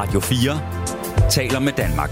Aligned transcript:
Radio 0.00 0.20
4 0.20 1.30
taler 1.30 1.58
med 1.58 1.72
Danmark. 1.72 2.10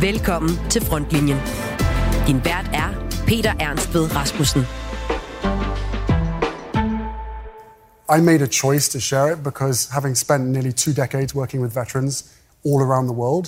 Velkommen 0.00 0.50
til 0.70 0.84
Frontlinjen. 0.84 1.38
Din 2.26 2.44
vært 2.44 2.70
er 2.74 2.90
Peter 3.26 3.54
Ernst 3.60 3.94
ved 3.94 4.16
Rasmussen. 4.16 4.62
I 8.16 8.20
made 8.20 8.42
a 8.42 8.50
choice 8.62 8.90
to 8.92 9.00
share 9.00 9.32
it 9.32 9.42
because 9.42 9.88
having 9.92 10.16
spent 10.16 10.42
nearly 10.52 10.72
two 10.72 10.92
decades 11.02 11.34
working 11.34 11.62
with 11.62 11.74
veterans 11.74 12.24
all 12.64 12.80
around 12.82 13.06
the 13.06 13.18
world, 13.22 13.46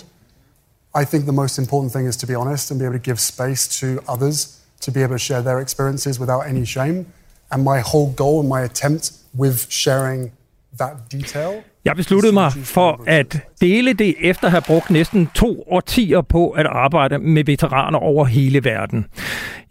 I 1.00 1.04
think 1.04 1.24
the 1.24 1.38
most 1.42 1.58
important 1.58 1.92
thing 1.92 2.08
is 2.08 2.16
to 2.16 2.26
be 2.26 2.34
honest 2.34 2.70
and 2.70 2.80
be 2.80 2.86
able 2.86 2.98
to 2.98 3.08
give 3.10 3.20
space 3.20 3.80
to 3.80 3.86
others 4.14 4.36
to 4.80 4.90
be 4.90 5.02
able 5.04 5.14
to 5.14 5.24
share 5.28 5.42
their 5.42 5.60
experiences 5.60 6.18
without 6.18 6.42
any 6.52 6.64
shame. 6.64 7.04
And 7.50 7.62
my 7.64 7.80
whole 7.90 8.10
goal 8.22 8.40
and 8.40 8.48
my 8.48 8.62
attempt 8.62 9.12
with 9.34 9.58
sharing 9.70 10.32
that 10.78 10.94
detail 11.10 11.62
Jeg 11.84 11.96
besluttede 11.96 12.32
mig 12.32 12.52
for 12.52 13.04
at 13.06 13.38
dele 13.60 13.92
det 13.92 14.14
efter 14.20 14.44
at 14.46 14.50
have 14.50 14.62
brugt 14.66 14.90
næsten 14.90 15.28
to 15.34 15.64
årtier 15.70 16.20
på 16.20 16.50
at 16.50 16.66
arbejde 16.66 17.18
med 17.18 17.44
veteraner 17.44 17.98
over 17.98 18.24
hele 18.24 18.64
verden. 18.64 19.06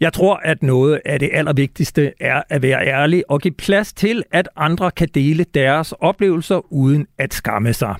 Jeg 0.02 0.12
tror, 0.12 0.36
at 0.36 0.62
noget 0.62 1.00
af 1.04 1.18
det 1.18 1.30
allervigtigste 1.32 2.12
er 2.20 2.42
at 2.48 2.62
være 2.62 2.86
ærlig 2.86 3.30
og 3.30 3.40
give 3.40 3.54
plads 3.54 3.92
til, 3.92 4.22
at 4.32 4.48
andre 4.56 4.90
kan 4.90 5.08
dele 5.14 5.44
deres 5.54 5.92
oplevelser 5.92 6.72
uden 6.72 7.06
at 7.18 7.34
skamme 7.34 7.72
sig. 7.72 7.94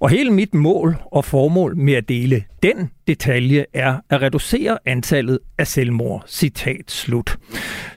Og 0.00 0.10
hele 0.10 0.30
mit 0.30 0.54
mål 0.54 0.96
og 1.12 1.24
formål 1.24 1.76
med 1.76 1.94
at 1.94 2.08
dele 2.08 2.44
den 2.62 2.90
detalje 3.06 3.64
er 3.74 3.96
at 4.10 4.22
reducere 4.22 4.78
antallet 4.84 5.38
af 5.58 5.66
selvmord. 5.66 6.24
Citat 6.26 6.90
slut. 6.90 7.36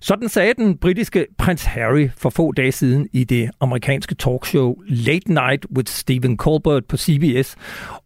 Sådan 0.02 0.30
sagde 0.30 0.54
den 0.54 0.78
britiske 0.78 1.26
prins 1.38 1.64
Harry 1.64 2.10
for 2.18 2.30
få 2.30 2.52
dage 2.52 2.72
siden 2.72 3.08
i 3.14 3.24
det 3.24 3.50
amerikanske 3.60 4.16
talkshow 4.16 4.76
Late 4.88 5.34
Night 5.34 5.66
with 5.76 5.92
Stephen 5.92 6.38
Colbert 6.38 6.86
på 6.86 6.98
CBS 6.98 7.56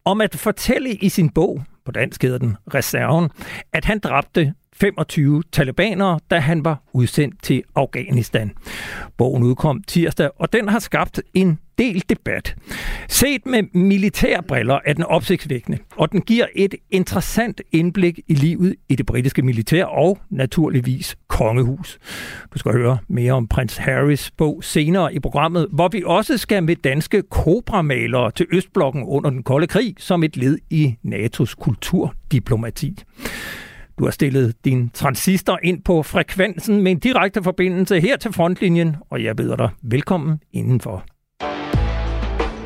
om 0.05 0.21
at 0.21 0.35
fortælle 0.35 0.89
i 0.89 1.09
sin 1.09 1.29
bog, 1.29 1.63
på 1.85 1.91
dansk 1.91 2.23
hedder 2.23 2.37
den 2.37 2.57
Reserven, 2.73 3.29
at 3.73 3.85
han 3.85 3.99
dræbte 3.99 4.53
25 4.81 5.43
talibanere, 5.51 6.19
da 6.31 6.39
han 6.39 6.65
var 6.65 6.81
udsendt 6.93 7.43
til 7.43 7.63
Afghanistan. 7.75 8.51
Bogen 9.17 9.43
udkom 9.43 9.83
tirsdag, 9.83 10.29
og 10.39 10.53
den 10.53 10.69
har 10.69 10.79
skabt 10.79 11.21
en 11.33 11.59
del 11.77 12.03
debat. 12.09 12.55
Set 13.07 13.45
med 13.45 13.63
militærbriller 13.73 14.79
er 14.85 14.93
den 14.93 15.03
opsigtsvækkende, 15.03 15.77
og 15.95 16.11
den 16.11 16.21
giver 16.21 16.45
et 16.55 16.75
interessant 16.89 17.61
indblik 17.71 18.19
i 18.27 18.33
livet 18.33 18.75
i 18.89 18.95
det 18.95 19.05
britiske 19.05 19.41
militær 19.41 19.85
og 19.85 20.17
naturligvis 20.29 21.17
kongehus. 21.27 21.99
Du 22.53 22.59
skal 22.59 22.71
høre 22.71 22.97
mere 23.07 23.33
om 23.33 23.47
prins 23.47 23.77
Harrys 23.77 24.31
bog 24.31 24.63
senere 24.63 25.13
i 25.13 25.19
programmet, 25.19 25.67
hvor 25.71 25.87
vi 25.87 26.03
også 26.05 26.37
skal 26.37 26.63
med 26.63 26.75
danske 26.75 27.21
kobramalere 27.21 28.31
til 28.31 28.45
Østblokken 28.51 29.03
under 29.03 29.29
den 29.29 29.43
kolde 29.43 29.67
krig 29.67 29.95
som 29.97 30.23
et 30.23 30.37
led 30.37 30.57
i 30.69 30.95
NATO's 31.05 31.53
kulturdiplomati. 31.55 33.03
Du 33.99 34.03
har 34.03 34.11
stillet 34.11 34.65
din 34.65 34.89
transistor 34.89 35.59
ind 35.63 35.83
på 35.83 36.03
frekvensen 36.03 36.81
med 36.81 36.91
en 36.91 36.99
direkte 36.99 37.43
forbindelse 37.43 37.99
her 37.99 38.17
til 38.17 38.33
frontlinjen, 38.33 38.95
og 39.09 39.23
jeg 39.23 39.35
byder 39.35 39.55
dig 39.55 39.69
velkommen 39.81 40.39
indenfor. 40.53 41.03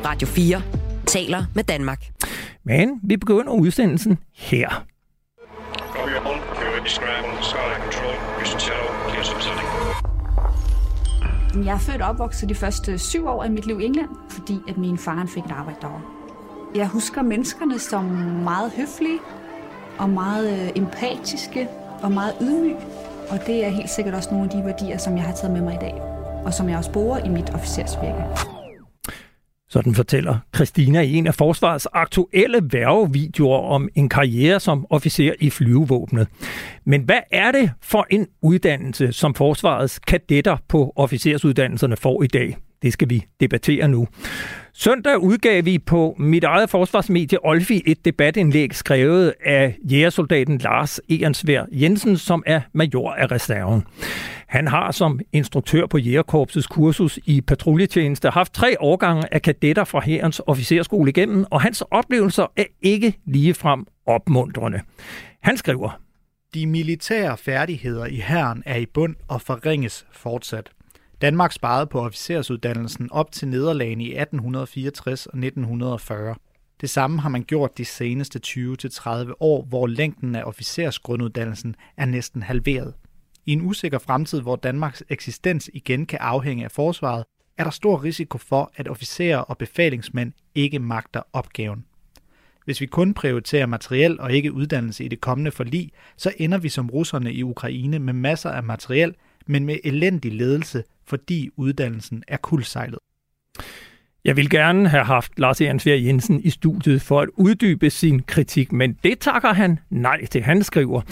Radio 0.04 0.28
4 0.28 0.62
taler 1.06 1.44
med 1.54 1.64
Danmark. 1.64 2.04
Men 2.64 3.00
vi 3.02 3.16
begynder 3.16 3.52
udsendelsen 3.52 4.18
her. 4.34 4.84
Jeg 11.64 11.74
er 11.74 11.78
født 11.78 12.02
og 12.02 12.08
opvokset 12.08 12.48
de 12.48 12.54
første 12.54 12.98
syv 12.98 13.26
år 13.26 13.42
af 13.42 13.50
mit 13.50 13.66
liv 13.66 13.80
i 13.80 13.84
England, 13.84 14.08
fordi 14.30 14.58
at 14.68 14.76
min 14.76 14.98
far 14.98 15.26
fik 15.34 15.44
et 15.44 15.50
arbejde 15.50 15.78
derovre. 15.80 16.02
Jeg 16.74 16.88
husker 16.88 17.22
menneskerne 17.22 17.78
som 17.78 18.04
meget 18.44 18.72
høflige, 18.76 19.18
og 19.98 20.10
meget 20.10 20.62
øh, 20.62 20.82
empatiske 20.82 21.68
og 22.02 22.12
meget 22.12 22.32
ydmyg. 22.40 22.76
Og 23.30 23.38
det 23.46 23.64
er 23.64 23.68
helt 23.68 23.90
sikkert 23.90 24.14
også 24.14 24.28
nogle 24.32 24.50
af 24.50 24.56
de 24.56 24.64
værdier, 24.64 24.98
som 24.98 25.16
jeg 25.16 25.24
har 25.24 25.34
taget 25.34 25.52
med 25.52 25.62
mig 25.62 25.74
i 25.74 25.78
dag, 25.80 25.94
og 26.44 26.54
som 26.54 26.68
jeg 26.68 26.78
også 26.78 26.92
bruger 26.92 27.18
i 27.18 27.28
mit 27.28 27.50
officersvirke. 27.54 28.24
Sådan 29.68 29.94
fortæller 29.94 30.38
Christina 30.54 31.00
i 31.00 31.14
en 31.14 31.26
af 31.26 31.34
forsvarets 31.34 31.86
aktuelle 31.92 32.60
værvevideoer 32.72 33.58
om 33.58 33.88
en 33.94 34.08
karriere 34.08 34.60
som 34.60 34.86
officer 34.90 35.32
i 35.40 35.50
flyvevåbnet. 35.50 36.28
Men 36.84 37.02
hvad 37.02 37.20
er 37.32 37.52
det 37.52 37.70
for 37.82 38.06
en 38.10 38.26
uddannelse, 38.42 39.12
som 39.12 39.34
forsvarets 39.34 39.98
kadetter 39.98 40.56
på 40.68 40.92
officersuddannelserne 40.96 41.96
får 41.96 42.22
i 42.22 42.26
dag? 42.26 42.56
Det 42.84 42.92
skal 42.92 43.10
vi 43.10 43.24
debattere 43.40 43.88
nu. 43.88 44.08
Søndag 44.74 45.18
udgav 45.18 45.64
vi 45.64 45.78
på 45.78 46.16
mit 46.18 46.44
eget 46.44 46.70
forsvarsmedie 46.70 47.44
Olfi 47.44 47.82
et 47.86 48.04
debatindlæg 48.04 48.74
skrevet 48.74 49.34
af 49.44 49.76
jægersoldaten 49.90 50.58
Lars 50.58 51.00
Egernsvær 51.08 51.64
Jensen, 51.72 52.16
som 52.16 52.42
er 52.46 52.60
major 52.72 53.12
af 53.12 53.30
reserven. 53.30 53.84
Han 54.46 54.68
har 54.68 54.90
som 54.90 55.20
instruktør 55.32 55.86
på 55.86 55.98
Jægerkorpsets 55.98 56.66
kursus 56.66 57.18
i 57.26 57.40
patruljetjeneste 57.40 58.30
haft 58.30 58.54
tre 58.54 58.76
årgange 58.80 59.34
af 59.34 59.42
kadetter 59.42 59.84
fra 59.84 60.00
Hærens 60.00 60.40
officerskole 60.46 61.10
igennem, 61.10 61.44
og 61.50 61.60
hans 61.60 61.82
oplevelser 61.90 62.46
er 62.56 62.64
ikke 62.82 63.14
ligefrem 63.26 63.86
opmuntrende. 64.06 64.80
Han 65.42 65.56
skriver, 65.56 66.00
De 66.54 66.66
militære 66.66 67.36
færdigheder 67.36 68.06
i 68.06 68.16
hæren 68.16 68.62
er 68.66 68.76
i 68.76 68.86
bund 68.86 69.16
og 69.28 69.40
forringes 69.40 70.06
fortsat. 70.12 70.70
Danmark 71.22 71.52
sparede 71.52 71.86
på 71.86 72.00
officersuddannelsen 72.00 73.12
op 73.12 73.32
til 73.32 73.48
nederlagene 73.48 74.04
i 74.04 74.06
1864 74.06 75.26
og 75.26 75.38
1940. 75.38 76.34
Det 76.80 76.90
samme 76.90 77.20
har 77.20 77.28
man 77.28 77.44
gjort 77.44 77.78
de 77.78 77.84
seneste 77.84 78.40
20-30 78.46 79.32
år, 79.40 79.64
hvor 79.64 79.86
længden 79.86 80.34
af 80.34 80.44
officersgrunduddannelsen 80.44 81.76
er 81.96 82.04
næsten 82.04 82.42
halveret. 82.42 82.94
I 83.46 83.52
en 83.52 83.62
usikker 83.62 83.98
fremtid, 83.98 84.40
hvor 84.40 84.56
Danmarks 84.56 85.02
eksistens 85.08 85.70
igen 85.74 86.06
kan 86.06 86.18
afhænge 86.22 86.64
af 86.64 86.70
forsvaret, 86.70 87.24
er 87.58 87.64
der 87.64 87.70
stor 87.70 88.04
risiko 88.04 88.38
for, 88.38 88.72
at 88.76 88.88
officerer 88.88 89.38
og 89.38 89.58
befalingsmænd 89.58 90.32
ikke 90.54 90.78
magter 90.78 91.22
opgaven. 91.32 91.84
Hvis 92.64 92.80
vi 92.80 92.86
kun 92.86 93.14
prioriterer 93.14 93.66
materiel 93.66 94.20
og 94.20 94.32
ikke 94.32 94.52
uddannelse 94.52 95.04
i 95.04 95.08
det 95.08 95.20
kommende 95.20 95.50
forlig, 95.50 95.90
så 96.16 96.32
ender 96.38 96.58
vi 96.58 96.68
som 96.68 96.90
russerne 96.90 97.32
i 97.32 97.42
Ukraine 97.42 97.98
med 97.98 98.12
masser 98.12 98.50
af 98.50 98.62
materiel, 98.62 99.14
men 99.46 99.64
med 99.64 99.78
elendig 99.84 100.32
ledelse, 100.32 100.84
fordi 101.06 101.48
uddannelsen 101.56 102.22
er 102.28 102.36
kuldsejlet. 102.36 102.98
Jeg 104.24 104.36
vil 104.36 104.50
gerne 104.50 104.88
have 104.88 105.04
haft 105.04 105.38
Lars 105.38 105.60
Egernsvær 105.60 105.94
Jensen 105.94 106.40
i 106.40 106.50
studiet 106.50 107.02
for 107.02 107.20
at 107.20 107.28
uddybe 107.36 107.90
sin 107.90 108.22
kritik, 108.22 108.72
men 108.72 108.96
det 109.04 109.18
takker 109.18 109.52
han 109.52 109.78
nej 109.90 110.26
til. 110.26 110.42
Han 110.42 110.62
skriver, 110.62 111.02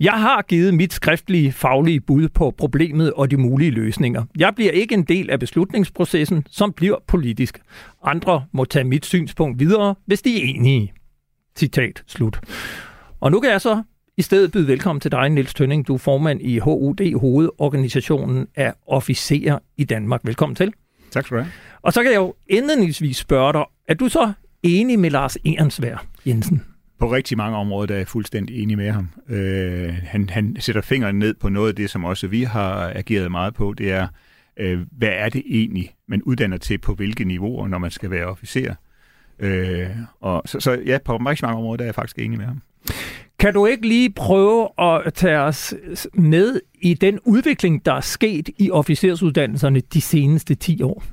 Jeg 0.00 0.12
har 0.12 0.42
givet 0.42 0.74
mit 0.74 0.92
skriftlige 0.92 1.52
faglige 1.52 2.00
bud 2.00 2.28
på 2.28 2.54
problemet 2.58 3.12
og 3.12 3.30
de 3.30 3.36
mulige 3.36 3.70
løsninger. 3.70 4.24
Jeg 4.38 4.54
bliver 4.54 4.72
ikke 4.72 4.94
en 4.94 5.04
del 5.04 5.30
af 5.30 5.40
beslutningsprocessen, 5.40 6.46
som 6.50 6.72
bliver 6.72 6.96
politisk. 7.06 7.60
Andre 8.04 8.44
må 8.52 8.64
tage 8.64 8.84
mit 8.84 9.06
synspunkt 9.06 9.58
videre, 9.58 9.94
hvis 10.06 10.22
de 10.22 10.36
er 10.36 10.46
enige. 10.54 10.92
Citat 11.56 12.02
slut. 12.06 12.40
Og 13.20 13.30
nu 13.30 13.40
kan 13.40 13.50
jeg 13.50 13.60
så 13.60 13.82
i 14.20 14.22
stedet 14.22 14.52
byde 14.52 14.66
velkommen 14.66 15.00
til 15.00 15.12
dig, 15.12 15.28
Niels 15.28 15.54
Tønning. 15.54 15.86
Du 15.86 15.94
er 15.94 15.98
formand 15.98 16.42
i 16.42 16.58
HUD, 16.58 17.18
hovedorganisationen 17.20 18.46
af 18.56 18.74
officerer 18.86 19.58
i 19.76 19.84
Danmark. 19.84 20.20
Velkommen 20.24 20.56
til. 20.56 20.72
Tak 21.10 21.26
skal 21.26 21.36
du 21.36 21.42
have. 21.42 21.52
Og 21.82 21.92
så 21.92 22.02
kan 22.02 22.12
jeg 22.12 22.18
jo 22.18 22.34
endeligvis 22.46 23.16
spørge 23.16 23.52
dig, 23.52 23.64
er 23.88 23.94
du 23.94 24.08
så 24.08 24.32
enig 24.62 24.98
med 24.98 25.10
Lars 25.10 25.36
Ehrensvær 25.44 26.06
Jensen? 26.26 26.62
På 26.98 27.12
rigtig 27.12 27.36
mange 27.36 27.56
områder 27.56 27.86
der 27.86 27.94
er 27.94 27.98
jeg 27.98 28.08
fuldstændig 28.08 28.62
enig 28.62 28.76
med 28.76 28.90
ham. 28.90 29.08
Øh, 29.28 29.94
han, 30.02 30.28
han 30.28 30.56
sætter 30.58 30.82
fingeren 30.82 31.18
ned 31.18 31.34
på 31.34 31.48
noget 31.48 31.68
af 31.68 31.74
det, 31.74 31.90
som 31.90 32.04
også 32.04 32.26
vi 32.26 32.42
har 32.42 32.92
ageret 32.94 33.30
meget 33.30 33.54
på. 33.54 33.74
Det 33.78 33.92
er, 33.92 34.08
øh, 34.56 34.80
hvad 34.92 35.12
er 35.12 35.28
det 35.28 35.42
egentlig, 35.46 35.94
man 36.08 36.22
uddanner 36.22 36.56
til 36.56 36.78
på 36.78 36.94
hvilke 36.94 37.24
niveauer, 37.24 37.68
når 37.68 37.78
man 37.78 37.90
skal 37.90 38.10
være 38.10 38.26
officer? 38.26 38.74
Øh, 39.38 39.86
og 40.20 40.42
så, 40.46 40.60
så 40.60 40.82
ja, 40.86 40.98
på 41.04 41.16
rigtig 41.16 41.44
mange 41.46 41.58
områder 41.58 41.76
der 41.76 41.84
er 41.84 41.88
jeg 41.88 41.94
faktisk 41.94 42.18
enig 42.18 42.38
med 42.38 42.46
ham. 42.46 42.62
Kan 43.40 43.54
du 43.54 43.66
ikke 43.66 43.88
lige 43.88 44.10
prøve 44.10 44.68
at 44.78 45.14
tage 45.14 45.38
os 45.38 45.74
med 46.14 46.60
i 46.74 46.94
den 46.94 47.18
udvikling, 47.24 47.86
der 47.86 47.92
er 47.92 48.00
sket 48.00 48.48
i 48.58 48.70
officersuddannelserne 48.70 49.80
de 49.80 50.00
seneste 50.00 50.54
10 50.54 50.82
år? 50.82 51.04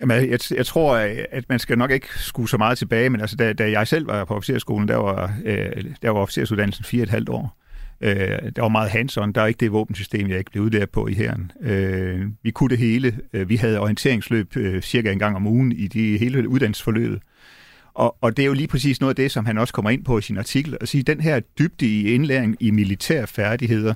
Jamen, 0.00 0.30
jeg, 0.30 0.38
jeg 0.56 0.66
tror, 0.66 0.96
at 1.30 1.44
man 1.48 1.58
skal 1.58 1.78
nok 1.78 1.90
ikke 1.90 2.06
skue 2.16 2.48
så 2.48 2.56
meget 2.56 2.78
tilbage, 2.78 3.10
men 3.10 3.20
altså, 3.20 3.36
da, 3.36 3.52
da 3.52 3.70
jeg 3.70 3.88
selv 3.88 4.06
var 4.06 4.24
på 4.24 4.34
officerskolen, 4.34 4.88
der 4.88 4.96
var, 4.96 5.34
øh, 5.44 5.84
der 6.02 6.10
var 6.10 6.20
officersuddannelsen 6.20 6.84
fire 6.84 7.02
et 7.02 7.10
halvt 7.10 7.28
år. 7.28 7.56
Øh, 8.00 8.16
der 8.56 8.62
var 8.62 8.68
meget 8.68 8.90
hands-on. 8.90 9.32
Der 9.32 9.42
er 9.42 9.46
ikke 9.46 9.60
det 9.60 9.72
våbensystem, 9.72 10.28
jeg 10.28 10.38
ikke 10.38 10.50
blev 10.50 10.62
udlært 10.64 10.90
på 10.90 11.06
i 11.06 11.14
herren. 11.14 11.52
Øh, 11.60 12.26
vi 12.42 12.50
kunne 12.50 12.70
det 12.70 12.78
hele. 12.78 13.18
Øh, 13.32 13.48
vi 13.48 13.56
havde 13.56 13.80
orienteringsløb 13.80 14.56
øh, 14.56 14.82
cirka 14.82 15.12
en 15.12 15.18
gang 15.18 15.36
om 15.36 15.46
ugen 15.46 15.72
i 15.72 15.86
de 15.86 16.18
hele 16.18 16.48
uddannelsesforløbet. 16.48 17.20
Og, 17.98 18.16
og 18.20 18.36
det 18.36 18.42
er 18.42 18.46
jo 18.46 18.52
lige 18.52 18.68
præcis 18.68 19.00
noget 19.00 19.10
af 19.10 19.16
det, 19.16 19.30
som 19.30 19.46
han 19.46 19.58
også 19.58 19.74
kommer 19.74 19.90
ind 19.90 20.04
på 20.04 20.18
i 20.18 20.22
sin 20.22 20.38
artikel, 20.38 20.76
at 20.80 20.88
sige, 20.88 21.00
at 21.00 21.06
den 21.06 21.20
her 21.20 21.40
dybde 21.40 21.86
i 21.86 22.14
indlæring 22.14 22.56
i 22.60 22.70
militære 22.70 23.26
færdigheder, 23.26 23.94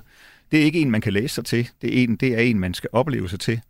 det 0.51 0.59
er 0.59 0.63
ikke 0.63 0.79
en, 0.81 0.91
man 0.91 1.01
kan 1.01 1.13
læse 1.13 1.35
sig 1.35 1.45
til. 1.45 1.69
Det 1.81 1.99
er 1.99 2.03
en, 2.03 2.15
det 2.15 2.33
er 2.33 2.39
en 2.39 2.59
man 2.59 2.73
skal 2.73 2.89
opleve 2.93 3.29
sig 3.29 3.39
til. 3.39 3.61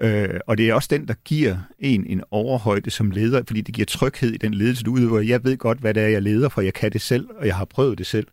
Øh, 0.00 0.40
og 0.46 0.58
det 0.58 0.68
er 0.68 0.74
også 0.74 0.88
den, 0.90 1.08
der 1.08 1.14
giver 1.24 1.56
en 1.78 2.06
en 2.06 2.22
overhøjde 2.30 2.90
som 2.90 3.10
leder, 3.10 3.42
fordi 3.46 3.60
det 3.60 3.74
giver 3.74 3.86
tryghed 3.86 4.32
i 4.32 4.36
den 4.36 4.54
ledelse, 4.54 4.84
du 4.84 4.92
udøver. 4.92 5.20
Jeg 5.20 5.44
ved 5.44 5.56
godt, 5.56 5.78
hvad 5.78 5.94
det 5.94 6.02
er, 6.02 6.08
jeg 6.08 6.22
leder, 6.22 6.48
for 6.48 6.60
jeg 6.60 6.74
kan 6.74 6.92
det 6.92 7.00
selv, 7.00 7.28
og 7.38 7.46
jeg 7.46 7.56
har 7.56 7.64
prøvet 7.64 7.98
det 7.98 8.06
selv. 8.06 8.26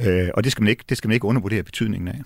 Øh, 0.00 0.28
og 0.34 0.44
det 0.44 0.52
skal, 0.52 0.62
man 0.62 0.70
ikke, 0.70 0.84
det 0.88 0.96
skal 0.96 1.08
man 1.08 1.14
ikke 1.14 1.26
undervurdere 1.26 1.62
betydningen 1.62 2.08
af. 2.08 2.20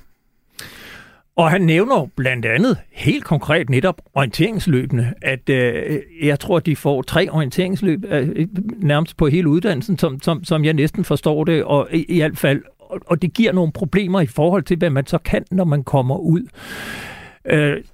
Og 1.36 1.50
han 1.50 1.62
nævner 1.62 2.06
blandt 2.16 2.46
andet 2.46 2.78
helt 2.90 3.25
konkret 3.25 3.70
netop 3.70 4.02
orienteringsløbene, 4.14 5.14
at 5.22 5.48
øh, 5.48 6.00
jeg 6.22 6.40
tror, 6.40 6.58
de 6.58 6.76
får 6.76 7.02
tre 7.02 7.31
orienteringsløb 7.31 8.04
øh, 8.08 8.48
nærmest 8.76 9.16
på 9.16 9.26
hele 9.26 9.48
uddannelsen, 9.48 9.98
som, 9.98 10.20
som, 10.20 10.44
som 10.44 10.64
jeg 10.64 10.75
næsten 10.75 11.04
forstår 11.04 11.44
det, 11.44 11.64
og 11.64 11.88
i, 11.92 12.04
i 12.04 12.19
hvert 12.19 12.38
fald, 12.38 12.62
og, 12.78 13.00
og 13.06 13.22
det 13.22 13.34
giver 13.34 13.52
nogle 13.52 13.72
problemer 13.72 14.20
i 14.20 14.26
forhold 14.26 14.62
til, 14.62 14.76
hvad 14.78 14.90
man 14.90 15.06
så 15.06 15.19
kan, 15.19 15.44
når 15.50 15.64
man 15.64 15.84
kommer 15.84 16.16
ud. 16.16 16.42
Øh, 17.44 17.84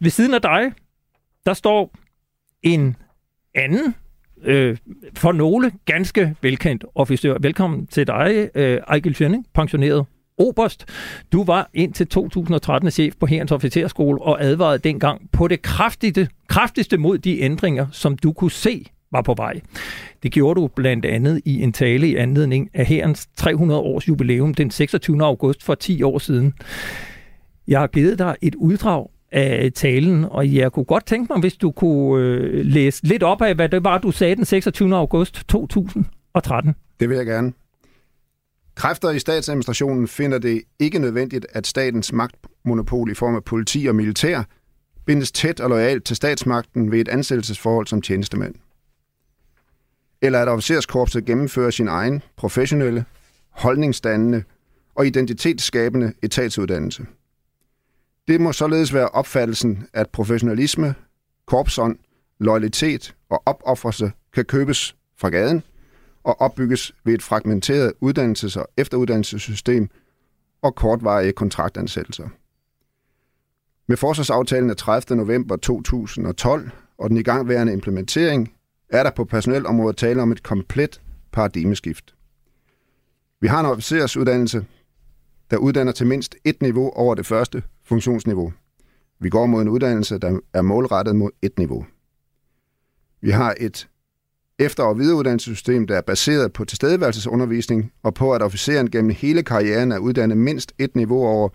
ved 0.00 0.10
siden 0.10 0.34
af 0.34 0.42
dig, 0.42 0.72
der 1.46 1.54
står 1.54 1.94
en 2.62 2.96
anden 3.54 3.94
øh, 4.42 4.76
for 5.14 5.32
nogle 5.32 5.72
ganske 5.84 6.34
velkendt 6.42 6.84
officer. 6.94 7.36
Velkommen 7.40 7.86
til 7.86 8.06
dig, 8.06 8.50
øh, 8.54 8.80
Ejgil 8.88 9.14
Schønning, 9.14 9.46
pensioneret 9.54 10.06
Oberst. 10.38 10.84
Du 11.32 11.44
var 11.44 11.70
indtil 11.74 12.06
2013 12.06 12.90
chef 12.90 13.14
på 13.20 13.26
Herrens 13.26 13.52
Officerskole 13.52 14.22
og 14.22 14.44
advarede 14.44 14.78
dengang 14.78 15.30
på 15.32 15.48
det 15.48 15.62
kraftigste, 15.62 16.28
kraftigste 16.48 16.96
mod 16.96 17.18
de 17.18 17.40
ændringer, 17.40 17.86
som 17.92 18.18
du 18.18 18.32
kunne 18.32 18.50
se 18.50 18.84
var 19.12 19.22
på 19.22 19.34
vej. 19.36 19.60
Det 20.22 20.32
gjorde 20.32 20.60
du 20.60 20.66
blandt 20.66 21.04
andet 21.04 21.40
i 21.44 21.62
en 21.62 21.72
tale 21.72 22.08
i 22.08 22.16
anledning 22.16 22.70
af 22.74 22.86
Herrens 22.86 23.26
300 23.36 23.80
års 23.80 24.08
jubilæum 24.08 24.54
den 24.54 24.70
26. 24.70 25.24
august 25.24 25.62
for 25.62 25.74
10 25.74 26.02
år 26.02 26.18
siden. 26.18 26.54
Jeg 27.68 27.80
har 27.80 27.86
givet 27.86 28.18
dig 28.18 28.36
et 28.42 28.54
uddrag 28.54 29.06
af 29.32 29.70
talen, 29.74 30.24
og 30.24 30.54
jeg 30.54 30.72
kunne 30.72 30.84
godt 30.84 31.06
tænke 31.06 31.32
mig, 31.32 31.40
hvis 31.40 31.56
du 31.56 31.70
kunne 31.70 32.24
øh, 32.24 32.64
læse 32.66 33.06
lidt 33.06 33.22
op 33.22 33.42
af, 33.42 33.54
hvad 33.54 33.68
det 33.68 33.84
var, 33.84 33.98
du 33.98 34.10
sagde 34.10 34.36
den 34.36 34.44
26. 34.44 34.96
august 34.96 35.48
2013. 35.48 36.74
Det 37.00 37.08
vil 37.08 37.16
jeg 37.16 37.26
gerne. 37.26 37.52
Kræfter 38.76 39.10
i 39.10 39.18
statsadministrationen 39.18 40.08
finder 40.08 40.38
det 40.38 40.62
ikke 40.78 40.98
nødvendigt, 40.98 41.46
at 41.50 41.66
statens 41.66 42.12
magtmonopol 42.12 43.10
i 43.10 43.14
form 43.14 43.34
af 43.34 43.44
politi 43.44 43.86
og 43.86 43.94
militær 43.94 44.42
bindes 45.06 45.32
tæt 45.32 45.60
og 45.60 45.70
lojalt 45.70 46.04
til 46.04 46.16
statsmagten 46.16 46.90
ved 46.90 47.00
et 47.00 47.08
ansættelsesforhold 47.08 47.86
som 47.86 48.02
tjenestemand. 48.02 48.54
Eller 50.22 50.42
at 50.42 50.48
officerskorpset 50.48 51.24
gennemfører 51.24 51.70
sin 51.70 51.88
egen 51.88 52.22
professionelle, 52.36 53.04
holdningsdannende 53.50 54.42
og 54.94 55.06
identitetsskabende 55.06 56.12
etatsuddannelse. 56.22 57.06
Det 58.28 58.40
må 58.40 58.52
således 58.52 58.94
være 58.94 59.08
opfattelsen, 59.08 59.88
at 59.92 60.10
professionalisme, 60.10 60.94
korpsånd, 61.46 61.98
loyalitet 62.38 63.14
og 63.30 63.42
opoffrelse 63.46 64.12
kan 64.34 64.44
købes 64.44 64.96
fra 65.18 65.28
gaden– 65.28 65.62
og 66.26 66.40
opbygges 66.40 66.94
ved 67.04 67.14
et 67.14 67.22
fragmenteret 67.22 67.92
uddannelses- 68.04 68.58
og 68.60 68.68
efteruddannelsessystem 68.76 69.88
og 70.62 70.74
kortvarige 70.74 71.32
kontraktansættelser. 71.32 72.28
Med 73.88 73.96
forsvarsaftalen 73.96 74.70
af 74.70 74.76
30. 74.76 75.16
november 75.16 75.56
2012 75.56 76.70
og 76.98 77.08
den 77.10 77.16
igangværende 77.16 77.72
implementering 77.72 78.52
er 78.88 79.02
der 79.02 79.10
på 79.10 79.24
personelområdet 79.24 79.96
tale 79.96 80.22
om 80.22 80.32
et 80.32 80.42
komplet 80.42 81.00
paradigmeskift. 81.32 82.14
Vi 83.40 83.46
har 83.46 83.60
en 83.60 83.66
officersuddannelse, 83.66 84.66
der 85.50 85.56
uddanner 85.56 85.92
til 85.92 86.06
mindst 86.06 86.36
et 86.44 86.62
niveau 86.62 86.90
over 86.90 87.14
det 87.14 87.26
første 87.26 87.62
funktionsniveau. 87.84 88.52
Vi 89.18 89.28
går 89.28 89.46
mod 89.46 89.62
en 89.62 89.68
uddannelse, 89.68 90.18
der 90.18 90.40
er 90.52 90.62
målrettet 90.62 91.16
mod 91.16 91.30
et 91.42 91.58
niveau. 91.58 91.86
Vi 93.20 93.30
har 93.30 93.54
et 93.60 93.88
efter- 94.58 94.82
og 94.82 94.98
videreuddannelsessystem, 94.98 95.86
der 95.86 95.96
er 95.96 96.00
baseret 96.00 96.52
på 96.52 96.64
tilstedeværelsesundervisning 96.64 97.92
og 98.02 98.14
på, 98.14 98.32
at 98.32 98.42
officeren 98.42 98.90
gennem 98.90 99.10
hele 99.10 99.42
karrieren 99.42 99.92
er 99.92 99.98
uddannet 99.98 100.38
mindst 100.38 100.72
et 100.78 100.96
niveau 100.96 101.26
over 101.26 101.48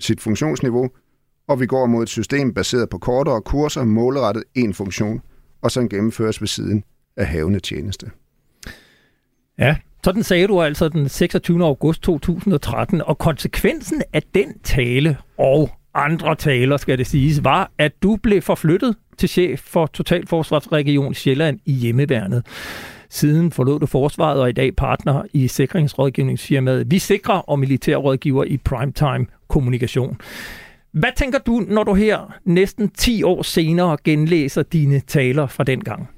sit 0.00 0.20
funktionsniveau, 0.20 0.90
og 1.48 1.60
vi 1.60 1.66
går 1.66 1.86
mod 1.86 2.02
et 2.02 2.08
system 2.08 2.54
baseret 2.54 2.88
på 2.88 2.98
kortere 2.98 3.42
kurser, 3.42 3.84
målrettet 3.84 4.44
en 4.54 4.74
funktion, 4.74 5.20
og 5.62 5.70
som 5.70 5.88
gennemføres 5.88 6.40
ved 6.40 6.48
siden 6.48 6.84
af 7.16 7.26
havende 7.26 7.60
tjeneste. 7.60 8.10
Ja, 9.58 9.76
sådan 10.04 10.22
sagde 10.22 10.46
du 10.46 10.62
altså 10.62 10.88
den 10.88 11.08
26. 11.08 11.64
august 11.64 12.02
2013, 12.02 13.02
og 13.02 13.18
konsekvensen 13.18 14.02
af 14.12 14.22
den 14.34 14.58
tale 14.58 15.16
og 15.38 15.70
andre 15.96 16.34
taler, 16.34 16.76
skal 16.76 16.98
det 16.98 17.06
siges, 17.06 17.44
var, 17.44 17.70
at 17.78 17.92
du 18.02 18.16
blev 18.22 18.42
forflyttet 18.42 18.96
til 19.18 19.28
chef 19.28 19.60
for 19.60 19.86
Totalforsvarsregion 19.86 21.14
Sjælland 21.14 21.58
i 21.64 21.72
hjemmeværnet. 21.72 22.46
Siden 23.10 23.52
forlod 23.52 23.80
du 23.80 23.86
forsvaret 23.86 24.40
og 24.40 24.48
i 24.48 24.52
dag 24.52 24.76
partner 24.76 25.22
i 25.32 25.48
sikringsrådgivningsfirmaet 25.48 26.90
Vi 26.90 26.98
Sikrer 26.98 27.38
og 27.38 27.58
militærrådgiver 27.58 28.44
i 28.44 28.56
Primetime 28.56 29.26
Kommunikation. 29.48 30.16
Hvad 30.92 31.10
tænker 31.16 31.38
du, 31.38 31.64
når 31.68 31.84
du 31.84 31.94
her 31.94 32.34
næsten 32.44 32.88
10 32.88 33.22
år 33.22 33.42
senere 33.42 33.96
genlæser 34.04 34.62
dine 34.62 35.00
taler 35.00 35.46
fra 35.46 35.64
den 35.64 35.80
gang? 35.80 36.08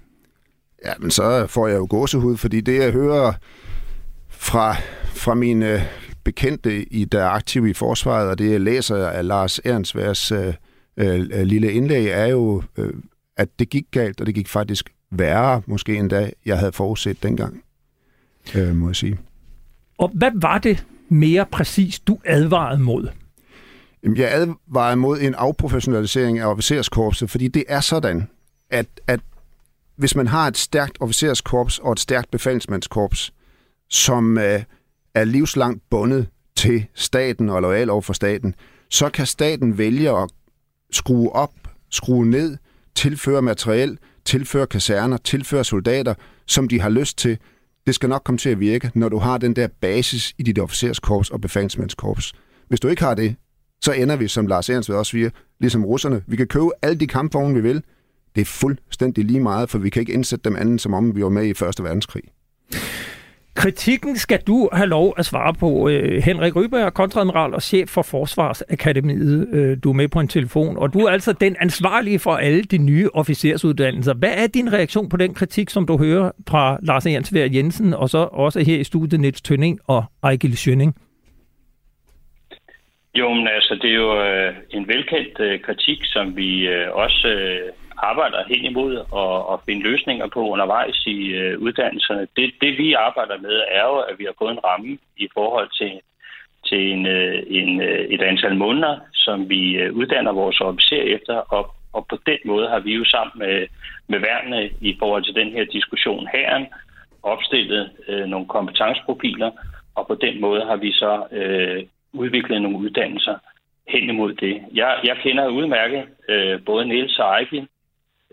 Ja, 0.84 0.92
men 0.98 1.10
så 1.10 1.46
får 1.46 1.68
jeg 1.68 1.76
jo 1.76 1.86
gåsehud, 1.90 2.36
fordi 2.36 2.60
det, 2.60 2.78
jeg 2.78 2.92
hører 2.92 3.32
fra, 4.28 4.76
fra 5.04 5.34
mine 5.34 5.82
bekendte, 6.24 6.92
i, 6.92 7.04
der 7.04 7.22
er 7.22 7.28
aktive 7.28 7.70
i 7.70 7.74
forsvaret, 7.74 8.28
og 8.28 8.38
det, 8.38 8.50
jeg 8.50 8.60
læser 8.60 9.06
af 9.06 9.26
Lars 9.26 9.60
Ernstværs 9.64 10.32
øh, 10.32 10.54
øh, 10.96 11.20
lille 11.42 11.72
indlæg, 11.72 12.06
er 12.06 12.26
jo, 12.26 12.62
øh, 12.76 12.92
at 13.36 13.48
det 13.58 13.68
gik 13.68 13.84
galt, 13.90 14.20
og 14.20 14.26
det 14.26 14.34
gik 14.34 14.48
faktisk 14.48 14.90
værre, 15.10 15.62
måske 15.66 15.96
endda, 15.96 16.30
jeg 16.46 16.58
havde 16.58 16.72
forudset 16.72 17.22
dengang, 17.22 17.62
øh, 18.54 18.76
må 18.76 18.88
jeg 18.88 18.96
sige. 18.96 19.18
Og 19.98 20.10
hvad 20.14 20.30
var 20.34 20.58
det 20.58 20.84
mere 21.08 21.46
præcis, 21.46 22.00
du 22.00 22.18
advarede 22.24 22.80
mod? 22.80 23.08
Jeg 24.02 24.32
advarede 24.32 24.96
mod 24.96 25.20
en 25.20 25.34
afprofessionalisering 25.34 26.38
af 26.38 26.46
officerskorpset, 26.46 27.30
fordi 27.30 27.48
det 27.48 27.64
er 27.68 27.80
sådan, 27.80 28.28
at, 28.70 28.86
at 29.06 29.20
hvis 29.96 30.16
man 30.16 30.26
har 30.26 30.46
et 30.46 30.56
stærkt 30.56 30.96
officerskorps 31.00 31.78
og 31.78 31.92
et 31.92 32.00
stærkt 32.00 32.30
befalsmandskorps, 32.30 33.32
som 33.88 34.38
øh, 34.38 34.62
er 35.14 35.24
livslangt 35.24 35.82
bundet 35.90 36.28
til 36.56 36.86
staten 36.94 37.48
og 37.48 37.62
lojal 37.62 37.90
over 37.90 38.00
for 38.00 38.12
staten, 38.12 38.54
så 38.90 39.08
kan 39.08 39.26
staten 39.26 39.78
vælge 39.78 40.10
at 40.10 40.30
skrue 40.92 41.32
op, 41.32 41.52
skrue 41.90 42.26
ned, 42.26 42.56
tilføre 42.94 43.42
materiel, 43.42 43.98
tilføre 44.24 44.66
kaserner, 44.66 45.16
tilføre 45.16 45.64
soldater, 45.64 46.14
som 46.46 46.68
de 46.68 46.80
har 46.80 46.88
lyst 46.88 47.18
til. 47.18 47.38
Det 47.86 47.94
skal 47.94 48.08
nok 48.08 48.22
komme 48.24 48.38
til 48.38 48.50
at 48.50 48.60
virke, 48.60 48.90
når 48.94 49.08
du 49.08 49.18
har 49.18 49.38
den 49.38 49.56
der 49.56 49.68
basis 49.80 50.34
i 50.38 50.42
dit 50.42 50.58
officerskorps 50.58 51.30
og 51.30 51.40
befalingsmandskorps. 51.40 52.32
Hvis 52.68 52.80
du 52.80 52.88
ikke 52.88 53.02
har 53.02 53.14
det, 53.14 53.36
så 53.80 53.92
ender 53.92 54.16
vi, 54.16 54.28
som 54.28 54.46
Lars 54.46 54.70
Ernst 54.70 54.90
også 54.90 55.10
siger, 55.10 55.30
ligesom 55.60 55.84
russerne. 55.84 56.22
Vi 56.26 56.36
kan 56.36 56.46
købe 56.46 56.70
alle 56.82 57.00
de 57.00 57.06
kampvogne, 57.06 57.54
vi 57.54 57.60
vil. 57.60 57.82
Det 58.34 58.40
er 58.40 58.44
fuldstændig 58.44 59.24
lige 59.24 59.40
meget, 59.40 59.70
for 59.70 59.78
vi 59.78 59.90
kan 59.90 60.00
ikke 60.00 60.12
indsætte 60.12 60.44
dem 60.44 60.56
anden, 60.56 60.78
som 60.78 60.94
om 60.94 61.16
vi 61.16 61.22
var 61.22 61.28
med 61.28 61.46
i 61.46 61.54
Første 61.54 61.82
Verdenskrig. 61.82 62.22
Kritikken 63.58 64.16
skal 64.16 64.40
du 64.46 64.68
have 64.72 64.88
lov 64.88 65.14
at 65.16 65.24
svare 65.24 65.54
på. 65.54 65.88
Øh, 65.88 66.22
Henrik 66.22 66.56
Ryberg, 66.56 66.94
kontradmiral 66.94 67.54
og 67.54 67.62
chef 67.62 67.88
for 67.88 68.02
Forsvarsakademiet. 68.02 69.48
Øh, 69.52 69.76
du 69.84 69.90
er 69.90 69.94
med 69.94 70.08
på 70.08 70.20
en 70.20 70.28
telefon, 70.28 70.76
og 70.76 70.94
du 70.94 70.98
er 70.98 71.10
altså 71.10 71.32
den 71.32 71.56
ansvarlige 71.60 72.18
for 72.18 72.30
alle 72.30 72.62
de 72.62 72.78
nye 72.78 73.08
officersuddannelser. 73.14 74.14
Hvad 74.14 74.34
er 74.36 74.46
din 74.46 74.72
reaktion 74.72 75.08
på 75.08 75.16
den 75.16 75.34
kritik, 75.34 75.70
som 75.70 75.86
du 75.86 75.98
hører 75.98 76.30
fra 76.48 76.78
Lars 76.82 77.06
Jensvær 77.06 77.46
Jensen, 77.54 77.94
og 77.94 78.08
så 78.08 78.18
også 78.18 78.60
her 78.60 78.78
i 78.78 78.84
studiet 78.84 79.20
Niels 79.20 79.42
Tønning 79.42 79.80
og 79.86 80.04
Ejgil 80.22 80.56
Schønning? 80.56 80.94
Jo, 83.14 83.34
men 83.34 83.48
altså, 83.48 83.78
det 83.82 83.90
er 83.90 83.94
jo 83.94 84.22
øh, 84.22 84.54
en 84.70 84.88
velkendt 84.88 85.40
øh, 85.40 85.60
kritik, 85.60 85.98
som 86.04 86.36
vi 86.36 86.66
øh, 86.66 86.88
også 86.92 87.28
øh, 87.28 87.72
arbejder 88.02 88.44
hen 88.48 88.64
imod 88.64 88.92
at, 88.96 89.52
at 89.52 89.60
finde 89.66 89.82
løsninger 89.82 90.26
på 90.26 90.48
undervejs 90.48 91.06
i 91.06 91.26
øh, 91.26 91.58
uddannelserne. 91.58 92.26
Det, 92.36 92.54
det 92.60 92.78
vi 92.78 92.92
arbejder 92.92 93.38
med 93.38 93.62
er 93.70 93.84
jo, 93.84 93.98
at 93.98 94.18
vi 94.18 94.24
har 94.24 94.34
fået 94.38 94.52
en 94.52 94.64
ramme 94.64 94.98
i 95.16 95.28
forhold 95.34 95.68
til, 95.78 96.00
til 96.68 96.92
en, 96.92 97.06
øh, 97.06 97.42
en, 97.46 97.80
øh, 97.80 98.04
et 98.14 98.22
antal 98.22 98.56
måneder, 98.56 98.98
som 99.12 99.48
vi 99.48 99.72
øh, 99.72 99.92
uddanner 99.92 100.32
vores 100.32 100.60
officer 100.60 101.02
efter, 101.02 101.34
og, 101.34 101.74
og 101.92 102.06
på 102.06 102.16
den 102.26 102.38
måde 102.44 102.68
har 102.68 102.80
vi 102.80 102.94
jo 102.94 103.04
sammen 103.04 103.38
med, 103.38 103.66
med 104.08 104.18
værnene 104.18 104.70
i 104.80 104.96
forhold 104.98 105.24
til 105.24 105.34
den 105.34 105.52
her 105.52 105.64
diskussion 105.64 106.28
her 106.32 106.66
opstillet 107.22 107.90
øh, 108.08 108.26
nogle 108.26 108.46
kompetenceprofiler, 108.46 109.50
og 109.94 110.06
på 110.06 110.14
den 110.14 110.40
måde 110.40 110.64
har 110.64 110.76
vi 110.76 110.92
så 110.92 111.24
øh, 111.32 111.84
udviklet 112.12 112.62
nogle 112.62 112.78
uddannelser 112.78 113.38
hen 113.88 114.08
imod 114.08 114.32
det. 114.34 114.62
Jeg, 114.74 115.00
jeg 115.04 115.16
kender 115.22 115.48
udmærket 115.48 116.04
øh, 116.28 116.60
både 116.64 116.84
Niels 116.86 117.18
og 117.18 117.24
Ejgil, 117.24 117.68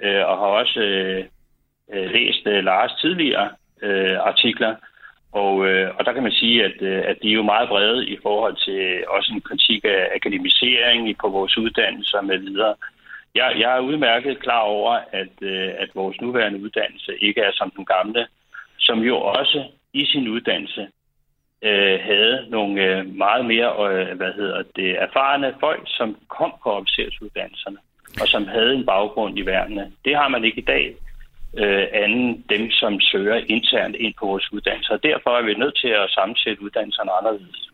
øh, 0.04 0.26
og 0.30 0.38
har 0.38 0.50
også 0.62 0.80
øh, 0.80 1.26
øh, 1.94 2.12
læst 2.12 2.48
øh, 2.48 2.64
Lars 2.64 2.92
tidligere 3.02 3.50
øh, 3.82 4.18
artikler. 4.20 4.76
Og, 5.32 5.68
øh, 5.68 5.96
og 5.98 6.06
der 6.06 6.14
kan 6.14 6.24
man 6.24 6.32
sige, 6.32 6.66
at, 6.66 6.82
øh, 6.82 7.04
at 7.06 7.18
de 7.22 7.30
er 7.30 7.34
jo 7.34 7.44
meget 7.44 7.70
brede 7.70 8.08
i 8.08 8.18
forhold 8.22 8.56
til 8.66 9.04
også 9.08 9.32
en 9.34 9.42
kritik 9.42 9.86
af 9.86 10.10
akademisering 10.16 11.18
på 11.18 11.28
vores 11.30 11.58
uddannelser 11.58 12.22
med 12.22 12.38
videre. 12.38 12.76
Jeg, 13.36 13.56
jeg 13.60 13.78
er 13.78 13.80
udmærket 13.80 14.40
klar 14.40 14.60
over, 14.60 14.92
at, 15.12 15.34
øh, 15.42 15.74
at 15.78 15.90
vores 15.96 16.22
nuværende 16.22 16.62
uddannelse 16.62 17.18
ikke 17.18 17.42
er 17.42 17.52
som 17.54 17.72
den 17.78 17.86
gamle, 17.86 18.28
som 18.80 19.00
jo 19.00 19.18
også 19.18 19.64
i 19.94 20.06
sin 20.06 20.28
uddannelse 20.28 20.88
øh, 21.62 22.00
havde 22.00 22.46
nogle 22.50 22.84
øh, 22.84 23.16
meget 23.16 23.46
mere 23.46 23.92
øh, 23.92 24.18
hvad 24.18 24.34
hedder 24.34 24.64
det, 24.76 25.02
erfarne 25.02 25.56
folk, 25.60 25.84
som 25.86 26.18
kom 26.28 26.54
på 26.64 26.72
officersuddannelserne, 26.72 27.78
og 28.22 28.28
som 28.28 28.48
havde 28.48 28.74
en 28.76 28.86
baggrund 28.86 29.40
i 29.40 29.46
værnene. 29.46 29.92
Det 30.06 30.16
har 30.16 30.28
man 30.28 30.44
ikke 30.44 30.60
i 30.62 30.70
dag, 30.76 30.96
øh, 31.58 31.86
anden 31.94 32.44
dem, 32.50 32.72
som 32.72 33.00
søger 33.00 33.42
internt 33.48 33.96
ind 33.96 34.14
på 34.20 34.26
vores 34.26 34.54
uddannelser. 34.54 34.98
Derfor 34.98 35.30
er 35.30 35.44
vi 35.46 35.54
nødt 35.54 35.78
til 35.84 35.88
at 35.88 36.10
sammensætte 36.10 36.64
uddannelserne 36.64 37.12
anderledes. 37.20 37.70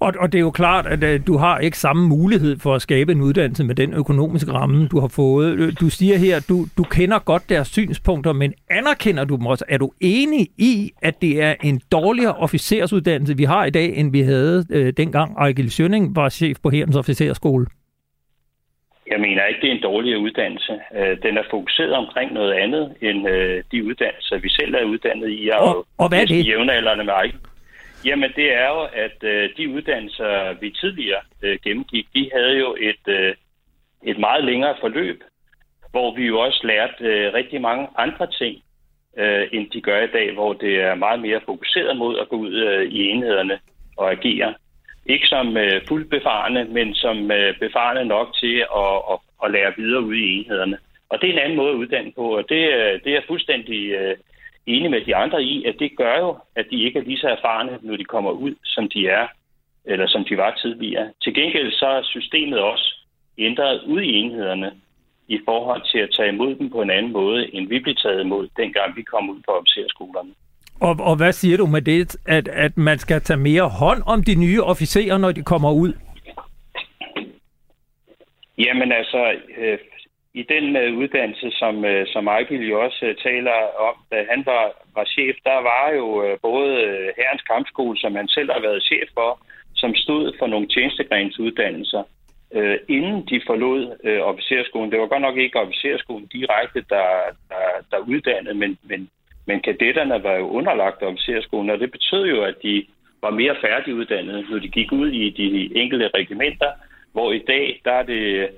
Og, 0.00 0.12
og 0.18 0.32
det 0.32 0.38
er 0.38 0.42
jo 0.42 0.50
klart, 0.50 0.86
at 0.86 1.02
øh, 1.04 1.20
du 1.26 1.36
har 1.36 1.58
ikke 1.58 1.78
samme 1.78 2.08
mulighed 2.08 2.58
for 2.58 2.74
at 2.74 2.82
skabe 2.82 3.12
en 3.12 3.20
uddannelse 3.20 3.64
med 3.64 3.74
den 3.74 3.94
økonomiske 3.94 4.52
ramme, 4.52 4.88
du 4.88 5.00
har 5.00 5.08
fået. 5.08 5.54
Øh, 5.58 5.72
du 5.80 5.90
siger 5.90 6.18
her, 6.18 6.36
at 6.36 6.48
du, 6.48 6.66
du 6.78 6.82
kender 6.82 7.18
godt 7.18 7.48
deres 7.48 7.68
synspunkter, 7.68 8.32
men 8.32 8.52
anerkender 8.70 9.24
du 9.24 9.36
dem 9.36 9.46
også? 9.46 9.64
Er 9.68 9.78
du 9.78 9.92
enig 10.00 10.48
i, 10.58 10.90
at 11.02 11.22
det 11.22 11.42
er 11.42 11.54
en 11.62 11.80
dårligere 11.92 12.34
officersuddannelse, 12.34 13.36
vi 13.36 13.44
har 13.44 13.64
i 13.64 13.70
dag, 13.70 13.96
end 13.96 14.12
vi 14.12 14.20
havde 14.20 14.64
øh, 14.70 14.92
dengang 14.96 15.36
Ejgil 15.38 15.70
Schønning 15.70 16.16
var 16.16 16.28
chef 16.28 16.56
på 16.62 16.70
Herrens 16.70 16.96
Officerskole? 16.96 17.66
Jeg 19.06 19.20
mener 19.20 19.44
ikke, 19.44 19.60
det 19.60 19.68
er 19.68 19.74
en 19.74 19.82
dårligere 19.82 20.18
uddannelse. 20.18 20.80
Den 21.22 21.38
er 21.38 21.42
fokuseret 21.50 21.92
omkring 21.92 22.32
noget 22.32 22.52
andet 22.52 22.94
end 23.00 23.26
de 23.72 23.84
uddannelser, 23.84 24.38
vi 24.38 24.48
selv 24.48 24.74
er 24.74 24.84
uddannet 24.84 25.30
i. 25.30 25.50
Og, 25.52 25.86
og 25.98 26.08
hvad 26.08 26.22
er 26.22 26.26
det? 26.26 26.46
Jævnaldrende 26.46 27.04
med 27.04 27.12
Ejgil. 27.12 27.38
Jamen, 28.04 28.32
det 28.36 28.54
er 28.54 28.68
jo, 28.68 28.80
at 28.92 29.18
øh, 29.22 29.50
de 29.56 29.68
uddannelser, 29.68 30.52
vi 30.60 30.70
tidligere 30.70 31.20
øh, 31.42 31.58
gennemgik, 31.64 32.06
de 32.14 32.30
havde 32.34 32.58
jo 32.58 32.76
et, 32.80 33.08
øh, 33.08 33.34
et 34.02 34.18
meget 34.18 34.44
længere 34.44 34.76
forløb, 34.80 35.22
hvor 35.90 36.14
vi 36.14 36.26
jo 36.26 36.38
også 36.38 36.60
lærte 36.64 37.04
øh, 37.04 37.34
rigtig 37.34 37.60
mange 37.60 37.88
andre 37.98 38.26
ting, 38.26 38.62
øh, 39.16 39.48
end 39.52 39.70
de 39.70 39.80
gør 39.80 40.02
i 40.02 40.12
dag, 40.12 40.32
hvor 40.32 40.52
det 40.52 40.80
er 40.80 40.94
meget 40.94 41.20
mere 41.20 41.40
fokuseret 41.46 41.96
mod 41.96 42.18
at 42.18 42.28
gå 42.28 42.36
ud 42.36 42.52
øh, 42.52 42.92
i 42.92 43.08
enhederne 43.08 43.58
og 43.96 44.10
agere. 44.10 44.54
Ikke 45.06 45.26
som 45.26 45.56
øh, 45.56 45.86
fuldt 45.88 46.10
befarende, 46.10 46.64
men 46.64 46.94
som 46.94 47.30
øh, 47.30 47.58
befarende 47.58 48.04
nok 48.04 48.34
til 48.34 48.56
at, 48.56 48.96
at, 49.12 49.18
at 49.44 49.50
lære 49.50 49.72
videre 49.76 50.02
ud 50.02 50.14
i 50.14 50.38
enhederne. 50.38 50.78
Og 51.08 51.20
det 51.20 51.28
er 51.28 51.32
en 51.32 51.38
anden 51.38 51.56
måde 51.56 51.70
at 51.70 51.76
uddanne 51.76 52.12
på, 52.12 52.36
og 52.36 52.48
det, 52.48 52.72
øh, 52.72 53.00
det 53.04 53.16
er 53.16 53.20
fuldstændig 53.26 53.90
øh, 53.90 54.16
enig 54.66 54.90
med 54.90 55.00
de 55.00 55.16
andre 55.16 55.42
i, 55.42 55.64
at 55.64 55.74
det 55.78 55.96
gør 55.96 56.18
jo, 56.18 56.36
at 56.56 56.66
de 56.70 56.82
ikke 56.82 56.98
er 56.98 57.02
lige 57.02 57.18
så 57.18 57.28
erfarne, 57.28 57.78
når 57.82 57.96
de 57.96 58.04
kommer 58.04 58.30
ud, 58.30 58.54
som 58.64 58.88
de 58.88 59.08
er, 59.08 59.26
eller 59.84 60.06
som 60.06 60.24
de 60.24 60.36
var 60.36 60.58
tidligere. 60.62 61.12
Til 61.22 61.34
gengæld 61.34 61.72
så 61.72 61.86
er 61.86 62.02
systemet 62.02 62.58
også 62.58 62.94
ændret 63.38 63.82
ud 63.82 64.00
i 64.00 64.12
enhederne 64.12 64.72
i 65.28 65.40
forhold 65.44 65.82
til 65.92 65.98
at 65.98 66.10
tage 66.16 66.28
imod 66.28 66.54
dem 66.54 66.70
på 66.70 66.82
en 66.82 66.90
anden 66.90 67.12
måde, 67.12 67.54
end 67.54 67.68
vi 67.68 67.78
blev 67.78 67.94
taget 67.94 68.20
imod, 68.20 68.48
dengang 68.56 68.96
vi 68.96 69.02
kom 69.02 69.30
ud 69.30 69.40
på 69.46 69.52
officerskolerne. 69.52 70.34
Og, 70.86 70.94
og 71.00 71.16
hvad 71.16 71.32
siger 71.32 71.56
du 71.56 71.66
med 71.66 71.82
det, 71.82 72.16
at, 72.26 72.48
at 72.48 72.76
man 72.76 72.98
skal 72.98 73.20
tage 73.20 73.40
mere 73.40 73.68
hånd 73.68 74.02
om 74.06 74.22
de 74.22 74.34
nye 74.34 74.62
officerer, 74.62 75.18
når 75.18 75.32
de 75.32 75.42
kommer 75.42 75.72
ud? 75.72 75.92
Jamen 78.58 78.92
altså, 78.92 79.34
øh, 79.58 79.78
i 80.34 80.42
den 80.42 80.76
øh, 80.76 80.98
uddannelse, 80.98 81.50
som, 81.50 81.84
øh, 81.84 82.06
som 82.06 82.26
Ejgil 82.26 82.68
jo 82.68 82.80
også 82.84 83.06
øh, 83.06 83.16
taler 83.16 83.56
om, 83.88 83.94
da 84.10 84.26
han 84.30 84.42
var, 84.46 84.64
var 84.94 85.04
chef, 85.04 85.36
der 85.44 85.58
var 85.70 85.86
jo 85.98 86.24
øh, 86.24 86.38
både 86.42 86.70
uh, 86.88 87.06
Herrens 87.18 87.42
Kampskole, 87.50 87.98
som 87.98 88.14
han 88.14 88.28
selv 88.28 88.52
har 88.52 88.60
været 88.60 88.82
chef 88.82 89.08
for, 89.14 89.30
som 89.74 89.94
stod 89.94 90.32
for 90.38 90.46
nogle 90.46 90.68
tjenestegrensuddannelser, 90.68 92.02
øh, 92.54 92.78
inden 92.88 93.26
de 93.30 93.40
forlod 93.46 93.96
øh, 94.04 94.20
officerskolen. 94.20 94.90
Det 94.90 95.00
var 95.00 95.06
godt 95.06 95.22
nok 95.22 95.36
ikke 95.36 95.60
officerskolen 95.60 96.26
direkte, 96.26 96.80
der, 96.94 97.08
der, 97.50 97.64
der 97.90 97.98
uddannede, 98.12 98.54
men, 98.54 98.78
men, 98.82 99.08
men 99.46 99.60
kadetterne 99.60 100.22
var 100.22 100.34
jo 100.34 100.48
underlagt 100.48 101.02
officerskolen, 101.02 101.70
og 101.70 101.78
det 101.78 101.90
betød 101.90 102.24
jo, 102.26 102.42
at 102.42 102.54
de 102.62 102.84
var 103.22 103.30
mere 103.30 103.56
færdiguddannede, 103.60 104.44
når 104.50 104.58
de 104.58 104.68
gik 104.68 104.92
ud 104.92 105.08
i 105.08 105.30
de 105.30 105.76
enkelte 105.76 106.10
regimenter, 106.14 106.70
hvor 107.12 107.32
i 107.32 107.38
dag, 107.38 107.80
der 107.84 107.92
er 107.92 108.02
det 108.02 108.48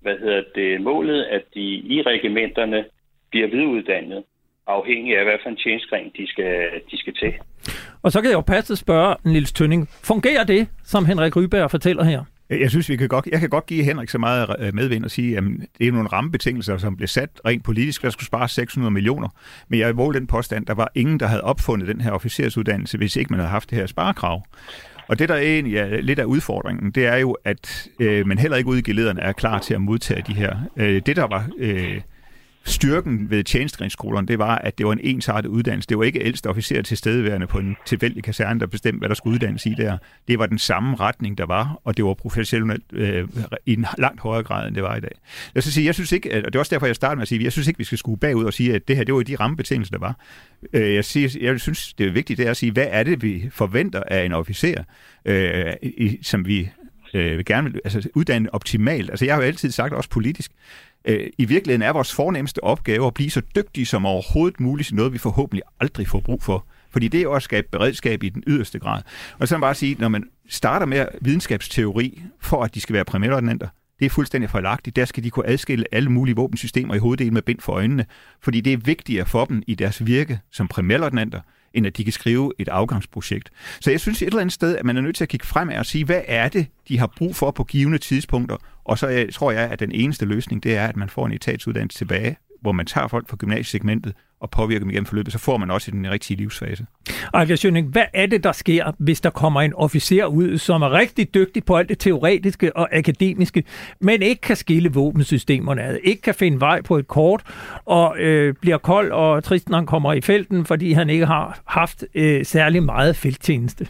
hvad 0.00 0.18
hedder 0.18 0.42
det, 0.54 0.80
målet, 0.80 1.22
at 1.24 1.42
de 1.54 1.60
i 1.94 2.02
regimenterne 2.02 2.84
bliver 3.30 3.46
videreuddannet, 3.46 4.24
afhængig 4.66 5.18
af, 5.18 5.24
hvad 5.24 5.38
for 5.42 5.50
en 5.50 5.56
tjenestgren 5.56 6.10
de 6.16 6.26
skal, 6.28 6.70
de 6.90 6.98
skal 6.98 7.14
til. 7.14 7.32
Og 8.02 8.12
så 8.12 8.20
kan 8.20 8.30
jeg 8.30 8.36
jo 8.36 8.40
passe 8.40 8.72
at 8.72 8.78
spørge 8.78 9.16
Nils 9.24 9.52
Tønning, 9.52 9.88
fungerer 10.04 10.44
det, 10.44 10.68
som 10.84 11.06
Henrik 11.06 11.36
Ryberg 11.36 11.70
fortæller 11.70 12.04
her? 12.04 12.24
Øh, 12.50 12.60
jeg 12.60 12.70
synes, 12.70 12.88
vi 12.88 12.96
kan 12.96 13.08
godt, 13.08 13.28
jeg 13.32 13.40
kan 13.40 13.48
godt 13.48 13.66
give 13.66 13.84
Henrik 13.84 14.08
så 14.08 14.18
meget 14.18 14.56
øh, 14.58 14.74
medvind 14.74 15.04
og 15.04 15.10
sige, 15.10 15.36
at 15.36 15.44
det 15.78 15.88
er 15.88 15.92
nogle 15.92 16.08
rammebetingelser, 16.08 16.78
som 16.78 16.96
blev 16.96 17.08
sat 17.08 17.30
rent 17.46 17.64
politisk. 17.64 18.02
Der 18.02 18.10
skulle 18.10 18.26
spare 18.26 18.48
600 18.48 18.90
millioner. 18.90 19.28
Men 19.68 19.80
jeg 19.80 19.96
vil 19.96 20.14
den 20.14 20.26
påstand, 20.26 20.66
der 20.66 20.74
var 20.74 20.90
ingen, 20.94 21.20
der 21.20 21.26
havde 21.26 21.44
opfundet 21.44 21.88
den 21.88 22.00
her 22.00 22.10
officersuddannelse, 22.10 22.98
hvis 22.98 23.16
ikke 23.16 23.30
man 23.30 23.40
havde 23.40 23.50
haft 23.50 23.70
det 23.70 23.78
her 23.78 23.86
sparekrav. 23.86 24.46
Og 25.08 25.18
det, 25.18 25.28
der 25.28 25.36
egentlig 25.36 25.76
er 25.76 26.00
lidt 26.00 26.18
af 26.18 26.24
udfordringen, 26.24 26.90
det 26.90 27.06
er 27.06 27.16
jo, 27.16 27.36
at 27.44 27.88
øh, 28.00 28.26
man 28.26 28.38
heller 28.38 28.56
ikke 28.56 28.70
ude 28.70 28.78
i 28.78 28.82
gelederne 28.82 29.20
er 29.20 29.32
klar 29.32 29.58
til 29.58 29.74
at 29.74 29.80
modtage 29.80 30.24
de 30.26 30.34
her. 30.34 30.56
Øh, 30.76 31.02
det, 31.06 31.16
der 31.16 31.26
var... 31.26 31.48
Øh, 31.58 32.00
styrken 32.64 33.30
ved 33.30 33.44
tjenestegrensskolerne, 33.44 34.26
det 34.26 34.38
var, 34.38 34.58
at 34.58 34.78
det 34.78 34.86
var 34.86 34.92
en 34.92 35.00
ensartet 35.02 35.48
uddannelse. 35.48 35.88
Det 35.88 35.98
var 35.98 36.04
ikke 36.04 36.20
ældste 36.20 36.46
officer 36.46 36.82
til 36.82 36.96
stedeværende 36.96 37.46
på 37.46 37.58
en 37.58 37.76
tilfældig 37.86 38.24
kaserne, 38.24 38.60
der 38.60 38.66
bestemte, 38.66 38.98
hvad 38.98 39.08
der 39.08 39.14
skulle 39.14 39.34
uddannes 39.34 39.66
i 39.66 39.74
der. 39.76 39.98
Det 40.28 40.38
var 40.38 40.46
den 40.46 40.58
samme 40.58 40.96
retning, 40.96 41.38
der 41.38 41.46
var, 41.46 41.80
og 41.84 41.96
det 41.96 42.04
var 42.04 42.14
professionelt 42.14 42.84
øh, 42.92 43.28
i 43.66 43.72
en 43.72 43.86
langt 43.98 44.20
højere 44.20 44.42
grad, 44.42 44.68
end 44.68 44.74
det 44.74 44.82
var 44.82 44.96
i 44.96 45.00
dag. 45.00 45.12
Jeg, 45.54 45.62
skal 45.62 45.72
sige, 45.72 45.86
jeg 45.86 45.94
synes 45.94 46.12
ikke, 46.12 46.36
og 46.36 46.44
det 46.44 46.54
er 46.54 46.58
også 46.58 46.74
derfor, 46.74 46.86
jeg 46.86 46.96
starter 46.96 47.14
med 47.14 47.22
at 47.22 47.28
sige, 47.28 47.44
jeg 47.44 47.52
synes 47.52 47.68
ikke, 47.68 47.78
vi 47.78 47.84
skal 47.84 47.98
skue 47.98 48.18
bagud 48.18 48.44
og 48.44 48.52
sige, 48.52 48.74
at 48.74 48.88
det 48.88 48.96
her, 48.96 49.04
det 49.04 49.14
var 49.14 49.22
de 49.22 49.36
rammebetingelser, 49.36 49.92
der 49.92 49.98
var. 49.98 50.16
Øh, 50.72 50.94
jeg, 50.94 51.04
siger, 51.04 51.38
jeg 51.40 51.60
synes, 51.60 51.94
det 51.94 52.06
er 52.06 52.10
vigtigt, 52.10 52.38
det 52.38 52.46
er 52.46 52.50
at 52.50 52.56
sige, 52.56 52.72
hvad 52.72 52.86
er 52.90 53.02
det, 53.02 53.22
vi 53.22 53.48
forventer 53.52 54.02
af 54.02 54.24
en 54.24 54.32
officer, 54.32 54.82
øh, 55.24 55.72
i, 55.82 56.18
som 56.22 56.46
vi 56.46 56.68
øh, 57.14 57.36
vil 57.36 57.44
gerne 57.44 57.72
vil 57.72 57.80
altså, 57.84 58.08
uddanne 58.14 58.54
optimalt. 58.54 59.10
Altså, 59.10 59.24
jeg 59.24 59.34
har 59.34 59.42
jo 59.42 59.46
altid 59.46 59.70
sagt, 59.70 59.94
også 59.94 60.10
politisk, 60.10 60.52
øh, 61.08 61.30
i 61.38 61.44
virkeligheden 61.44 61.82
er 61.82 61.92
vores 61.92 62.14
fornemmeste 62.14 62.64
opgave 62.64 63.06
at 63.06 63.14
blive 63.14 63.30
så 63.30 63.42
dygtige 63.56 63.86
som 63.86 64.06
overhovedet 64.06 64.60
muligt, 64.60 64.92
noget 64.92 65.12
vi 65.12 65.18
forhåbentlig 65.18 65.62
aldrig 65.80 66.08
får 66.08 66.20
brug 66.20 66.42
for. 66.42 66.66
Fordi 66.90 67.08
det 67.08 67.22
er 67.22 67.28
også 67.28 67.36
at 67.36 67.42
skabe 67.42 67.68
beredskab 67.72 68.22
i 68.22 68.28
den 68.28 68.42
yderste 68.46 68.78
grad. 68.78 69.02
Og 69.38 69.48
så 69.48 69.54
kan 69.54 69.60
man 69.60 69.66
bare 69.66 69.74
sige, 69.74 69.96
når 69.98 70.08
man 70.08 70.24
starter 70.48 70.86
med 70.86 71.06
videnskabsteori, 71.20 72.22
for 72.40 72.64
at 72.64 72.74
de 72.74 72.80
skal 72.80 72.94
være 72.94 73.04
premierløjtnanter, 73.04 73.68
det 73.98 74.06
er 74.06 74.10
fuldstændig 74.10 74.50
forlagtigt. 74.50 74.96
Der 74.96 75.04
skal 75.04 75.24
de 75.24 75.30
kunne 75.30 75.46
adskille 75.46 75.84
alle 75.92 76.10
mulige 76.10 76.36
våbensystemer 76.36 76.94
i 76.94 76.98
hoveddelen 76.98 77.34
med 77.34 77.42
bind 77.42 77.60
for 77.60 77.72
øjnene, 77.72 78.06
fordi 78.42 78.60
det 78.60 78.72
er 78.72 78.76
vigtigere 78.76 79.26
for 79.26 79.44
dem 79.44 79.62
i 79.66 79.74
deres 79.74 80.06
virke 80.06 80.40
som 80.52 80.68
premierløjtnanter, 80.68 81.40
end 81.74 81.86
at 81.86 81.96
de 81.96 82.04
kan 82.04 82.12
skrive 82.12 82.52
et 82.58 82.68
afgangsprojekt. 82.68 83.50
Så 83.80 83.90
jeg 83.90 84.00
synes 84.00 84.22
et 84.22 84.26
eller 84.26 84.40
andet 84.40 84.52
sted, 84.52 84.76
at 84.76 84.84
man 84.84 84.96
er 84.96 85.00
nødt 85.00 85.16
til 85.16 85.24
at 85.24 85.28
kigge 85.28 85.46
frem 85.46 85.68
og 85.78 85.86
sige, 85.86 86.04
hvad 86.04 86.22
er 86.26 86.48
det, 86.48 86.66
de 86.88 86.98
har 86.98 87.06
brug 87.16 87.36
for 87.36 87.50
på 87.50 87.64
givende 87.64 87.98
tidspunkter? 87.98 88.56
Og 88.84 88.98
så 88.98 89.08
jeg, 89.08 89.32
tror 89.32 89.50
jeg, 89.50 89.70
at 89.70 89.80
den 89.80 89.92
eneste 89.92 90.26
løsning, 90.26 90.62
det 90.62 90.76
er, 90.76 90.86
at 90.86 90.96
man 90.96 91.08
får 91.08 91.26
en 91.26 91.32
etatsuddannelse 91.32 91.98
tilbage, 91.98 92.36
hvor 92.60 92.72
man 92.72 92.86
tager 92.86 93.08
folk 93.08 93.28
fra 93.28 93.36
gymnasiesegmentet 93.36 94.12
og 94.40 94.50
påvirker 94.50 94.80
dem 94.80 94.90
igennem 94.90 95.06
forløbet, 95.06 95.32
så 95.32 95.38
får 95.38 95.56
man 95.56 95.70
også 95.70 95.90
i 95.90 95.92
den 95.92 96.10
rigtige 96.10 96.36
livsfase. 96.36 96.86
Ejler 97.34 97.56
Schønning, 97.56 97.88
hvad 97.88 98.04
er 98.14 98.26
det, 98.26 98.44
der 98.44 98.52
sker, 98.52 98.92
hvis 98.98 99.20
der 99.20 99.30
kommer 99.30 99.60
en 99.60 99.74
officer 99.74 100.24
ud, 100.24 100.58
som 100.58 100.82
er 100.82 100.92
rigtig 100.92 101.34
dygtig 101.34 101.64
på 101.64 101.76
alt 101.76 101.88
det 101.88 101.98
teoretiske 101.98 102.76
og 102.76 102.88
akademiske, 102.96 103.64
men 104.00 104.22
ikke 104.22 104.40
kan 104.40 104.56
skille 104.56 104.92
våbensystemerne 104.92 105.82
ad, 105.82 105.98
ikke 106.04 106.22
kan 106.22 106.34
finde 106.34 106.60
vej 106.60 106.82
på 106.82 106.98
et 106.98 107.08
kort, 107.08 107.42
og 107.84 108.16
øh, 108.18 108.54
bliver 108.60 108.78
kold 108.78 109.12
og 109.12 109.44
trist, 109.44 109.68
når 109.68 109.78
han 109.78 109.86
kommer 109.86 110.12
i 110.12 110.20
felten, 110.20 110.64
fordi 110.66 110.92
han 110.92 111.10
ikke 111.10 111.26
har 111.26 111.60
haft 111.66 112.04
øh, 112.14 112.44
særlig 112.44 112.82
meget 112.82 113.16
felttjeneste? 113.16 113.86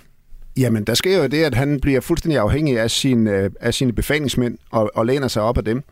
Jamen, 0.59 0.85
der 0.85 0.95
sker 0.95 1.19
jo 1.19 1.27
det, 1.27 1.45
at 1.45 1.55
han 1.55 1.81
bliver 1.81 2.01
fuldstændig 2.01 2.39
afhængig 2.39 2.81
af, 2.81 2.91
sin, 2.91 3.27
øh, 3.27 3.51
af 3.61 3.75
sine 3.75 3.93
befalingsmænd 3.93 4.59
og, 4.71 4.91
og 4.95 5.07
læner 5.07 5.29
sig 5.29 5.43
op 5.43 5.59
af 5.59 5.65
dem. 5.65 5.83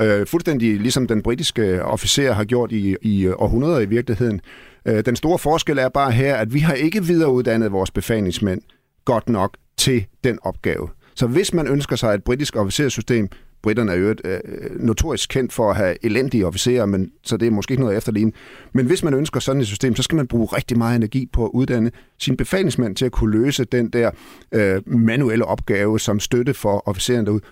Øh, 0.00 0.26
fuldstændig 0.26 0.80
ligesom 0.80 1.06
den 1.06 1.22
britiske 1.22 1.84
officer 1.84 2.32
har 2.32 2.44
gjort 2.44 2.72
i, 2.72 2.96
i 3.02 3.28
århundreder 3.28 3.80
i 3.80 3.86
virkeligheden. 3.86 4.40
Øh, 4.86 5.04
den 5.04 5.16
store 5.16 5.38
forskel 5.38 5.78
er 5.78 5.88
bare 5.88 6.10
her, 6.12 6.36
at 6.36 6.54
vi 6.54 6.58
har 6.58 6.74
ikke 6.74 7.04
videreuddannet 7.04 7.72
vores 7.72 7.90
befalingsmænd 7.90 8.60
godt 9.04 9.28
nok 9.28 9.56
til 9.76 10.06
den 10.24 10.38
opgave. 10.42 10.88
Så 11.14 11.26
hvis 11.26 11.54
man 11.54 11.66
ønsker 11.66 11.96
sig 11.96 12.14
et 12.14 12.24
britisk 12.24 12.56
officersystem, 12.56 13.28
britterne 13.62 13.92
er 13.92 13.96
jo 13.96 14.14
øh, 14.24 14.40
notorisk 14.80 15.30
kendt 15.30 15.52
for 15.52 15.70
at 15.70 15.76
have 15.76 15.96
elendige 16.04 16.46
officerer, 16.46 16.86
men, 16.86 17.10
så 17.22 17.36
det 17.36 17.46
er 17.46 17.50
måske 17.50 17.72
ikke 17.72 17.82
noget 17.82 17.96
efterligne. 17.96 18.32
Men 18.72 18.86
hvis 18.86 19.04
man 19.04 19.14
ønsker 19.14 19.40
sådan 19.40 19.60
et 19.60 19.66
system, 19.66 19.96
så 19.96 20.02
skal 20.02 20.16
man 20.16 20.26
bruge 20.26 20.46
rigtig 20.46 20.78
meget 20.78 20.96
energi 20.96 21.28
på 21.32 21.44
at 21.44 21.50
uddanne 21.54 21.90
sin 22.18 22.36
befalingsmand 22.36 22.96
til 22.96 23.04
at 23.04 23.12
kunne 23.12 23.42
løse 23.42 23.64
den 23.64 23.90
der 23.90 24.10
øh, 24.52 24.82
manuelle 24.86 25.44
opgave 25.44 26.00
som 26.00 26.20
støtte 26.20 26.54
for 26.54 26.88
officererne 26.88 27.26
derude. 27.26 27.42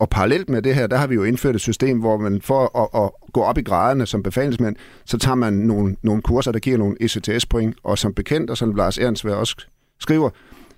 Og 0.00 0.10
parallelt 0.10 0.48
med 0.48 0.62
det 0.62 0.74
her, 0.74 0.86
der 0.86 0.96
har 0.96 1.06
vi 1.06 1.14
jo 1.14 1.24
indført 1.24 1.54
et 1.54 1.60
system, 1.60 2.00
hvor 2.00 2.16
man 2.16 2.42
for 2.42 2.78
at, 2.82 3.04
at 3.04 3.32
gå 3.32 3.42
op 3.42 3.58
i 3.58 3.62
graderne 3.62 4.06
som 4.06 4.22
befalingsmand, 4.22 4.76
så 5.04 5.18
tager 5.18 5.34
man 5.34 5.52
nogle, 5.52 5.96
nogle 6.02 6.22
kurser, 6.22 6.52
der 6.52 6.58
giver 6.58 6.78
nogle 6.78 6.96
ECTS-point, 7.00 7.76
og 7.84 7.98
som 7.98 8.14
bekendt, 8.14 8.50
og 8.50 8.56
som 8.56 8.74
Lars 8.74 8.98
Ernst 8.98 9.24
også 9.24 9.66
skriver, 10.00 10.30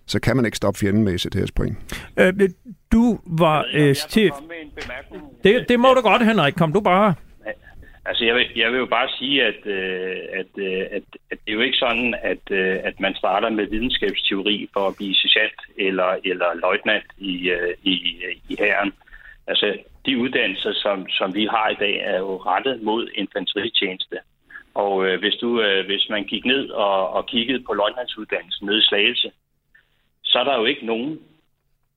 så 0.07 0.21
kan 0.21 0.37
man 0.37 0.45
ikke 0.45 0.57
stoppe 0.57 0.79
fjenden 0.79 1.05
med 1.05 1.15
ECTS-point. 1.15 1.77
Øh, 2.19 2.33
du 2.93 3.21
var 3.27 3.67
øh, 3.75 3.95
chef... 3.95 4.33
Det, 5.45 5.69
det 5.69 5.81
må 5.81 5.95
du 5.95 6.01
godt, 6.01 6.27
Henrik. 6.27 6.55
Kom 6.55 6.73
du 6.73 6.81
bare. 6.81 7.15
Altså, 8.05 8.25
jeg 8.25 8.35
vil, 8.35 8.47
jeg 8.57 8.73
vil 8.73 8.79
jo 8.79 8.87
bare 8.87 9.09
sige, 9.09 9.45
at, 9.45 9.67
øh, 9.67 10.17
at, 10.33 10.53
øh, 10.59 10.81
at, 10.97 11.03
at 11.31 11.39
det 11.45 11.49
er 11.49 11.53
jo 11.53 11.61
ikke 11.61 11.77
sådan, 11.77 12.15
at, 12.23 12.45
øh, 12.51 12.77
at 12.85 13.01
man 13.01 13.15
starter 13.15 13.51
med 13.51 13.67
videnskabsteori 13.67 14.69
for 14.73 14.89
at 14.89 14.97
blive 14.97 15.15
sergeant 15.15 15.61
eller, 15.79 16.17
eller 16.25 16.47
løjtnant 16.55 17.05
i, 17.19 17.51
øh, 17.51 17.75
i, 17.83 17.95
i 18.49 18.57
hæren. 18.59 18.93
Altså, 19.51 19.69
de 20.07 20.19
uddannelser, 20.19 20.73
som, 20.73 21.09
som 21.09 21.35
vi 21.35 21.45
har 21.55 21.69
i 21.69 21.81
dag, 21.85 21.95
er 22.11 22.19
jo 22.19 22.37
rettet 22.37 22.83
mod 22.83 23.09
infanteritjeneste. 23.15 24.17
Og 24.75 25.07
øh, 25.07 25.19
hvis, 25.21 25.35
du, 25.35 25.61
øh, 25.63 25.87
hvis 25.87 26.07
man 26.11 26.25
gik 26.25 26.45
ned 26.45 26.71
og, 26.71 27.11
og 27.11 27.27
kiggede 27.27 27.63
på 27.67 27.73
løjtnantsuddannelsen 27.75 28.67
nede 28.67 28.79
i 28.79 28.89
Slagelse, 28.89 29.31
så 30.25 30.39
er 30.39 30.45
der 30.45 30.59
jo 30.59 30.65
ikke 30.65 30.87
nogen, 30.87 31.21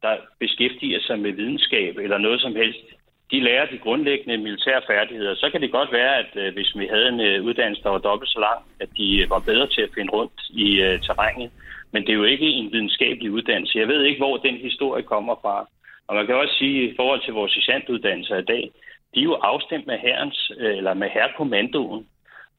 der 0.02 0.16
beskæftiger 0.40 1.00
sig 1.02 1.20
med 1.20 1.32
videnskab 1.32 1.98
eller 1.98 2.18
noget 2.18 2.42
som 2.42 2.56
helst 2.56 2.86
de 3.34 3.40
lærer 3.40 3.66
de 3.66 3.78
grundlæggende 3.78 4.38
militære 4.38 4.82
færdigheder. 4.88 5.36
Så 5.36 5.50
kan 5.52 5.62
det 5.62 5.72
godt 5.72 5.92
være, 5.92 6.14
at 6.18 6.32
øh, 6.36 6.54
hvis 6.54 6.76
vi 6.76 6.86
havde 6.94 7.08
en 7.08 7.20
øh, 7.20 7.44
uddannelse, 7.44 7.84
der 7.84 7.90
var 7.90 7.98
dobbelt 7.98 8.32
så 8.32 8.40
lang, 8.40 8.60
at 8.80 8.90
de 8.98 9.22
øh, 9.22 9.30
var 9.30 9.40
bedre 9.40 9.68
til 9.68 9.82
at 9.82 9.94
finde 9.96 10.12
rundt 10.14 10.40
i 10.50 10.68
øh, 10.82 11.02
terrænet. 11.02 11.52
Men 11.92 12.02
det 12.02 12.10
er 12.10 12.22
jo 12.22 12.24
ikke 12.24 12.50
en 12.60 12.72
videnskabelig 12.72 13.32
uddannelse. 13.32 13.80
Jeg 13.80 13.88
ved 13.88 14.04
ikke, 14.04 14.20
hvor 14.20 14.38
den 14.38 14.58
historie 14.58 15.04
kommer 15.04 15.36
fra. 15.42 15.68
Og 16.08 16.16
man 16.16 16.26
kan 16.26 16.36
også 16.36 16.56
sige, 16.58 16.90
i 16.90 16.96
forhold 16.96 17.22
til 17.24 17.34
vores 17.34 17.52
sergeantuddannelser 17.52 18.38
i 18.38 18.46
dag, 18.54 18.72
de 19.16 19.20
er 19.20 19.24
jo 19.24 19.34
afstemt 19.34 19.88
med 19.88 19.98
herrens, 19.98 20.52
øh, 20.58 20.78
eller 20.78 20.94
med 20.94 21.10
herrekommandoen. 21.10 22.08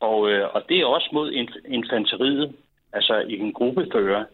Og, 0.00 0.30
øh, 0.30 0.54
og 0.54 0.62
det 0.68 0.80
er 0.80 0.86
også 0.86 1.08
mod 1.12 1.32
infanteriet, 1.68 2.54
altså 2.92 3.24
i 3.28 3.38
en 3.38 3.52
gruppefører. 3.52 4.24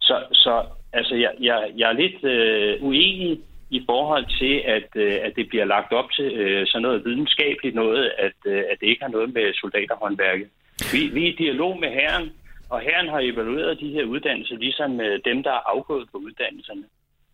Så, 0.00 0.24
så 0.32 0.64
altså, 0.92 1.14
jeg, 1.14 1.32
jeg, 1.40 1.72
jeg 1.76 1.88
er 1.88 2.00
lidt 2.02 2.24
øh, 2.24 2.82
uenig 2.82 3.40
i 3.70 3.82
forhold 3.86 4.26
til, 4.38 4.54
at, 4.76 4.88
øh, 4.94 5.18
at 5.22 5.32
det 5.36 5.48
bliver 5.48 5.64
lagt 5.64 5.92
op 5.92 6.12
til 6.12 6.24
øh, 6.24 6.66
sådan 6.66 6.82
noget 6.82 7.04
videnskabeligt 7.04 7.74
noget, 7.74 8.12
at, 8.18 8.38
øh, 8.46 8.62
at 8.70 8.76
det 8.80 8.86
ikke 8.86 9.02
har 9.02 9.10
noget 9.10 9.34
med 9.34 9.54
soldaterhåndværket. 9.54 10.48
Vi, 10.92 11.00
vi 11.14 11.24
er 11.24 11.32
i 11.32 11.36
dialog 11.44 11.80
med 11.80 11.88
herren, 11.88 12.32
og 12.70 12.80
herren 12.80 13.08
har 13.08 13.20
evalueret 13.20 13.80
de 13.80 13.92
her 13.92 14.04
uddannelser, 14.04 14.56
ligesom 14.56 15.00
øh, 15.00 15.20
dem, 15.24 15.42
der 15.42 15.50
er 15.50 15.68
afgået 15.76 16.08
på 16.12 16.18
uddannelserne. 16.18 16.84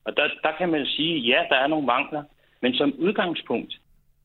Og 0.07 0.17
der, 0.17 0.29
der 0.43 0.53
kan 0.59 0.69
man 0.69 0.87
sige, 0.87 1.19
ja, 1.19 1.41
der 1.49 1.57
er 1.57 1.67
nogle 1.67 1.87
mangler, 1.87 2.23
men 2.63 2.75
som 2.75 2.95
udgangspunkt, 2.99 3.75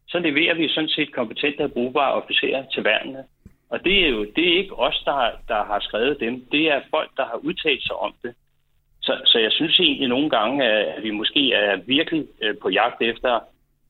så 0.07 0.19
leverer 0.19 0.55
vi 0.55 0.69
sådan 0.69 0.89
set 0.89 1.13
kompetente 1.13 1.61
og 1.61 1.71
brugbare 1.71 2.13
officerer 2.13 2.65
til 2.73 2.83
værnene. 2.83 3.23
Og 3.69 3.83
det 3.83 4.05
er 4.05 4.09
jo 4.09 4.25
det 4.35 4.49
er 4.49 4.57
ikke 4.57 4.79
os, 4.79 5.01
der, 5.05 5.11
har, 5.11 5.31
der 5.47 5.63
har 5.63 5.79
skrevet 5.79 6.19
dem. 6.19 6.45
Det 6.51 6.71
er 6.71 6.81
folk, 6.89 7.11
der 7.17 7.25
har 7.25 7.39
udtalt 7.43 7.83
sig 7.83 7.95
om 7.95 8.13
det. 8.23 8.33
Så, 9.01 9.21
så 9.25 9.39
jeg 9.39 9.51
synes 9.51 9.79
egentlig 9.79 10.07
nogle 10.07 10.29
gange, 10.29 10.63
at 10.65 11.03
vi 11.03 11.11
måske 11.11 11.53
er 11.53 11.75
virkelig 11.75 12.25
øh, 12.41 12.55
på 12.61 12.69
jagt 12.69 13.01
efter 13.01 13.39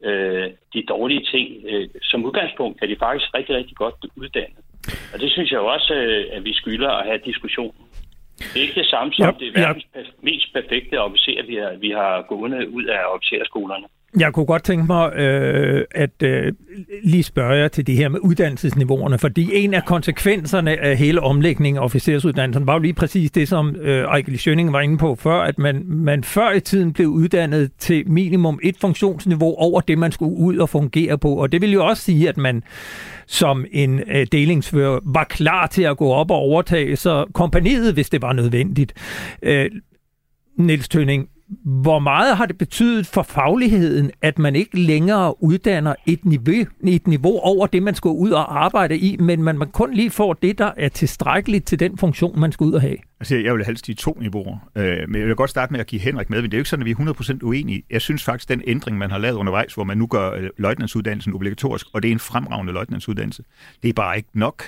øh, 0.03 0.51
de 0.73 0.83
dårlige 0.83 1.25
ting. 1.33 1.47
Øh, 1.69 1.89
som 2.01 2.25
udgangspunkt 2.25 2.83
er 2.83 2.87
de 2.87 2.95
faktisk 2.99 3.33
rigtig, 3.33 3.55
rigtig 3.55 3.75
godt 3.75 3.95
uddannet. 4.15 4.63
Og 5.13 5.19
det 5.19 5.31
synes 5.31 5.51
jeg 5.51 5.59
også, 5.59 5.93
øh, 5.93 6.25
at 6.31 6.45
vi 6.45 6.53
skylder 6.53 6.89
at 6.89 7.05
have 7.05 7.19
diskussionen. 7.25 7.90
Det 8.49 8.57
er 8.59 8.65
ikke 8.67 8.79
det 8.81 8.89
samme 8.93 9.13
som 9.13 9.25
ja, 9.25 9.31
det 9.39 9.47
er 9.47 9.59
verdens 9.61 9.87
ja. 9.95 10.01
mest 10.21 10.53
perfekte 10.53 10.95
officer, 11.01 11.43
vi 11.43 11.55
har, 11.55 11.71
vi 11.85 11.89
har 11.89 12.21
gået 12.21 12.67
ud 12.67 12.85
af 12.85 13.01
officerskolerne. 13.15 13.87
Jeg 14.19 14.33
kunne 14.33 14.45
godt 14.45 14.63
tænke 14.63 14.85
mig 14.85 15.15
øh, 15.15 15.85
at 15.91 16.23
øh, 16.23 16.53
lige 17.03 17.23
spørge 17.23 17.53
jer 17.53 17.67
til 17.67 17.87
det 17.87 17.95
her 17.95 18.09
med 18.09 18.19
uddannelsesniveauerne, 18.23 19.17
fordi 19.17 19.49
en 19.53 19.73
af 19.73 19.85
konsekvenserne 19.85 20.79
af 20.79 20.97
hele 20.97 21.21
omlægningen 21.21 21.79
af 21.81 21.83
officersuddannelsen 21.85 22.67
var 22.67 22.73
jo 22.73 22.79
lige 22.79 22.93
præcis 22.93 23.31
det, 23.31 23.47
som 23.47 23.75
øh, 23.75 24.03
Ejkel 24.03 24.39
Schønning 24.39 24.73
var 24.73 24.81
inde 24.81 24.97
på 24.97 25.15
før, 25.15 25.41
at 25.41 25.59
man, 25.59 25.83
man 25.85 26.23
før 26.23 26.51
i 26.51 26.59
tiden 26.59 26.93
blev 26.93 27.07
uddannet 27.07 27.71
til 27.79 28.09
minimum 28.09 28.59
et 28.63 28.75
funktionsniveau 28.81 29.55
over 29.55 29.81
det, 29.81 29.97
man 29.97 30.11
skulle 30.11 30.37
ud 30.37 30.57
og 30.57 30.69
fungere 30.69 31.17
på. 31.17 31.35
Og 31.35 31.51
det 31.51 31.61
vil 31.61 31.73
jo 31.73 31.85
også 31.85 32.03
sige, 32.03 32.29
at 32.29 32.37
man 32.37 32.63
som 33.27 33.65
en 33.71 33.99
øh, 33.99 34.27
delingsfører 34.31 34.99
var 35.05 35.23
klar 35.23 35.67
til 35.67 35.83
at 35.83 35.97
gå 35.97 36.09
op 36.09 36.31
og 36.31 36.37
overtage 36.37 36.95
så 36.95 37.25
kompaniet, 37.33 37.93
hvis 37.93 38.09
det 38.09 38.21
var 38.21 38.33
nødvendigt. 38.33 38.93
Øh, 39.43 39.69
Niels 40.57 40.89
Tønning, 40.89 41.27
hvor 41.63 41.99
meget 41.99 42.37
har 42.37 42.45
det 42.45 42.57
betydet 42.57 43.07
for 43.07 43.23
fagligheden, 43.23 44.11
at 44.21 44.39
man 44.39 44.55
ikke 44.55 44.79
længere 44.79 45.43
uddanner 45.43 45.95
et 46.05 46.25
niveau, 46.25 46.65
et 46.83 47.07
niveau 47.07 47.39
over 47.39 47.67
det, 47.67 47.83
man 47.83 47.95
skal 47.95 48.09
ud 48.09 48.31
og 48.31 48.63
arbejde 48.63 48.97
i, 48.97 49.17
men 49.17 49.43
man, 49.43 49.57
man 49.57 49.67
kun 49.67 49.93
lige 49.93 50.09
får 50.09 50.33
det, 50.33 50.57
der 50.57 50.71
er 50.77 50.89
tilstrækkeligt 50.89 51.65
til 51.65 51.79
den 51.79 51.97
funktion, 51.97 52.39
man 52.39 52.51
skal 52.51 52.63
ud 52.63 52.73
og 52.73 52.81
have? 52.81 52.97
Altså, 53.19 53.35
jeg 53.35 53.55
vil 53.55 53.65
helst 53.65 53.87
de 53.87 53.93
to 53.93 54.17
niveauer. 54.21 54.57
Øh, 54.75 54.97
men 55.07 55.21
jeg 55.21 55.27
vil 55.27 55.35
godt 55.35 55.49
starte 55.49 55.73
med 55.73 55.79
at 55.79 55.87
give 55.87 56.01
Henrik 56.01 56.29
med, 56.29 56.41
men 56.41 56.51
det 56.51 56.57
er 56.57 56.59
jo 56.59 56.61
ikke 56.61 56.69
sådan, 56.69 56.83
at 56.83 56.85
vi 56.85 56.91
er 56.91 57.13
100% 57.13 57.37
uenige. 57.41 57.83
Jeg 57.89 58.01
synes 58.01 58.23
faktisk, 58.23 58.49
den 58.49 58.61
ændring, 58.67 58.97
man 58.97 59.11
har 59.11 59.17
lavet 59.17 59.35
undervejs, 59.35 59.73
hvor 59.73 59.83
man 59.83 59.97
nu 59.97 60.07
gør 60.07 60.31
øh, 60.31 60.49
løjtnantsuddannelsen 60.57 61.33
obligatorisk, 61.33 61.87
og 61.93 62.03
det 62.03 62.07
er 62.07 62.11
en 62.11 62.19
fremragende 62.19 62.73
løjtnantsuddannelse, 62.73 63.43
det 63.83 63.89
er 63.89 63.93
bare 63.93 64.17
ikke 64.17 64.29
nok. 64.33 64.63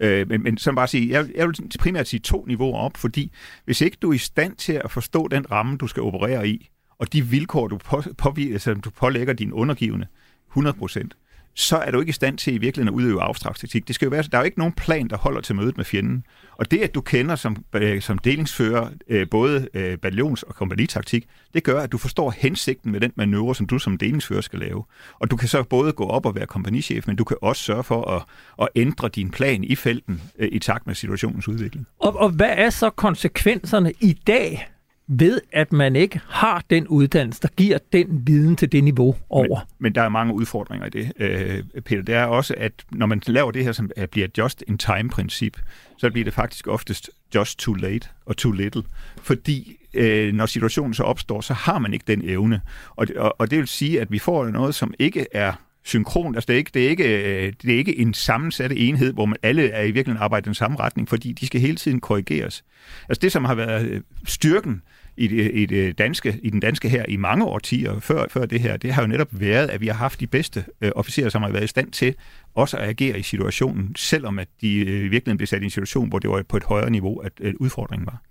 Øh, 0.00 0.28
men, 0.28 0.42
men 0.42 0.58
som 0.58 0.74
bare 0.74 0.88
sige, 0.88 1.10
jeg, 1.10 1.28
jeg 1.34 1.46
vil 1.48 1.56
primært 1.78 2.08
sige 2.08 2.20
to 2.20 2.44
niveauer 2.44 2.78
op, 2.78 2.96
fordi 2.96 3.32
hvis 3.64 3.80
ikke 3.80 3.96
du 4.02 4.10
er 4.10 4.14
i 4.14 4.18
stand 4.18 4.56
til 4.56 4.72
at 4.72 4.90
forstå 4.90 5.28
den 5.28 5.50
ramme, 5.50 5.76
du 5.76 5.86
skal 5.86 6.02
operere 6.02 6.48
i, 6.48 6.70
og 6.98 7.12
de 7.12 7.26
vilkår, 7.26 7.68
du, 7.68 7.78
på, 7.78 8.02
påvirker, 8.18 8.54
altså, 8.54 8.74
du 8.74 8.90
pålægger 8.90 9.32
din 9.32 9.52
undergivende, 9.52 10.06
100 10.50 10.76
procent, 10.76 11.16
så 11.60 11.76
er 11.76 11.90
du 11.90 12.00
ikke 12.00 12.10
i 12.10 12.12
stand 12.12 12.38
til 12.38 12.54
i 12.54 12.58
virkeligheden 12.58 12.94
at 12.94 13.02
udøve 13.02 13.22
abstrakt 13.22 13.60
taktik. 13.60 13.88
Det 13.88 13.94
skal 13.94 14.06
jo 14.06 14.10
være, 14.10 14.22
der 14.22 14.38
er 14.38 14.42
jo 14.42 14.44
ikke 14.44 14.58
nogen 14.58 14.72
plan, 14.72 15.08
der 15.08 15.16
holder 15.16 15.40
til 15.40 15.54
mødet 15.54 15.76
med 15.76 15.84
fjenden. 15.84 16.24
Og 16.52 16.70
det, 16.70 16.78
at 16.78 16.94
du 16.94 17.00
kender 17.00 17.36
som, 17.36 17.64
øh, 17.74 18.02
som 18.02 18.18
delingsfører 18.18 18.88
øh, 19.08 19.26
både 19.30 19.68
øh, 19.74 19.98
batallions- 20.06 20.42
og 20.48 20.54
kompagnitaktik, 20.54 21.26
det 21.54 21.64
gør, 21.64 21.80
at 21.80 21.92
du 21.92 21.98
forstår 21.98 22.34
hensigten 22.38 22.92
med 22.92 23.00
den 23.00 23.12
manøvre, 23.16 23.54
som 23.54 23.66
du 23.66 23.78
som 23.78 23.98
delingsfører 23.98 24.40
skal 24.40 24.58
lave. 24.58 24.84
Og 25.18 25.30
du 25.30 25.36
kan 25.36 25.48
så 25.48 25.62
både 25.62 25.92
gå 25.92 26.06
op 26.06 26.26
og 26.26 26.34
være 26.34 26.46
kompagnichef, 26.46 27.06
men 27.06 27.16
du 27.16 27.24
kan 27.24 27.36
også 27.42 27.62
sørge 27.62 27.84
for 27.84 28.10
at, 28.10 28.22
at 28.62 28.68
ændre 28.76 29.08
din 29.08 29.30
plan 29.30 29.64
i 29.64 29.76
felten 29.76 30.22
øh, 30.38 30.48
i 30.52 30.58
takt 30.58 30.86
med 30.86 30.94
situationens 30.94 31.48
udvikling. 31.48 31.86
Og, 31.98 32.16
og 32.16 32.30
hvad 32.30 32.52
er 32.56 32.70
så 32.70 32.90
konsekvenserne 32.90 33.92
i 34.00 34.12
dag 34.26 34.68
ved, 35.12 35.40
at 35.52 35.72
man 35.72 35.96
ikke 35.96 36.20
har 36.28 36.64
den 36.70 36.88
uddannelse, 36.88 37.42
der 37.42 37.48
giver 37.56 37.78
den 37.92 38.26
viden 38.26 38.56
til 38.56 38.72
det 38.72 38.84
niveau 38.84 39.16
over. 39.28 39.58
Men, 39.58 39.66
men 39.78 39.94
der 39.94 40.02
er 40.02 40.08
mange 40.08 40.34
udfordringer 40.34 40.86
i 40.86 40.90
det, 40.90 41.12
øh, 41.18 41.82
Peter. 41.82 42.02
Det 42.02 42.14
er 42.14 42.24
også, 42.24 42.54
at 42.56 42.72
når 42.90 43.06
man 43.06 43.22
laver 43.26 43.50
det 43.50 43.64
her, 43.64 43.72
som 43.72 43.90
bliver 44.10 44.28
just-in-time-princip, 44.38 45.58
så 45.98 46.10
bliver 46.10 46.24
det 46.24 46.34
faktisk 46.34 46.66
oftest 46.66 47.10
just 47.34 47.58
too 47.58 47.74
late 47.74 48.08
og 48.26 48.36
too 48.36 48.52
little. 48.52 48.82
Fordi 49.22 49.76
øh, 49.94 50.34
når 50.34 50.46
situationen 50.46 50.94
så 50.94 51.02
opstår, 51.02 51.40
så 51.40 51.54
har 51.54 51.78
man 51.78 51.92
ikke 51.92 52.04
den 52.06 52.22
evne. 52.24 52.60
Og, 52.96 53.06
og, 53.16 53.34
og 53.38 53.50
det 53.50 53.58
vil 53.58 53.68
sige, 53.68 54.00
at 54.00 54.12
vi 54.12 54.18
får 54.18 54.48
noget, 54.48 54.74
som 54.74 54.94
ikke 54.98 55.26
er 55.32 55.52
synkron. 55.82 56.34
Altså, 56.34 56.46
det 56.46 56.54
er 56.54 56.58
ikke, 56.58 56.70
det 56.74 56.86
er 56.86 56.88
ikke, 56.88 57.04
øh, 57.04 57.52
det 57.62 57.74
er 57.74 57.78
ikke 57.78 57.98
en 57.98 58.14
sammensat 58.14 58.72
enhed, 58.76 59.12
hvor 59.12 59.26
man 59.26 59.36
alle 59.42 59.70
er 59.70 59.82
i 59.82 59.90
virkeligheden 59.90 60.22
arbejder 60.22 60.44
i 60.44 60.48
den 60.48 60.54
samme 60.54 60.76
retning, 60.80 61.08
fordi 61.08 61.32
de 61.32 61.46
skal 61.46 61.60
hele 61.60 61.76
tiden 61.76 62.00
korrigeres. 62.00 62.64
Altså 63.08 63.20
det, 63.20 63.32
som 63.32 63.44
har 63.44 63.54
været 63.54 63.86
øh, 63.86 64.00
styrken 64.24 64.82
i, 65.20 65.26
det, 65.26 65.50
i, 65.54 65.66
det 65.66 65.98
danske, 65.98 66.40
i 66.42 66.50
den 66.50 66.60
danske 66.60 66.88
her 66.88 67.04
i 67.08 67.16
mange 67.16 67.44
årtier 67.44 68.00
før, 68.00 68.24
før 68.30 68.46
det 68.46 68.60
her, 68.60 68.76
det 68.76 68.92
har 68.92 69.02
jo 69.02 69.08
netop 69.08 69.28
været, 69.30 69.70
at 69.70 69.80
vi 69.80 69.86
har 69.86 69.94
haft 69.94 70.20
de 70.20 70.26
bedste 70.26 70.64
øh, 70.80 70.90
officerer, 70.96 71.28
som 71.28 71.42
har 71.42 71.50
været 71.50 71.64
i 71.64 71.66
stand 71.66 71.90
til 71.90 72.14
også 72.54 72.76
at 72.76 72.88
agere 72.88 73.18
i 73.18 73.22
situationen, 73.22 73.96
selvom 73.96 74.38
at 74.38 74.48
de 74.60 74.76
øh, 74.76 74.86
i 74.86 75.08
virkeligheden 75.08 75.36
blev 75.36 75.46
sat 75.46 75.62
i 75.62 75.64
en 75.64 75.70
situation, 75.70 76.08
hvor 76.08 76.18
det 76.18 76.30
var 76.30 76.42
på 76.48 76.56
et 76.56 76.64
højere 76.64 76.90
niveau, 76.90 77.18
at 77.18 77.32
øh, 77.40 77.54
udfordringen 77.60 78.06
var. 78.06 78.22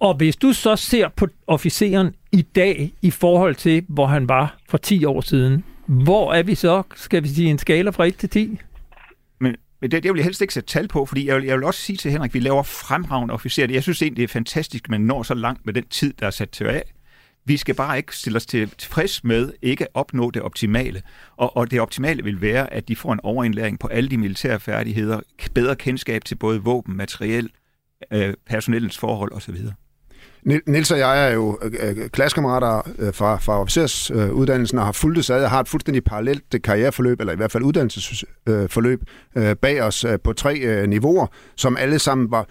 Og 0.00 0.14
hvis 0.14 0.36
du 0.36 0.52
så 0.52 0.76
ser 0.76 1.08
på 1.08 1.28
officeren 1.46 2.14
i 2.32 2.42
dag 2.42 2.92
i 3.02 3.10
forhold 3.10 3.54
til, 3.54 3.84
hvor 3.88 4.06
han 4.06 4.28
var 4.28 4.58
for 4.68 4.78
10 4.78 5.04
år 5.04 5.20
siden, 5.20 5.64
hvor 5.86 6.32
er 6.32 6.42
vi 6.42 6.54
så, 6.54 6.82
skal 6.94 7.22
vi 7.22 7.28
sige, 7.28 7.50
en 7.50 7.58
skala 7.58 7.90
fra 7.90 8.04
1 8.04 8.16
til 8.16 8.28
10? 8.28 8.58
Men 9.82 9.90
det, 9.90 10.02
det 10.02 10.12
vil 10.12 10.18
jeg 10.18 10.24
helst 10.24 10.40
ikke 10.40 10.54
sætte 10.54 10.68
tal 10.68 10.88
på, 10.88 11.06
fordi 11.06 11.26
jeg 11.26 11.36
vil, 11.36 11.44
jeg 11.44 11.56
vil 11.56 11.64
også 11.64 11.80
sige 11.80 11.96
til 11.96 12.10
Henrik, 12.10 12.30
at 12.30 12.34
vi 12.34 12.38
laver 12.40 12.62
fremragende 12.62 13.34
officerer. 13.34 13.72
Jeg 13.72 13.82
synes 13.82 14.02
egentlig, 14.02 14.16
det 14.16 14.24
er 14.24 14.32
fantastisk, 14.32 14.84
at 14.84 14.90
man 14.90 15.00
når 15.00 15.22
så 15.22 15.34
langt 15.34 15.66
med 15.66 15.74
den 15.74 15.84
tid, 15.84 16.12
der 16.12 16.26
er 16.26 16.30
sat 16.30 16.50
til 16.50 16.64
af. 16.64 16.82
Vi 17.44 17.56
skal 17.56 17.74
bare 17.74 17.96
ikke 17.96 18.16
stille 18.16 18.36
os 18.36 18.46
til, 18.46 18.70
tilfreds 18.78 19.24
med 19.24 19.52
ikke 19.62 19.84
at 19.84 19.90
opnå 19.94 20.30
det 20.30 20.42
optimale. 20.42 21.02
Og, 21.36 21.56
og 21.56 21.70
det 21.70 21.80
optimale 21.80 22.24
vil 22.24 22.40
være, 22.40 22.72
at 22.72 22.88
de 22.88 22.96
får 22.96 23.12
en 23.12 23.20
overindlæring 23.22 23.78
på 23.78 23.86
alle 23.86 24.10
de 24.10 24.18
militære 24.18 24.60
færdigheder, 24.60 25.20
bedre 25.54 25.76
kendskab 25.76 26.24
til 26.24 26.34
både 26.34 26.62
våben, 26.62 26.96
materiel, 26.96 27.50
øh, 28.12 28.34
personellens 28.46 28.98
forhold 28.98 29.32
osv. 29.32 29.56
Nils 30.44 30.90
og 30.90 30.98
jeg 30.98 31.28
er 31.28 31.32
jo 31.34 31.58
øh, 31.62 31.72
øh, 31.80 32.08
klassekammerater 32.08 32.90
øh, 32.98 33.14
fra, 33.14 33.36
fra 33.36 33.60
officersuddannelsen 33.60 34.78
og 34.78 34.84
har 34.84 34.92
fulgt 34.92 35.16
det 35.16 35.24
sad 35.24 35.46
har 35.46 35.60
et 35.60 35.68
fuldstændig 35.68 36.04
parallelt 36.04 36.62
karriereforløb, 36.64 37.20
eller 37.20 37.32
i 37.32 37.36
hvert 37.36 37.52
fald 37.52 37.62
uddannelsesforløb, 37.62 39.02
bag 39.62 39.82
os 39.82 40.06
på 40.24 40.32
tre 40.32 40.86
niveauer, 40.86 41.26
som 41.56 41.76
alle 41.76 41.98
sammen 41.98 42.30
var 42.30 42.46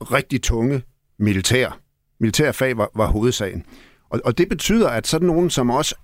rigtig 0.00 0.42
tunge 0.42 0.82
militær. 1.18 1.78
Militærfag 2.20 2.76
var, 2.76 2.90
var 2.96 3.06
hovedsagen. 3.06 3.64
Og, 4.10 4.20
og 4.24 4.38
det 4.38 4.48
betyder, 4.48 4.88
at 4.88 5.06
sådan 5.06 5.26
nogen 5.26 5.50
som 5.50 5.70
os 5.70 5.94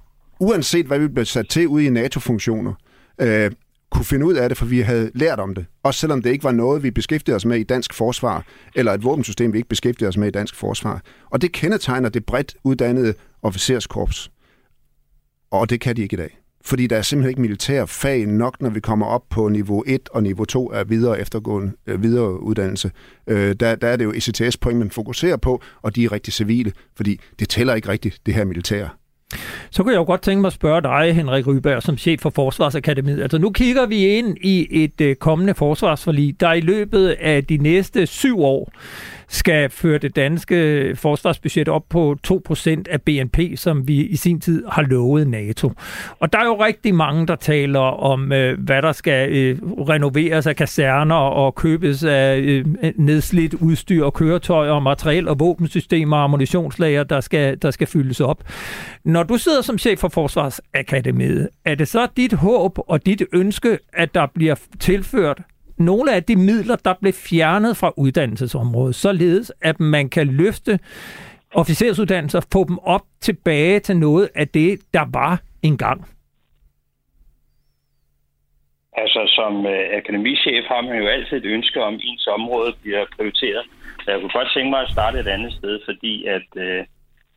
uanset 0.40 0.87
hvad 0.87 0.99
vi 0.99 1.09
bliver 1.09 1.25
sat 1.25 1.49
til 1.49 1.68
ude 1.68 1.85
i 1.85 1.90
NATO-funktioner, 1.90 2.75
øh, 3.20 3.51
kunne 3.90 4.05
finde 4.05 4.26
ud 4.26 4.35
af 4.35 4.48
det, 4.48 4.59
for 4.59 4.66
vi 4.66 4.81
havde 4.81 5.11
lært 5.14 5.40
om 5.40 5.55
det. 5.55 5.66
Også 5.83 6.00
selvom 6.00 6.22
det 6.22 6.31
ikke 6.31 6.44
var 6.44 6.53
noget, 6.53 6.83
vi 6.83 6.90
beskæftigede 6.90 7.37
os 7.37 7.44
med 7.44 7.59
i 7.59 7.62
dansk 7.62 7.94
forsvar, 7.94 8.44
eller 8.74 8.92
et 8.92 9.05
våbensystem, 9.05 9.53
vi 9.53 9.59
ikke 9.59 9.68
beskæftigede 9.68 10.09
os 10.09 10.16
med 10.16 10.29
i 10.29 10.31
dansk 10.31 10.55
forsvar. 10.55 11.03
Og 11.31 11.42
det 11.42 11.53
kendetegner 11.53 12.09
det 12.09 12.24
bredt 12.24 12.57
uddannede 12.64 13.14
officerskorps. 13.42 14.31
Og 15.50 15.70
det 15.70 15.81
kan 15.81 15.96
de 15.96 16.03
ikke 16.03 16.14
i 16.14 16.16
dag. 16.16 16.40
Fordi 16.64 16.87
der 16.87 16.96
er 16.96 17.03
simpelthen 17.03 17.31
ikke 17.31 17.40
militær 17.40 17.85
fag 17.85 18.26
nok, 18.26 18.62
når 18.62 18.70
vi 18.70 18.81
kommer 18.81 19.07
op 19.07 19.22
på 19.31 19.48
niveau 19.48 19.85
1 19.87 20.09
og 20.09 20.22
niveau 20.22 20.44
2 20.44 20.72
af 20.72 20.90
videre 20.90 21.20
eftergående 21.20 21.72
øh, 21.87 22.03
videre 22.03 22.42
uddannelse. 22.42 22.90
Øh, 23.26 23.55
der, 23.61 23.74
der 23.74 23.88
er 23.88 23.96
det 23.96 24.05
jo 24.05 24.12
ECTS-point, 24.12 24.79
man 24.79 24.90
fokuserer 24.90 25.37
på, 25.37 25.62
og 25.83 25.96
de 25.96 26.05
er 26.05 26.12
rigtig 26.12 26.33
civile, 26.33 26.72
fordi 26.96 27.20
det 27.38 27.48
tæller 27.48 27.74
ikke 27.74 27.88
rigtigt, 27.88 28.20
det 28.26 28.35
her 28.35 28.44
militære. 28.44 28.88
Så 29.71 29.83
kunne 29.83 29.93
jeg 29.93 29.99
jo 29.99 30.05
godt 30.05 30.23
tænke 30.23 30.40
mig 30.40 30.47
at 30.47 30.53
spørge 30.53 30.83
dig, 30.83 31.14
Henrik 31.14 31.47
Ryberg, 31.47 31.83
som 31.83 31.99
chef 31.99 32.21
for 32.21 32.31
Forsvarsakademiet. 32.31 33.23
Altså 33.23 33.38
nu 33.38 33.51
kigger 33.51 33.87
vi 33.87 34.07
ind 34.07 34.37
i 34.40 34.85
et 34.85 35.01
øh, 35.01 35.16
kommende 35.16 35.55
forsvarsforlig, 35.55 36.40
der 36.40 36.53
i 36.53 36.61
løbet 36.61 37.09
af 37.09 37.45
de 37.45 37.57
næste 37.57 38.07
syv 38.07 38.40
år 38.40 38.73
skal 39.31 39.71
føre 39.71 39.99
det 39.99 40.16
danske 40.16 40.93
forsvarsbudget 40.97 41.69
op 41.69 41.85
på 41.88 42.16
2% 42.27 42.83
af 42.90 43.03
BNP, 43.03 43.38
som 43.57 43.88
vi 43.88 44.07
i 44.07 44.16
sin 44.16 44.40
tid 44.40 44.64
har 44.71 44.83
lovet 44.83 45.29
NATO. 45.29 45.73
Og 46.21 46.33
der 46.33 46.38
er 46.38 46.45
jo 46.45 46.64
rigtig 46.64 46.95
mange, 46.95 47.27
der 47.27 47.37
taler 47.37 47.81
om, 47.81 48.33
øh, 48.33 48.61
hvad 48.61 48.83
der 48.83 48.93
skal 48.93 49.31
øh, 49.33 49.59
renoveres 49.62 50.47
af 50.47 50.57
kaserner 50.57 51.14
og 51.14 51.55
købes 51.55 52.05
af 52.05 52.38
øh, 52.38 52.64
nedslidt 52.97 53.55
udstyr 53.55 54.05
og 54.05 54.14
køretøjer 54.14 54.73
og 54.73 54.83
materiel 54.83 55.29
og 55.29 55.40
våbensystemer 55.40 56.16
og 56.16 56.25
ammunitionslager, 56.25 57.05
der 57.05 57.21
skal, 57.21 57.59
der 57.62 57.71
skal 57.71 57.87
fyldes 57.87 58.21
op. 58.21 58.45
Når 59.05 59.23
du 59.23 59.37
sidder 59.37 59.62
som 59.62 59.79
chef 59.79 59.99
for 59.99 60.09
Forsvarsakademiet, 60.09 61.49
er 61.64 61.75
det 61.75 61.88
så 61.88 62.09
dit 62.16 62.33
håb 62.33 62.79
og 62.88 63.07
dit 63.07 63.23
ønske, 63.33 63.79
at 63.93 64.14
der 64.14 64.27
bliver 64.35 64.55
tilført 64.81 65.43
nogle 65.81 66.14
af 66.14 66.23
de 66.25 66.37
midler, 66.37 66.77
der 66.77 66.95
blev 67.01 67.12
fjernet 67.12 67.77
fra 67.77 67.93
uddannelsesområdet, 67.97 68.95
således 68.95 69.53
at 69.62 69.81
man 69.81 70.09
kan 70.09 70.27
løfte 70.27 70.79
officersuddannelser, 71.55 72.49
få 72.53 72.64
dem 72.69 72.79
op 72.79 73.03
tilbage 73.21 73.81
til 73.81 73.97
noget 73.97 74.29
af 74.35 74.49
det, 74.49 74.81
der 74.95 75.05
var 75.12 75.43
engang? 75.62 76.09
Altså, 78.93 79.33
som 79.37 79.66
øh, 79.66 79.97
akademichef 79.99 80.64
har 80.64 80.81
man 80.81 80.99
jo 81.03 81.07
altid 81.07 81.37
et 81.37 81.45
ønske 81.45 81.83
om, 81.83 81.95
at 81.95 82.01
ens 82.05 82.27
område 82.27 82.73
bliver 82.83 83.05
prioriteret. 83.16 83.64
Så 84.03 84.11
jeg 84.11 84.21
kunne 84.21 84.38
godt 84.38 84.53
tænke 84.55 84.71
mig 84.71 84.81
at 84.83 84.90
starte 84.90 85.19
et 85.21 85.29
andet 85.29 85.53
sted, 85.53 85.81
fordi 85.85 86.27
at, 86.27 86.49
øh, 86.57 86.85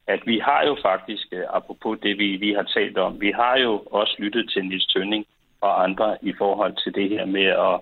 at 0.07 0.21
vi 0.25 0.39
har 0.39 0.61
jo 0.65 0.77
faktisk, 0.81 1.27
øh, 1.31 1.43
apropos 1.53 1.99
det, 2.03 2.17
vi 2.17 2.37
lige 2.37 2.55
har 2.55 2.63
talt 2.63 2.97
om, 2.97 3.21
vi 3.21 3.31
har 3.31 3.57
jo 3.57 3.73
også 3.91 4.15
lyttet 4.19 4.49
til 4.49 4.65
Nils 4.65 4.85
Tønning 4.85 5.25
og 5.61 5.83
andre 5.83 6.17
i 6.21 6.33
forhold 6.37 6.73
til 6.83 6.95
det 6.95 7.09
her 7.09 7.25
med 7.25 7.45
at 7.45 7.75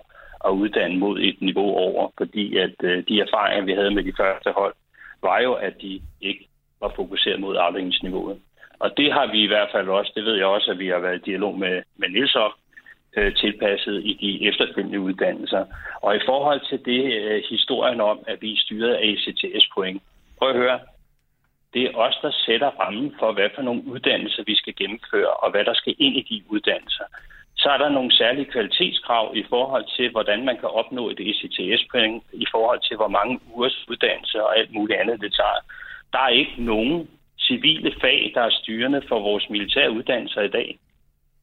at 0.46 0.50
uddanne 0.50 0.98
mod 0.98 1.20
et 1.20 1.40
niveau 1.40 1.70
over, 1.76 2.08
fordi 2.18 2.56
at 2.56 2.74
øh, 2.82 3.04
de 3.08 3.20
erfaringer, 3.20 3.64
vi 3.64 3.72
havde 3.72 3.94
med 3.94 4.04
de 4.04 4.12
første 4.16 4.50
hold, 4.50 4.74
var 5.22 5.38
jo, 5.40 5.52
at 5.52 5.74
de 5.82 6.00
ikke 6.20 6.48
var 6.80 6.92
fokuseret 6.96 7.40
mod 7.40 7.56
afdelingsniveauet. 7.56 8.40
Og 8.78 8.96
det 8.96 9.12
har 9.12 9.26
vi 9.32 9.42
i 9.42 9.46
hvert 9.46 9.68
fald 9.72 9.88
også, 9.88 10.12
det 10.14 10.24
ved 10.24 10.34
jeg 10.34 10.46
også, 10.46 10.70
at 10.70 10.78
vi 10.78 10.88
har 10.88 10.98
været 10.98 11.16
i 11.16 11.30
dialog 11.30 11.58
med, 11.58 11.82
med 11.96 12.08
Niels 12.08 12.34
om, 12.34 12.52
øh, 13.16 13.34
tilpasset 13.36 14.02
i 14.04 14.12
de 14.20 14.48
efterfølgende 14.48 15.00
uddannelser. 15.00 15.64
Og 16.02 16.16
i 16.16 16.20
forhold 16.26 16.60
til 16.68 16.84
det 16.84 17.02
øh, 17.22 17.42
historien 17.50 18.00
om, 18.00 18.18
at 18.26 18.42
vi 18.42 18.52
er 18.52 18.60
styret 18.60 18.94
af 18.94 19.00
ECTS-point, 19.02 20.02
prøv 20.38 20.50
at 20.50 20.56
høre, 20.56 20.80
det 21.74 21.82
er 21.82 21.96
os, 21.96 22.18
der 22.22 22.30
sætter 22.46 22.70
rammen 22.80 23.14
for, 23.18 23.32
hvad 23.32 23.48
for 23.54 23.62
nogle 23.62 23.82
uddannelser 23.86 24.42
vi 24.46 24.56
skal 24.56 24.74
gennemføre, 24.76 25.30
og 25.30 25.50
hvad 25.50 25.64
der 25.64 25.74
skal 25.74 25.94
ind 25.98 26.16
i 26.16 26.22
de 26.30 26.42
uddannelser. 26.48 27.04
Så 27.62 27.68
er 27.70 27.78
der 27.78 27.88
nogle 27.88 28.16
særlige 28.16 28.50
kvalitetskrav 28.52 29.32
i 29.36 29.44
forhold 29.48 29.84
til, 29.96 30.10
hvordan 30.10 30.44
man 30.44 30.56
kan 30.56 30.68
opnå 30.68 31.10
et 31.10 31.20
ECTS-point, 31.20 32.24
i 32.32 32.46
forhold 32.50 32.80
til, 32.88 32.96
hvor 32.96 33.08
mange 33.08 33.40
ugers 33.54 33.88
uddannelse 33.88 34.42
og 34.44 34.58
alt 34.58 34.72
muligt 34.72 35.00
andet 35.00 35.20
det 35.20 35.32
tager. 35.34 35.60
Der 36.12 36.18
er 36.18 36.28
ikke 36.28 36.54
nogen 36.58 37.10
civile 37.38 37.92
fag, 38.00 38.32
der 38.34 38.42
er 38.42 38.50
styrende 38.50 39.02
for 39.08 39.18
vores 39.20 39.50
militære 39.50 39.90
uddannelser 39.90 40.42
i 40.42 40.48
dag. 40.48 40.78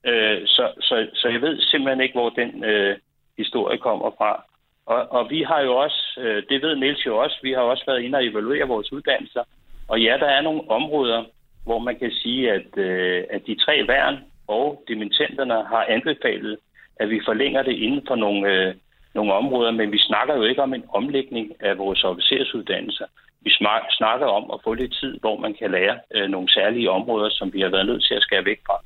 Øh, 0.06 0.48
så, 0.48 0.72
så, 0.82 1.08
så 1.14 1.28
jeg 1.28 1.42
ved 1.42 1.62
simpelthen 1.62 2.02
ikke, 2.02 2.20
hvor 2.20 2.30
den 2.30 2.64
øh, 2.64 2.98
historie 3.38 3.78
kommer 3.78 4.12
fra. 4.18 4.44
Og, 4.86 5.12
og 5.12 5.30
vi 5.30 5.42
har 5.44 5.62
jo 5.62 5.76
også, 5.76 6.02
øh, 6.18 6.44
det 6.50 6.62
ved 6.62 6.76
Niels 6.76 7.06
jo 7.06 7.18
også, 7.18 7.38
vi 7.44 7.52
har 7.52 7.62
også 7.62 7.84
været 7.88 8.02
inde 8.02 8.18
og 8.18 8.26
evaluere 8.26 8.68
vores 8.68 8.92
uddannelser. 8.92 9.44
Og 9.88 10.02
ja, 10.02 10.18
der 10.20 10.26
er 10.26 10.42
nogle 10.42 10.62
områder, 10.70 11.24
hvor 11.66 11.80
man 11.80 12.00
kan 12.00 12.12
sige, 12.12 12.52
at, 12.52 12.78
øh, 12.78 13.24
at 13.30 13.42
de 13.48 13.56
tre 13.56 13.88
værn, 13.88 14.18
og 14.58 14.84
dimittenterne 14.88 15.54
har 15.54 15.84
anbefalet, 15.96 16.58
at 17.02 17.10
vi 17.10 17.20
forlænger 17.26 17.62
det 17.64 17.76
inden 17.86 18.04
for 18.08 18.16
nogle, 18.16 18.42
øh, 18.54 18.76
nogle 19.16 19.34
områder, 19.34 19.72
men 19.72 19.92
vi 19.92 20.00
snakker 20.00 20.36
jo 20.36 20.44
ikke 20.44 20.62
om 20.62 20.74
en 20.74 20.84
omlægning 20.94 21.46
af 21.60 21.78
vores 21.78 22.04
officersuddannelser. 22.04 23.06
Vi 23.42 23.52
snakker 24.00 24.26
om 24.26 24.52
at 24.54 24.60
få 24.64 24.74
lidt 24.74 24.94
tid, 24.94 25.20
hvor 25.20 25.38
man 25.40 25.54
kan 25.60 25.72
lære 25.72 26.00
øh, 26.16 26.30
nogle 26.30 26.50
særlige 26.50 26.92
områder, 26.92 27.30
som 27.30 27.54
vi 27.54 27.62
har 27.62 27.70
været 27.70 27.86
nødt 27.86 28.04
til 28.08 28.14
at 28.14 28.22
skære 28.22 28.46
væk 28.46 28.60
fra. 28.68 28.78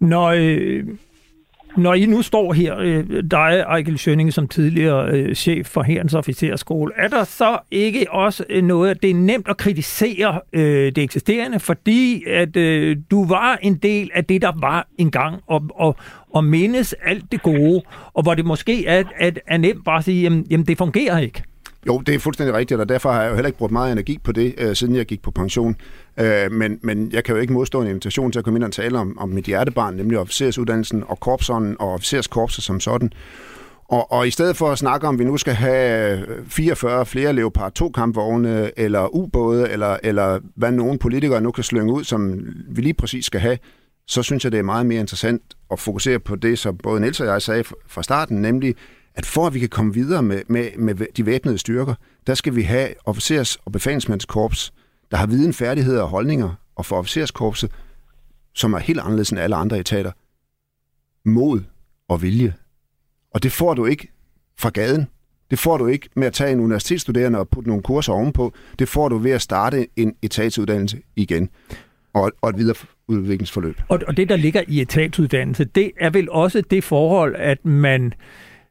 Når, 0.00 0.26
øh, 0.28 0.84
når 1.76 1.94
I 1.94 2.06
nu 2.06 2.22
står 2.22 2.52
her, 2.52 2.76
øh, 2.78 3.04
dig, 3.30 3.64
Ejkel 3.68 3.98
Schønning, 3.98 4.32
som 4.32 4.48
tidligere 4.48 5.10
øh, 5.10 5.34
chef 5.34 5.66
for 5.66 5.82
Herrens 5.82 6.14
Officerskole, 6.14 6.92
er 6.96 7.08
der 7.08 7.24
så 7.24 7.58
ikke 7.70 8.06
også 8.10 8.44
øh, 8.50 8.64
noget, 8.64 8.90
at 8.90 9.02
det 9.02 9.10
er 9.10 9.14
nemt 9.14 9.48
at 9.48 9.56
kritisere 9.56 10.40
øh, 10.52 10.92
det 10.92 10.98
eksisterende, 10.98 11.60
fordi 11.60 12.24
at 12.26 12.56
øh, 12.56 12.96
du 13.10 13.26
var 13.26 13.58
en 13.62 13.74
del 13.74 14.10
af 14.14 14.24
det, 14.24 14.42
der 14.42 14.52
var 14.60 14.88
engang, 14.98 15.40
og, 15.46 15.62
og, 15.74 15.96
og 16.34 16.44
mindes 16.44 16.92
alt 16.92 17.32
det 17.32 17.42
gode, 17.42 17.82
og 18.14 18.22
hvor 18.22 18.34
det 18.34 18.44
måske 18.44 18.86
er, 18.86 19.04
at, 19.16 19.40
er 19.46 19.56
nemt 19.56 19.84
bare 19.84 19.98
at 19.98 20.04
sige, 20.04 20.22
jamen, 20.22 20.46
jamen 20.50 20.66
det 20.66 20.78
fungerer 20.78 21.18
ikke? 21.18 21.42
Jo, 21.86 21.98
det 21.98 22.14
er 22.14 22.18
fuldstændig 22.18 22.54
rigtigt, 22.54 22.80
og 22.80 22.88
derfor 22.88 23.12
har 23.12 23.22
jeg 23.22 23.30
jo 23.30 23.34
heller 23.34 23.46
ikke 23.46 23.58
brugt 23.58 23.72
meget 23.72 23.92
energi 23.92 24.18
på 24.24 24.32
det, 24.32 24.54
øh, 24.58 24.76
siden 24.76 24.94
jeg 24.94 25.06
gik 25.06 25.22
på 25.22 25.30
pension. 25.30 25.76
Øh, 26.20 26.52
men, 26.52 26.78
men 26.82 27.12
jeg 27.12 27.24
kan 27.24 27.34
jo 27.34 27.40
ikke 27.40 27.52
modstå 27.52 27.80
en 27.80 27.88
invitation 27.88 28.32
til 28.32 28.38
at 28.38 28.44
komme 28.44 28.58
ind 28.58 28.64
og 28.64 28.72
tale 28.72 28.98
om, 28.98 29.18
om 29.18 29.28
mit 29.28 29.44
hjertebarn, 29.44 29.94
nemlig 29.94 30.18
officersuddannelsen 30.18 31.04
og 31.08 31.20
korpsånden 31.20 31.76
og 31.78 31.92
officerskorpset 31.92 32.64
som 32.64 32.80
sådan. 32.80 33.12
Og, 33.88 34.12
og 34.12 34.26
i 34.26 34.30
stedet 34.30 34.56
for 34.56 34.72
at 34.72 34.78
snakke 34.78 35.08
om, 35.08 35.14
at 35.14 35.18
vi 35.18 35.24
nu 35.24 35.36
skal 35.36 35.54
have 35.54 36.18
øh, 36.28 36.46
44 36.46 37.06
flere 37.06 37.32
Leopard 37.32 37.82
2-kampvogne, 37.82 38.70
eller 38.76 39.14
ubåde, 39.14 39.70
eller, 39.70 39.96
eller 40.02 40.40
hvad 40.56 40.72
nogle 40.72 40.98
politikere 40.98 41.40
nu 41.40 41.50
kan 41.50 41.64
slynge 41.64 41.92
ud, 41.92 42.04
som 42.04 42.38
vi 42.68 42.82
lige 42.82 42.94
præcis 42.94 43.24
skal 43.24 43.40
have, 43.40 43.58
så 44.06 44.22
synes 44.22 44.44
jeg, 44.44 44.52
det 44.52 44.58
er 44.58 44.62
meget 44.62 44.86
mere 44.86 45.00
interessant 45.00 45.42
at 45.70 45.78
fokusere 45.78 46.18
på 46.18 46.36
det, 46.36 46.58
som 46.58 46.76
både 46.76 47.00
Niels 47.00 47.20
og 47.20 47.26
jeg 47.26 47.42
sagde 47.42 47.64
fra 47.88 48.02
starten, 48.02 48.42
nemlig 48.42 48.74
at 49.14 49.26
for 49.26 49.46
at 49.46 49.54
vi 49.54 49.58
kan 49.58 49.68
komme 49.68 49.94
videre 49.94 50.22
med, 50.22 50.42
med, 50.48 50.68
med 50.78 50.94
de 51.16 51.26
væbnede 51.26 51.58
styrker, 51.58 51.94
der 52.26 52.34
skal 52.34 52.56
vi 52.56 52.62
have 52.62 52.88
officers- 53.06 53.56
og 53.64 53.72
befalingsmandskorps, 53.72 54.72
der 55.10 55.16
har 55.16 55.26
viden, 55.26 55.52
færdigheder 55.52 56.02
og 56.02 56.08
holdninger, 56.08 56.54
og 56.76 56.86
for 56.86 56.96
officerskorpset, 56.96 57.70
som 58.54 58.72
er 58.72 58.78
helt 58.78 59.00
anderledes 59.00 59.30
end 59.30 59.40
alle 59.40 59.56
andre 59.56 59.78
etater, 59.78 60.12
mod 61.28 61.60
og 62.08 62.22
vilje. 62.22 62.54
Og 63.30 63.42
det 63.42 63.52
får 63.52 63.74
du 63.74 63.86
ikke 63.86 64.08
fra 64.58 64.68
gaden. 64.70 65.06
Det 65.50 65.58
får 65.58 65.78
du 65.78 65.86
ikke 65.86 66.08
med 66.16 66.26
at 66.26 66.32
tage 66.32 66.52
en 66.52 66.60
universitetsstuderende 66.60 67.38
og 67.38 67.48
putte 67.48 67.68
nogle 67.68 67.82
kurser 67.82 68.12
ovenpå. 68.12 68.52
Det 68.78 68.88
får 68.88 69.08
du 69.08 69.18
ved 69.18 69.30
at 69.30 69.42
starte 69.42 69.86
en 69.96 70.14
etatsuddannelse 70.22 71.02
igen. 71.16 71.50
Og, 72.14 72.32
og 72.40 72.50
et 72.50 72.58
videre 72.58 72.76
udviklingsforløb. 73.08 73.80
Og, 73.88 74.00
og 74.06 74.16
det, 74.16 74.28
der 74.28 74.36
ligger 74.36 74.62
i 74.68 74.80
etatsuddannelse, 74.80 75.64
det 75.64 75.90
er 76.00 76.10
vel 76.10 76.30
også 76.30 76.60
det 76.70 76.84
forhold, 76.84 77.36
at 77.38 77.64
man 77.64 78.12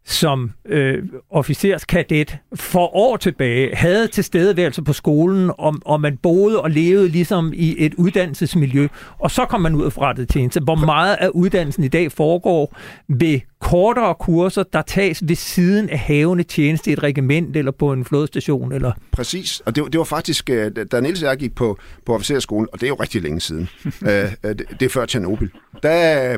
som 0.05 0.51
øh, 0.65 1.03
officerskadet 1.29 2.37
for 2.55 2.95
år 2.95 3.17
tilbage 3.17 3.75
havde 3.75 4.07
tilstedeværelse 4.07 4.81
på 4.81 4.93
skolen, 4.93 5.51
og, 5.57 5.75
og 5.85 6.01
man 6.01 6.17
boede 6.17 6.61
og 6.61 6.71
levede 6.71 7.09
ligesom 7.09 7.53
i 7.55 7.75
et 7.77 7.93
uddannelsesmiljø, 7.93 8.87
og 9.19 9.31
så 9.31 9.45
kom 9.45 9.61
man 9.61 9.75
ud 9.75 9.91
fra 9.91 10.13
det 10.13 10.29
tjeneste. 10.29 10.59
Hvor 10.59 10.75
meget 10.75 11.15
af 11.15 11.27
uddannelsen 11.27 11.83
i 11.83 11.87
dag 11.87 12.11
foregår 12.11 12.77
ved 13.07 13.39
kortere 13.61 14.15
kurser, 14.15 14.63
der 14.63 14.81
tages 14.81 15.23
ved 15.27 15.35
siden 15.35 15.89
af 15.89 15.99
havende 15.99 16.43
tjeneste 16.43 16.89
i 16.89 16.93
et 16.93 17.03
regiment 17.03 17.57
eller 17.57 17.71
på 17.71 17.93
en 17.93 18.05
flådestation? 18.05 18.71
Eller? 18.71 18.91
Præcis, 19.11 19.61
og 19.65 19.75
det, 19.75 19.83
det 19.91 19.97
var 19.97 20.03
faktisk, 20.03 20.49
øh, 20.49 20.71
da 20.91 20.99
Niels 20.99 21.23
og 21.23 21.29
jeg 21.29 21.37
gik 21.37 21.55
på, 21.55 21.77
på 22.05 22.15
officerskolen, 22.15 22.67
og 22.73 22.79
det 22.79 22.87
er 22.87 22.89
jo 22.89 22.95
rigtig 22.95 23.21
længe 23.21 23.41
siden, 23.41 23.69
øh, 23.85 24.23
øh, 24.43 24.49
det, 24.49 24.65
det 24.79 24.85
er 24.85 24.89
før 24.89 25.05
Tjernobyl, 25.05 25.49
der 25.83 26.37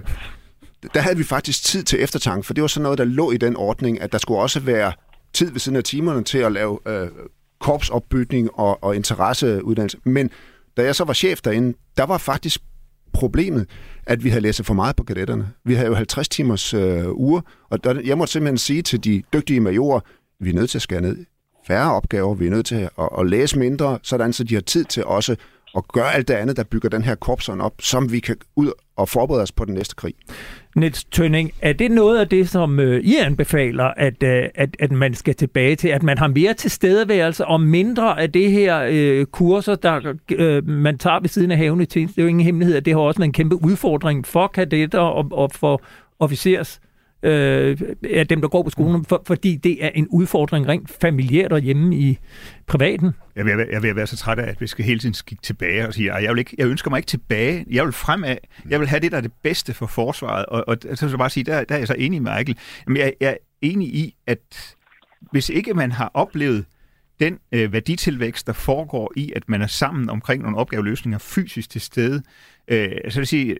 der 0.94 1.00
havde 1.00 1.18
vi 1.18 1.24
faktisk 1.24 1.64
tid 1.64 1.84
til 1.84 2.04
eftertanke, 2.04 2.46
for 2.46 2.54
det 2.54 2.62
var 2.62 2.68
sådan 2.68 2.84
noget, 2.84 2.98
der 2.98 3.04
lå 3.04 3.32
i 3.32 3.38
den 3.38 3.56
ordning, 3.56 4.02
at 4.02 4.12
der 4.12 4.18
skulle 4.18 4.40
også 4.40 4.60
være 4.60 4.94
tid 5.34 5.52
ved 5.52 5.60
siden 5.60 5.76
af 5.76 5.84
timerne 5.84 6.24
til 6.24 6.38
at 6.38 6.52
lave 6.52 6.80
øh, 6.88 7.08
korpsopbygning 7.60 8.50
og, 8.54 8.84
og 8.84 8.96
interesseuddannelse. 8.96 9.98
Men 10.04 10.30
da 10.78 10.84
jeg 10.84 10.96
så 10.96 11.04
var 11.04 11.14
chef 11.14 11.42
derinde, 11.42 11.78
der 11.98 12.04
var 12.04 12.18
faktisk 12.18 12.62
problemet, 13.14 13.70
at 14.06 14.24
vi 14.24 14.30
havde 14.30 14.42
læst 14.42 14.66
for 14.66 14.74
meget 14.74 14.96
på 14.96 15.04
kadetterne. 15.04 15.52
Vi 15.66 15.74
havde 15.74 15.88
jo 15.88 15.96
50 15.96 16.30
timers 16.30 16.74
øh, 16.74 17.12
uger, 17.12 17.42
og 17.70 17.84
der, 17.84 18.02
jeg 18.06 18.18
måtte 18.18 18.34
simpelthen 18.34 18.58
sige 18.58 18.82
til 18.82 19.04
de 19.04 19.24
dygtige 19.34 19.60
majorer, 19.60 20.00
vi 20.40 20.50
er 20.50 20.54
nødt 20.54 20.70
til 20.70 20.78
at 20.78 20.82
skære 20.82 21.02
ned. 21.02 21.26
Færre 21.68 21.94
opgaver, 21.94 22.36
vi 22.36 22.46
er 22.46 22.52
nødt 22.52 22.66
til 22.66 22.76
at, 22.76 22.90
at, 23.00 23.10
at 23.20 23.30
læse 23.30 23.60
mindre, 23.60 24.00
sådan 24.04 24.34
så 24.34 24.44
de 24.44 24.54
har 24.54 24.62
tid 24.62 24.86
til 24.86 25.06
også 25.06 25.36
at 25.78 25.88
gøre 25.88 26.14
alt 26.14 26.28
det 26.28 26.34
andet, 26.34 26.58
der 26.58 26.64
bygger 26.64 26.90
den 26.90 27.04
her 27.04 27.16
korpsånd 27.16 27.62
op, 27.62 27.74
som 27.80 28.12
vi 28.12 28.20
kan 28.20 28.36
ud 28.56 28.72
og 28.96 29.10
forberede 29.10 29.44
os 29.44 29.52
på 29.52 29.66
den 29.66 29.74
næste 29.74 29.96
krig. 29.96 30.14
Niels 30.76 31.04
Tønning, 31.04 31.52
er 31.62 31.74
det 31.74 31.92
noget 31.92 32.20
af 32.20 32.30
det, 32.30 32.50
som 32.50 32.80
øh, 32.80 33.04
I 33.04 33.16
anbefaler, 33.16 33.84
at, 33.84 34.24
øh, 34.24 34.44
at, 34.56 34.78
at 34.80 34.92
man 34.92 35.14
skal 35.14 35.36
tilbage 35.36 35.76
til? 35.76 35.88
At 35.88 36.04
man 36.04 36.18
har 36.18 36.28
mere 36.28 36.54
tilstedeværelse 36.54 37.46
og 37.46 37.62
mindre 37.62 38.22
af 38.22 38.32
det 38.32 38.52
her 38.52 38.88
øh, 38.90 39.26
kurser, 39.26 39.76
der 39.76 40.14
øh, 40.32 40.68
man 40.68 40.98
tager 40.98 41.20
ved 41.20 41.30
siden 41.30 41.52
af 41.52 41.58
havene 41.58 41.86
til? 41.86 42.08
Det 42.08 42.18
er 42.18 42.22
jo 42.22 42.28
ingen 42.28 42.46
hemmelighed, 42.46 42.76
at 42.76 42.86
det 42.86 42.94
har 42.94 43.02
også 43.02 43.20
været 43.20 43.28
en 43.28 43.34
kæmpe 43.34 43.56
udfordring 43.56 44.28
for 44.28 44.48
kadetter 44.48 45.00
og, 45.00 45.28
og 45.32 45.52
for 45.52 45.82
officers 46.20 46.80
øh, 47.26 47.78
af 48.04 48.28
dem, 48.28 48.42
der 48.42 48.48
går 48.48 48.64
på 48.64 48.70
skolen, 48.70 49.06
for, 49.06 49.24
fordi 49.28 49.56
det 49.56 49.86
er 49.86 49.90
en 49.90 50.08
udfordring 50.08 50.68
rent 50.68 50.92
familiært 51.02 51.52
og 51.52 51.60
hjemme 51.60 51.96
i 51.96 52.18
privaten. 52.68 53.12
Jeg 53.36 53.46
vil, 53.46 53.66
jeg 53.72 53.84
vil 53.84 53.96
være 53.96 54.08
så 54.08 54.18
træt 54.18 54.40
af, 54.40 54.50
at 54.50 54.62
vi 54.62 54.68
skal 54.68 54.86
hele 54.86 55.00
tiden 55.00 55.16
kigge 55.28 55.42
tilbage 55.42 55.88
og 55.88 55.94
sige, 55.94 56.14
jeg, 56.14 56.32
vil 56.32 56.40
ikke, 56.40 56.56
jeg 56.58 56.68
ønsker 56.68 56.90
mig 56.90 56.98
ikke 56.98 57.08
tilbage, 57.08 57.66
jeg 57.72 57.84
vil 57.86 57.94
fremad, 57.94 58.38
jeg 58.70 58.80
vil 58.80 58.88
have 58.88 59.00
det, 59.00 59.12
der 59.12 59.18
er 59.18 59.22
det 59.22 59.34
bedste 59.44 59.74
for 59.74 59.86
forsvaret. 59.86 60.46
Og, 60.46 60.64
og 60.68 60.78
så 60.82 61.06
vil 61.06 61.12
jeg 61.12 61.20
bare 61.20 61.30
sige, 61.30 61.44
der, 61.44 61.64
der 61.64 61.76
er 61.76 61.80
jeg 61.80 61.88
så 61.88 61.96
enig 61.98 62.22
med 62.22 62.32
Michael. 62.32 62.58
Jamen, 62.88 62.98
jeg, 62.98 63.14
jeg 63.20 63.30
er 63.30 63.38
enig 63.62 63.88
i, 63.88 64.16
at 64.28 64.76
hvis 65.32 65.50
ikke 65.50 65.74
man 65.74 65.92
har 65.92 66.12
oplevet 66.14 66.66
den 67.20 67.40
øh, 67.52 67.74
værditilvækst, 67.74 68.48
der 68.48 68.54
foregår 68.54 69.14
i, 69.16 69.34
at 69.36 69.50
man 69.50 69.62
er 69.62 69.68
sammen 69.68 70.10
omkring 70.10 70.42
nogle 70.42 70.58
opgaveløsninger 70.58 71.20
fysisk 71.20 71.70
til 71.70 71.82
stede, 71.82 72.24
øh, 72.68 72.90
så 73.10 73.20
vil 73.20 73.28
sige, 73.28 73.58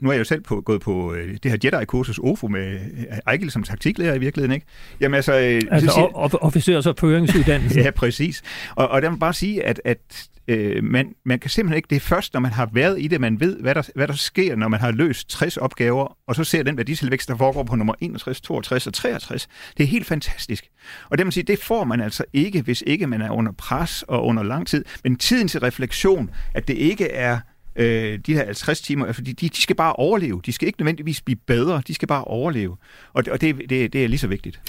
nu 0.00 0.08
er 0.08 0.12
jeg 0.12 0.18
jo 0.18 0.24
selv 0.24 0.40
på, 0.40 0.60
gået 0.60 0.80
på 0.80 1.14
øh, 1.14 1.36
det 1.42 1.50
her 1.50 1.58
Jedi-kursus 1.64 2.18
OFO 2.18 2.48
med 2.48 2.72
øh, 2.72 3.18
Ejgil 3.26 3.50
som 3.50 3.62
taktiklærer 3.62 4.14
i 4.14 4.18
virkeligheden, 4.18 4.54
ikke? 4.54 4.66
Jamen 5.00 5.14
altså... 5.14 5.32
Øh, 5.32 5.62
altså 5.70 5.90
siger, 5.90 6.44
officers- 6.44 6.86
og 6.86 6.94
føringsuddannelsen. 6.98 7.82
ja, 7.84 7.90
præcis. 7.90 8.42
Og, 8.74 8.88
og 8.88 9.02
der 9.02 9.10
må 9.10 9.16
bare 9.16 9.34
sige, 9.34 9.64
at, 9.64 9.80
at 9.84 10.28
øh, 10.48 10.84
man, 10.84 11.14
man 11.24 11.38
kan 11.38 11.50
simpelthen 11.50 11.76
ikke... 11.76 11.86
Det 11.90 11.96
er 11.96 12.00
først, 12.00 12.34
når 12.34 12.40
man 12.40 12.52
har 12.52 12.70
været 12.72 13.02
i 13.02 13.08
det, 13.08 13.20
man 13.20 13.40
ved, 13.40 13.60
hvad 13.60 13.74
der, 13.74 13.82
hvad 13.94 14.08
der 14.08 14.14
sker, 14.14 14.56
når 14.56 14.68
man 14.68 14.80
har 14.80 14.90
løst 14.90 15.30
60 15.30 15.56
opgaver, 15.56 16.16
og 16.26 16.34
så 16.34 16.44
ser 16.44 16.62
den 16.62 16.76
værditilvækst, 16.76 17.28
der 17.28 17.36
foregår 17.36 17.62
på 17.62 17.76
nummer 17.76 17.94
61, 18.00 18.40
62 18.40 18.86
og 18.86 18.94
63. 18.94 19.48
Det 19.76 19.82
er 19.82 19.88
helt 19.88 20.06
fantastisk. 20.06 20.68
Og 21.10 21.18
det 21.18 21.26
må 21.26 21.30
sige, 21.30 21.44
det 21.44 21.58
får 21.58 21.84
man 21.84 22.00
altså 22.00 22.24
ikke, 22.32 22.62
hvis 22.62 22.82
ikke 22.86 23.06
man 23.06 23.22
er 23.22 23.30
under 23.30 23.52
pres 23.52 24.02
og 24.02 24.24
under 24.24 24.42
lang 24.42 24.66
tid. 24.66 24.84
Men 25.04 25.16
tiden 25.16 25.48
til 25.48 25.60
refleksion, 25.60 26.30
at 26.54 26.68
det 26.68 26.74
ikke 26.74 27.10
er 27.10 27.38
øh, 27.78 28.18
de 28.18 28.34
her 28.34 28.44
50 28.44 28.80
timer, 28.80 29.12
fordi 29.12 29.32
de, 29.32 29.48
de 29.48 29.62
skal 29.62 29.76
bare 29.76 29.92
overleve. 29.92 30.40
De 30.46 30.52
skal 30.52 30.66
ikke 30.66 30.80
nødvendigvis 30.80 31.22
blive 31.22 31.38
bedre, 31.46 31.82
de 31.86 31.94
skal 31.94 32.08
bare 32.08 32.24
overleve. 32.24 32.76
Og, 33.12 33.24
og 33.30 33.40
det, 33.40 33.70
det, 33.70 33.92
det 33.92 34.04
er 34.04 34.08
lige 34.08 34.18
så 34.18 34.28
vigtigt. 34.28 34.60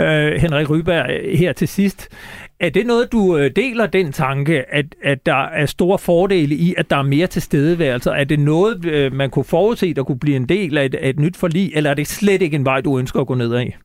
Øh, 0.00 0.32
Henrik 0.32 0.70
Ryberg, 0.70 1.38
her 1.38 1.52
til 1.52 1.68
sidst. 1.68 2.08
Er 2.60 2.70
det 2.70 2.86
noget, 2.86 3.12
du 3.12 3.36
øh, 3.36 3.50
deler 3.56 3.86
den 3.86 4.12
tanke, 4.12 4.74
at, 4.74 4.86
at 5.02 5.26
der 5.26 5.44
er 5.44 5.66
store 5.66 5.98
fordele 5.98 6.54
i, 6.54 6.74
at 6.76 6.90
der 6.90 6.96
er 6.96 7.02
mere 7.02 7.26
tilstedeværelse? 7.26 8.10
Er 8.10 8.24
det 8.24 8.38
noget, 8.38 8.84
øh, 8.84 9.12
man 9.12 9.30
kunne 9.30 9.44
forudse, 9.44 9.94
der 9.94 10.02
kunne 10.02 10.18
blive 10.18 10.36
en 10.36 10.48
del 10.48 10.78
af 10.78 10.84
et, 10.84 10.94
af 10.94 11.08
et 11.08 11.18
nyt 11.18 11.36
forlig, 11.36 11.72
eller 11.74 11.90
er 11.90 11.94
det 11.94 12.06
slet 12.06 12.42
ikke 12.42 12.56
en 12.56 12.64
vej, 12.64 12.80
du 12.80 12.98
ønsker 12.98 13.20
at 13.20 13.26
gå 13.26 13.34
ned 13.34 13.54
af? 13.54 13.76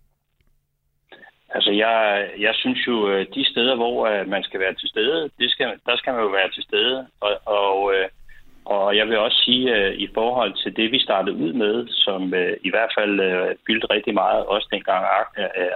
Altså, 1.56 1.72
jeg, 1.72 2.28
jeg 2.39 2.54
synes 2.56 2.88
jo, 2.88 3.10
øh, 3.10 3.26
de 3.36 3.46
steder, 3.46 3.76
hvor 3.76 4.26
man 4.28 4.43
skal 4.43 4.60
være 4.60 4.74
til 4.74 4.89
stede, 4.89 5.30
det 5.39 5.52
skal, 5.52 5.67
der 5.86 5.98
skal 5.98 6.13
man 6.13 6.22
jo 6.22 6.28
være 6.28 6.52
til 6.52 6.63
stede. 6.63 7.08
Og, 7.22 7.32
og 7.46 7.93
og 8.65 8.97
jeg 8.97 9.08
vil 9.08 9.17
også 9.17 9.41
sige, 9.45 9.76
at 9.76 9.95
i 9.95 10.08
forhold 10.13 10.54
til 10.63 10.76
det, 10.76 10.91
vi 10.91 10.99
startede 10.99 11.36
ud 11.36 11.54
med, 11.54 11.88
som 11.88 12.34
øh, 12.34 12.58
i 12.63 12.69
hvert 12.69 12.91
fald 12.97 13.19
øh, 13.19 13.56
fyldte 13.67 13.88
rigtig 13.89 14.13
meget, 14.13 14.45
også 14.45 14.67
dengang 14.71 15.06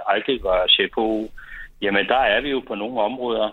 Ejkel 0.08 0.40
var 0.42 0.66
chef 0.68 0.90
på 0.94 1.28
jamen 1.82 2.06
der 2.08 2.22
er 2.34 2.40
vi 2.40 2.50
jo 2.50 2.60
på 2.68 2.74
nogle 2.74 3.00
områder, 3.00 3.48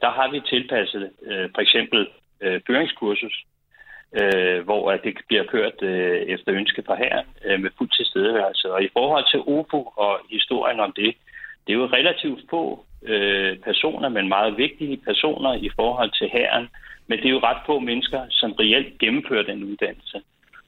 der 0.00 0.10
har 0.10 0.30
vi 0.30 0.40
tilpasset 0.40 1.10
for 1.54 1.60
eksempel 1.60 2.08
føringskursus, 2.66 3.44
hvor 4.64 4.90
det 4.92 5.16
bliver 5.28 5.44
kørt 5.44 5.82
efter 6.34 6.54
ønske 6.54 6.82
fra 6.86 6.94
her 6.94 7.22
med 7.58 7.70
fuld 7.78 7.90
tilstedeværelse. 7.96 8.72
Og 8.72 8.82
i 8.82 8.88
forhold 8.92 9.24
til 9.30 9.40
OPO 9.40 9.92
og 9.96 10.20
historien 10.30 10.80
om 10.80 10.92
det, 10.92 11.14
det 11.66 11.72
er 11.72 11.78
jo 11.78 11.86
relativt 11.86 12.40
få 12.50 12.84
personer, 13.64 14.08
men 14.08 14.28
meget 14.28 14.56
vigtige 14.56 14.96
personer 14.96 15.52
i 15.54 15.70
forhold 15.76 16.10
til 16.18 16.28
herren, 16.32 16.68
men 17.10 17.18
det 17.18 17.26
er 17.26 17.36
jo 17.36 17.46
ret 17.48 17.62
få 17.66 17.78
mennesker, 17.78 18.22
som 18.30 18.52
reelt 18.52 18.98
gennemfører 18.98 19.42
den 19.42 19.64
uddannelse. 19.64 20.20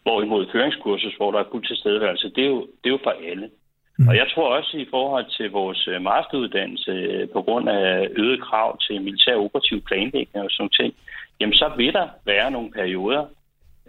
Hvorimod 0.02 0.46
føringskursus, 0.52 1.14
hvor 1.16 1.30
der 1.30 1.38
er 1.38 1.50
fuld 1.50 1.66
tilstedeværelse, 1.66 2.32
det 2.36 2.44
er 2.44 2.48
jo, 2.48 2.60
det 2.60 2.86
er 2.90 2.96
jo 2.96 2.98
for 3.02 3.14
alle. 3.30 3.50
Mm. 3.98 4.08
Og 4.08 4.16
jeg 4.16 4.26
tror 4.34 4.56
også 4.56 4.76
i 4.76 4.86
forhold 4.90 5.26
til 5.36 5.50
vores 5.50 5.88
øh, 5.88 6.02
masteruddannelse, 6.02 6.90
øh, 6.90 7.28
på 7.28 7.42
grund 7.42 7.68
af 7.68 8.08
øget 8.16 8.42
krav 8.42 8.78
til 8.80 9.02
militær 9.02 9.36
operativ 9.36 9.80
planlægning 9.80 10.44
og 10.44 10.50
sådan 10.50 10.70
ting, 10.80 10.94
jamen 11.40 11.54
så 11.54 11.72
vil 11.76 11.92
der 11.92 12.08
være 12.26 12.50
nogle 12.50 12.70
perioder 12.70 13.24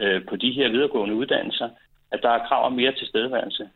øh, 0.01 0.21
på 0.29 0.35
de 0.35 0.51
her 0.51 0.69
videregående 0.69 1.15
uddannelser, 1.15 1.69
at 2.11 2.19
der 2.23 2.29
er 2.29 2.47
krav 2.47 2.65
om 2.65 2.73
mere 2.73 2.91
tilstedeværelse. 2.91 3.69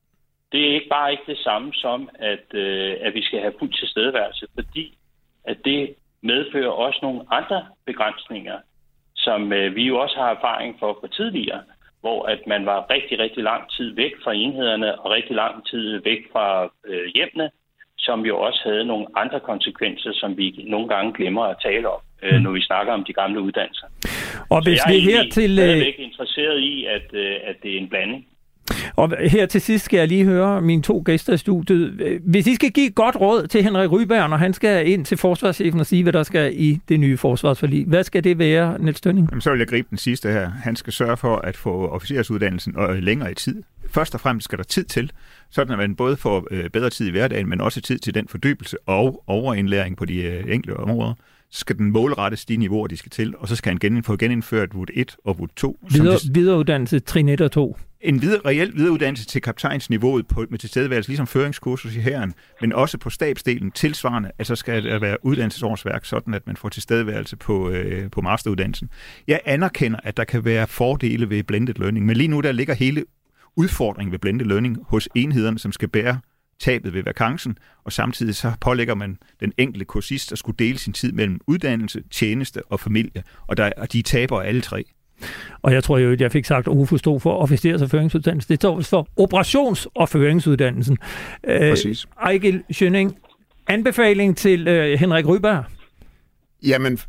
Det 0.52 0.62
er 0.68 0.74
ikke 0.74 0.90
bare 0.90 1.12
ikke 1.12 1.24
det 1.28 1.38
samme 1.38 1.74
som, 1.74 2.10
at, 2.20 2.54
øh, 2.54 2.96
at 3.02 3.14
vi 3.14 3.22
skal 3.22 3.40
have 3.40 3.54
fuld 3.60 3.74
tilstedeværelse, 3.74 4.46
fordi 4.56 4.98
at 5.44 5.58
det 5.66 5.96
medfører 6.22 6.70
også 6.70 7.00
nogle 7.02 7.22
andre 7.32 7.66
begrænsninger, 7.86 8.58
som 9.16 9.54
øh, 9.54 9.76
vi 9.76 9.84
jo 9.84 10.00
også 10.00 10.16
har 10.16 10.32
erfaring 10.32 10.76
for 10.80 10.98
for 11.02 11.08
tidligere, 11.08 11.62
hvor 12.02 12.26
at 12.26 12.42
man 12.48 12.66
var 12.66 12.90
rigtig, 12.90 13.20
rigtig 13.20 13.44
lang 13.44 13.64
tid 13.72 13.96
væk 13.96 14.12
fra 14.24 14.34
enhederne 14.34 15.00
og 15.00 15.12
rigtig 15.12 15.36
lang 15.36 15.68
tid 15.68 16.02
væk 16.04 16.22
fra 16.32 16.72
øh, 16.88 17.06
hjemmene, 17.16 17.50
som 17.98 18.26
jo 18.26 18.40
også 18.40 18.62
havde 18.64 18.86
nogle 18.86 19.08
andre 19.16 19.40
konsekvenser, 19.40 20.12
som 20.14 20.38
vi 20.38 20.66
nogle 20.68 20.88
gange 20.88 21.14
glemmer 21.14 21.44
at 21.44 21.58
tale 21.64 21.90
om, 21.90 22.02
øh, 22.24 22.36
mm. 22.36 22.42
når 22.42 22.52
vi 22.52 22.62
snakker 22.62 22.94
om 22.94 23.04
de 23.04 23.14
gamle 23.14 23.42
uddannelser. 23.42 23.88
Og 24.50 24.64
hvis 24.64 24.80
vi 24.90 25.00
her 25.00 25.24
til... 25.32 25.56
Jeg 25.56 25.80
er 25.80 25.86
ikke 25.86 26.04
interesseret 26.04 26.60
i, 26.60 26.86
at, 26.86 27.08
øh, 27.14 27.36
at 27.44 27.56
det 27.64 27.74
er 27.74 27.78
en 27.78 27.90
blanding. 27.90 28.28
Og 28.98 29.14
her 29.20 29.46
til 29.46 29.62
sidst 29.62 29.86
skal 29.86 29.98
jeg 29.98 30.08
lige 30.08 30.26
høre 30.26 30.62
mine 30.62 30.82
to 30.82 31.04
gæster 31.06 31.34
i 31.34 31.38
studiet. 31.38 32.20
Hvis 32.24 32.48
I 32.48 32.56
skal 32.56 32.72
give 32.72 32.88
et 32.88 32.96
godt 32.96 33.16
råd 33.16 33.48
til 33.48 33.64
Henrik 33.64 33.92
Ryberg, 33.92 34.30
når 34.30 34.38
han 34.38 34.54
skal 34.54 34.90
ind 34.90 35.06
til 35.06 35.18
forsvarschefen 35.18 35.80
og 35.80 35.86
sige, 35.86 36.04
hvad 36.04 36.14
der 36.14 36.24
skal 36.24 36.54
i 36.56 36.80
det 36.90 37.00
nye 37.00 37.18
forsvarsforlig, 37.18 37.86
hvad 37.86 38.04
skal 38.04 38.24
det 38.24 38.40
være, 38.40 38.82
Niels 38.82 39.02
Tønning? 39.02 39.28
Jamen, 39.32 39.42
så 39.42 39.52
vil 39.52 39.58
jeg 39.58 39.68
gribe 39.68 39.88
den 39.90 39.98
sidste 39.98 40.32
her. 40.32 40.50
Han 40.50 40.76
skal 40.76 40.94
sørge 40.94 41.18
for 41.18 41.36
at 41.36 41.58
få 41.58 41.88
officersuddannelsen 41.88 42.76
og 42.76 42.96
længere 42.96 43.32
i 43.32 43.36
tid. 43.36 43.64
Først 43.90 44.14
og 44.14 44.20
fremmest 44.20 44.46
skal 44.46 44.58
der 44.58 44.64
tid 44.64 44.84
til, 44.84 45.12
sådan 45.50 45.72
at 45.74 45.78
man 45.78 45.96
både 45.96 46.18
får 46.18 46.48
øh, 46.52 46.70
bedre 46.70 46.90
tid 46.90 47.08
i 47.08 47.12
hverdagen, 47.12 47.50
men 47.50 47.62
også 47.62 47.82
tid 47.82 48.00
til 48.00 48.14
den 48.14 48.28
fordybelse 48.28 48.78
og 48.86 49.24
overindlæring 49.28 49.98
på 49.98 50.06
de 50.06 50.22
øh, 50.22 50.44
enkelte 50.48 50.78
områder 50.78 51.14
så 51.50 51.60
skal 51.60 51.78
den 51.78 51.92
målrettes 51.92 52.46
de 52.46 52.58
niveauer, 52.58 52.88
de 52.88 52.98
skal 52.98 53.10
til, 53.10 53.34
og 53.38 53.48
så 53.48 53.56
skal 53.56 53.70
han 53.70 53.80
genindføre, 53.80 54.14
få 54.14 54.18
genindført 54.18 54.76
VUD 54.76 54.88
1 54.94 55.16
og 55.26 55.40
VUD 55.40 55.50
2. 55.56 55.80
Videre, 55.92 56.20
som 56.20 56.36
videreuddannelse 56.36 57.00
trin 57.00 57.30
1 57.30 57.42
og 57.42 57.52
2 57.52 57.78
en 58.08 58.22
videre, 58.22 58.42
reel 58.46 58.76
videreuddannelse 58.76 59.26
til 59.26 59.42
kaptajnsniveauet 59.42 60.28
på, 60.28 60.46
med 60.50 60.60
tilstedeværelse, 60.60 61.10
ligesom 61.10 61.28
føringskursus 61.28 61.96
i 61.96 62.00
herren, 62.00 62.34
men 62.62 62.74
også 62.74 62.98
på 62.98 63.10
stabsdelen 63.10 63.72
tilsvarende, 63.72 64.32
altså 64.40 64.56
skal 64.56 64.84
der 64.84 65.00
være 65.00 65.26
uddannelsesårsværk, 65.26 66.06
sådan 66.06 66.34
at 66.34 66.48
man 66.48 66.58
får 66.58 66.70
tilstedeværelse 66.70 67.38
på, 67.38 67.70
øh, 67.70 68.12
på 68.12 68.22
masteruddannelsen. 68.22 68.90
Jeg 69.28 69.42
anerkender, 69.46 70.00
at 70.04 70.18
der 70.18 70.24
kan 70.24 70.46
være 70.46 70.68
fordele 70.68 71.30
ved 71.30 71.44
blended 71.44 71.74
learning, 71.74 72.06
men 72.06 72.18
lige 72.18 72.28
nu 72.28 72.42
der 72.42 72.52
ligger 72.52 72.74
hele 72.74 73.06
udfordringen 73.56 74.12
ved 74.12 74.20
blended 74.20 74.46
learning 74.46 74.78
hos 74.88 75.10
enhederne, 75.16 75.60
som 75.60 75.72
skal 75.72 75.88
bære 75.88 76.20
tabet 76.60 76.94
ved 76.94 77.04
vakancen, 77.04 77.58
og 77.84 77.92
samtidig 77.92 78.36
så 78.36 78.54
pålægger 78.62 78.96
man 78.96 79.18
den 79.40 79.54
enkelte 79.58 79.86
kursist 79.86 80.32
at 80.32 80.38
skulle 80.38 80.58
dele 80.58 80.78
sin 80.78 80.94
tid 80.94 81.12
mellem 81.12 81.40
uddannelse, 81.48 82.04
tjeneste 82.12 82.62
og 82.66 82.80
familie, 82.80 83.24
og, 83.48 83.58
der, 83.58 83.72
og 83.78 83.94
de 83.94 84.02
taber 84.02 84.42
alle 84.42 84.62
tre. 84.62 84.86
Og 85.62 85.74
jeg 85.74 85.84
tror 85.84 85.98
jo, 85.98 86.12
at 86.12 86.22
jeg 86.22 86.32
fik 86.32 86.46
sagt, 86.46 86.68
at 86.68 86.72
UFO 86.72 86.98
stod 86.98 87.20
for 87.20 87.44
officers- 87.44 87.82
og 87.82 87.90
føringsuddannelsen. 87.90 88.50
Det 88.50 88.60
står 88.62 88.82
for 88.82 89.08
operations- 89.20 89.86
og 89.96 90.10
føringsuddannelsen. 90.10 90.98
Øh, 91.48 91.70
Præcis. 91.72 92.06
Øh, 92.06 92.26
Ejgil 92.26 92.64
Schønning, 92.72 93.18
anbefaling 93.68 94.38
til 94.38 94.68
øh, 94.68 95.00
Henrik 95.00 95.28
Ryberg? 95.28 95.64
Jamen, 96.64 97.00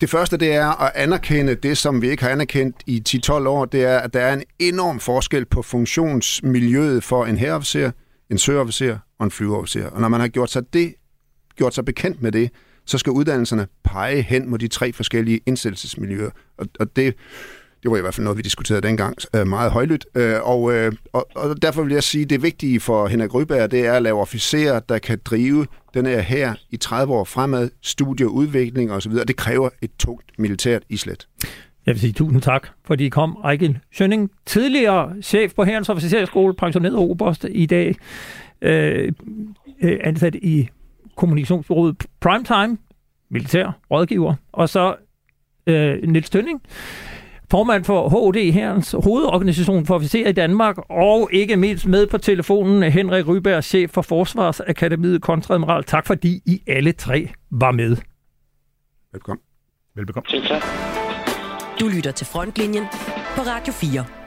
det 0.00 0.10
første 0.10 0.36
det 0.36 0.54
er 0.54 0.82
at 0.82 0.92
anerkende 0.94 1.54
det, 1.54 1.78
som 1.78 2.02
vi 2.02 2.08
ikke 2.08 2.22
har 2.22 2.30
anerkendt 2.30 2.76
i 2.86 3.02
10-12 3.08 3.32
år, 3.32 3.64
det 3.64 3.84
er, 3.84 3.98
at 3.98 4.14
der 4.14 4.20
er 4.20 4.34
en 4.34 4.42
enorm 4.58 5.00
forskel 5.00 5.44
på 5.44 5.62
funktionsmiljøet 5.62 7.04
for 7.04 7.24
en 7.24 7.36
herreofficer, 7.36 7.90
en 8.30 8.38
søofficer 8.38 8.98
og 9.18 9.24
en 9.24 9.30
flyveofficer. 9.30 9.90
Og 9.90 10.00
når 10.00 10.08
man 10.08 10.20
har 10.20 10.28
gjort 10.28 10.50
sig, 10.50 10.62
det, 10.72 10.94
gjort 11.56 11.74
sig 11.74 11.84
bekendt 11.84 12.22
med 12.22 12.32
det, 12.32 12.50
så 12.86 12.98
skal 12.98 13.12
uddannelserne 13.12 13.66
pege 13.84 14.22
hen 14.22 14.50
mod 14.50 14.58
de 14.58 14.68
tre 14.68 14.92
forskellige 14.92 15.40
indsættelsesmiljøer. 15.46 16.30
Og, 16.58 16.66
og 16.80 16.96
det, 16.96 17.14
det 17.82 17.90
var 17.90 17.96
i 17.96 18.00
hvert 18.00 18.14
fald 18.14 18.24
noget, 18.24 18.36
vi 18.36 18.42
diskuterede 18.42 18.82
dengang 18.82 19.16
øh, 19.34 19.46
meget 19.46 19.72
højlydt. 19.72 20.06
Øh, 20.14 20.36
og, 20.42 20.72
øh, 20.72 20.92
og, 21.12 21.28
og 21.34 21.62
derfor 21.62 21.82
vil 21.82 21.92
jeg 21.92 22.02
sige, 22.02 22.24
at 22.24 22.30
det 22.30 22.42
vigtige 22.42 22.80
for 22.80 23.06
Henrik 23.06 23.34
Ryberg, 23.34 23.70
det 23.70 23.86
er 23.86 23.92
at 23.92 24.02
lave 24.02 24.20
officerer, 24.20 24.80
der 24.80 24.98
kan 24.98 25.20
drive 25.24 25.66
den 25.94 26.06
her 26.06 26.20
her 26.20 26.54
i 26.70 26.76
30 26.76 27.14
år 27.14 27.24
fremad, 27.24 27.70
studie, 27.82 28.28
udvikling 28.28 28.92
osv. 28.92 29.12
Det 29.12 29.36
kræver 29.36 29.68
et 29.82 29.90
tungt 29.98 30.38
militært 30.38 30.82
islet. 30.88 31.28
Jeg 31.86 31.94
vil 31.94 32.00
sige 32.00 32.12
tusind 32.12 32.42
tak, 32.42 32.68
fordi 32.84 33.06
I 33.06 33.08
kom. 33.08 33.36
Ejgil 33.44 33.78
Sønning, 33.92 34.30
tidligere 34.46 35.22
chef 35.22 35.54
på 35.54 35.64
Herrens 35.64 35.88
Officerskole, 35.88 36.54
pensioneret 36.54 36.96
oberst 36.96 37.46
i 37.50 37.66
dag, 37.66 37.94
øh, 38.62 39.12
ansat 39.82 40.34
i 40.34 40.68
kommunikationsbureauet 41.16 42.06
Primetime, 42.20 42.78
militær 43.30 43.78
rådgiver, 43.90 44.34
og 44.52 44.68
så 44.68 44.94
øh, 45.66 46.02
Niels 46.02 46.30
Tønning, 46.30 46.62
formand 47.50 47.84
for 47.84 48.08
HD, 48.08 48.52
herrens 48.52 48.94
hovedorganisation 49.04 49.86
for 49.86 49.94
officerer 49.94 50.28
i 50.28 50.32
Danmark, 50.32 50.76
og 50.90 51.28
ikke 51.32 51.56
mindst 51.56 51.86
med 51.86 52.06
på 52.06 52.18
telefonen 52.18 52.92
Henrik 52.92 53.28
Ryberg, 53.28 53.64
chef 53.64 53.90
for 53.90 54.02
Forsvarsakademiet 54.02 55.22
Kontradmiral. 55.22 55.84
Tak 55.84 56.06
fordi 56.06 56.40
I 56.46 56.62
alle 56.66 56.92
tre 56.92 57.28
var 57.50 57.70
med. 57.70 57.96
Velkommen. 59.12 59.42
Velbekomme. 59.94 60.26
Du 61.80 61.88
lytter 61.88 62.10
til 62.10 62.26
Frontlinjen 62.26 62.84
på 63.36 63.42
Radio 63.42 63.72
4. 63.72 64.25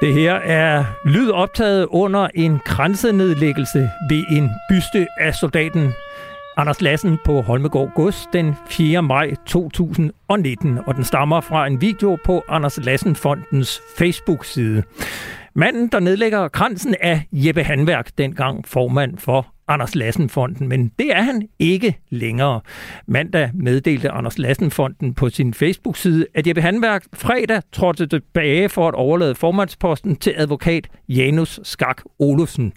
Det 0.00 0.14
her 0.14 0.34
er 0.34 0.84
lyd 1.04 1.30
optaget 1.30 1.86
under 1.90 2.28
en 2.34 2.58
grænsenedlæggelse 2.64 3.90
ved 4.10 4.24
en 4.30 4.50
byste 4.70 5.06
af 5.20 5.34
soldaten 5.34 5.92
Anders 6.56 6.80
Lassen 6.80 7.18
på 7.24 7.40
Holmegård 7.40 7.92
Gods 7.94 8.28
den 8.32 8.56
4. 8.68 9.02
maj 9.02 9.34
2019, 9.46 10.78
og 10.86 10.94
den 10.94 11.04
stammer 11.04 11.40
fra 11.40 11.66
en 11.66 11.80
video 11.80 12.18
på 12.24 12.44
Anders 12.48 12.78
Lassen 12.84 13.16
Fondens 13.16 13.80
Facebook-side. 13.98 14.82
Manden, 15.54 15.88
der 15.88 16.00
nedlægger 16.00 16.48
kransen, 16.48 16.94
er 17.00 17.20
Jeppe 17.32 17.62
Handværk, 17.64 18.10
dengang 18.18 18.68
formand 18.68 19.18
for 19.18 19.54
Anders 19.68 19.94
Lassen-fonden, 19.94 20.68
men 20.68 20.92
det 20.98 21.16
er 21.16 21.22
han 21.22 21.48
ikke 21.58 21.98
længere. 22.10 22.60
Mandag 23.06 23.50
meddelte 23.54 24.10
Anders 24.10 24.38
Lassen-fonden 24.38 25.14
på 25.14 25.30
sin 25.30 25.54
Facebook-side, 25.54 26.26
at 26.34 26.46
Jeppe 26.46 26.62
Handværk 26.62 27.04
fredag 27.14 27.62
trådte 27.72 28.06
tilbage 28.06 28.68
for 28.68 28.88
at 28.88 28.94
overlade 28.94 29.34
formandsposten 29.34 30.16
til 30.16 30.34
advokat 30.36 30.88
Janus 31.08 31.60
Skak 31.62 32.02
Olufsen. 32.18 32.72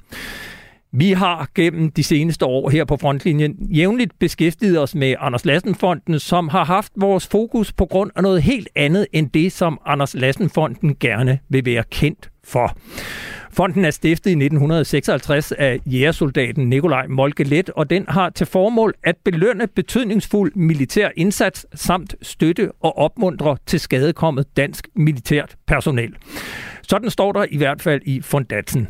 Vi 0.94 1.12
har 1.12 1.50
gennem 1.56 1.92
de 1.92 2.04
seneste 2.04 2.46
år 2.46 2.70
her 2.70 2.86
på 2.86 2.98
frontlinjen 2.98 3.56
jævnligt 3.70 4.20
beskæftiget 4.20 4.80
os 4.80 4.96
med 4.96 5.16
Anders 5.20 5.46
Lassen-fonden, 5.46 6.20
som 6.20 6.50
har 6.50 6.66
haft 6.66 6.92
vores 6.96 7.28
fokus 7.28 7.74
på 7.74 7.86
grund 7.86 8.12
af 8.16 8.24
noget 8.24 8.42
helt 8.42 8.70
andet 8.76 9.08
end 9.14 9.30
det, 9.30 9.52
som 9.52 9.80
Anders 9.86 10.14
Lassen-fonden 10.14 10.96
gerne 11.00 11.40
vil 11.50 11.66
være 11.66 11.84
kendt 11.92 12.30
for. 12.44 12.78
Fonden 13.52 13.86
er 13.86 13.92
stiftet 13.92 14.32
i 14.32 14.34
1956 14.34 15.52
af 15.52 15.80
jægersoldaten 15.86 16.70
Nikolaj 16.70 17.08
Molkelet, 17.08 17.70
og 17.70 17.90
den 17.90 18.06
har 18.08 18.30
til 18.30 18.48
formål 18.48 18.94
at 19.04 19.16
belønne 19.24 19.68
betydningsfuld 19.68 20.52
militær 20.56 21.10
indsats 21.16 21.66
samt 21.76 22.16
støtte 22.22 22.72
og 22.80 22.98
opmuntre 22.98 23.58
til 23.66 23.80
skadekommet 23.80 24.58
dansk 24.58 24.88
militært 24.96 25.56
personel. 25.68 26.16
Sådan 26.90 27.10
står 27.10 27.32
der 27.32 27.46
i 27.52 27.58
hvert 27.58 27.82
fald 27.82 28.02
i 28.06 28.22
fondatsen. 28.22 28.88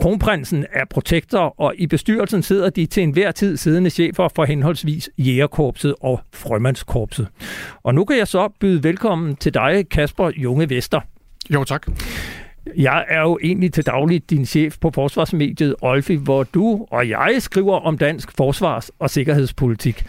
Kronprinsen 0.00 0.66
er 0.72 0.84
protektor, 0.90 1.54
og 1.60 1.74
i 1.78 1.86
bestyrelsen 1.86 2.42
sidder 2.42 2.70
de 2.70 2.86
til 2.86 3.02
enhver 3.02 3.32
tid 3.32 3.56
siddende 3.56 3.90
chefer 3.90 4.28
for 4.36 4.44
henholdsvis 4.44 5.10
Jægerkorpset 5.18 5.94
og 6.00 6.20
Frømandskorpset. 6.34 7.28
Og 7.82 7.94
nu 7.94 8.04
kan 8.04 8.18
jeg 8.18 8.28
så 8.28 8.48
byde 8.60 8.84
velkommen 8.84 9.36
til 9.36 9.54
dig, 9.54 9.88
Kasper 9.90 10.30
Junge 10.36 10.70
Vester. 10.70 11.00
Jo, 11.50 11.64
tak. 11.64 11.86
Jeg 12.76 13.04
er 13.08 13.20
jo 13.20 13.38
egentlig 13.42 13.72
til 13.72 13.86
daglig 13.86 14.30
din 14.30 14.46
chef 14.46 14.78
på 14.80 14.90
forsvarsmediet 14.94 15.74
Olfi, 15.82 16.14
hvor 16.14 16.42
du 16.42 16.86
og 16.90 17.08
jeg 17.08 17.36
skriver 17.38 17.80
om 17.80 17.98
dansk 17.98 18.36
forsvars- 18.36 18.90
og 18.98 19.10
sikkerhedspolitik. 19.10 20.04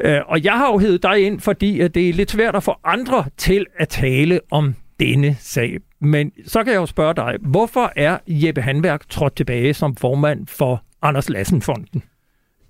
Øh, 0.00 0.20
og 0.26 0.44
jeg 0.44 0.52
har 0.52 0.72
jo 0.72 0.78
hævet 0.78 1.02
dig 1.02 1.20
ind, 1.20 1.40
fordi 1.40 1.88
det 1.88 2.08
er 2.08 2.12
lidt 2.12 2.30
svært 2.30 2.56
at 2.56 2.62
få 2.62 2.74
andre 2.84 3.24
til 3.36 3.66
at 3.78 3.88
tale 3.88 4.40
om 4.50 4.74
denne 5.00 5.36
sag. 5.40 5.78
Men 6.00 6.32
så 6.46 6.64
kan 6.64 6.72
jeg 6.72 6.78
jo 6.80 6.86
spørge 6.86 7.14
dig, 7.14 7.36
hvorfor 7.40 7.92
er 7.96 8.18
Jeppe 8.26 8.62
Hanværk 8.62 9.08
trådt 9.08 9.36
tilbage 9.36 9.74
som 9.74 9.96
formand 9.96 10.46
for 10.46 10.82
Anders 11.02 11.28
Lassen-fonden? 11.28 12.02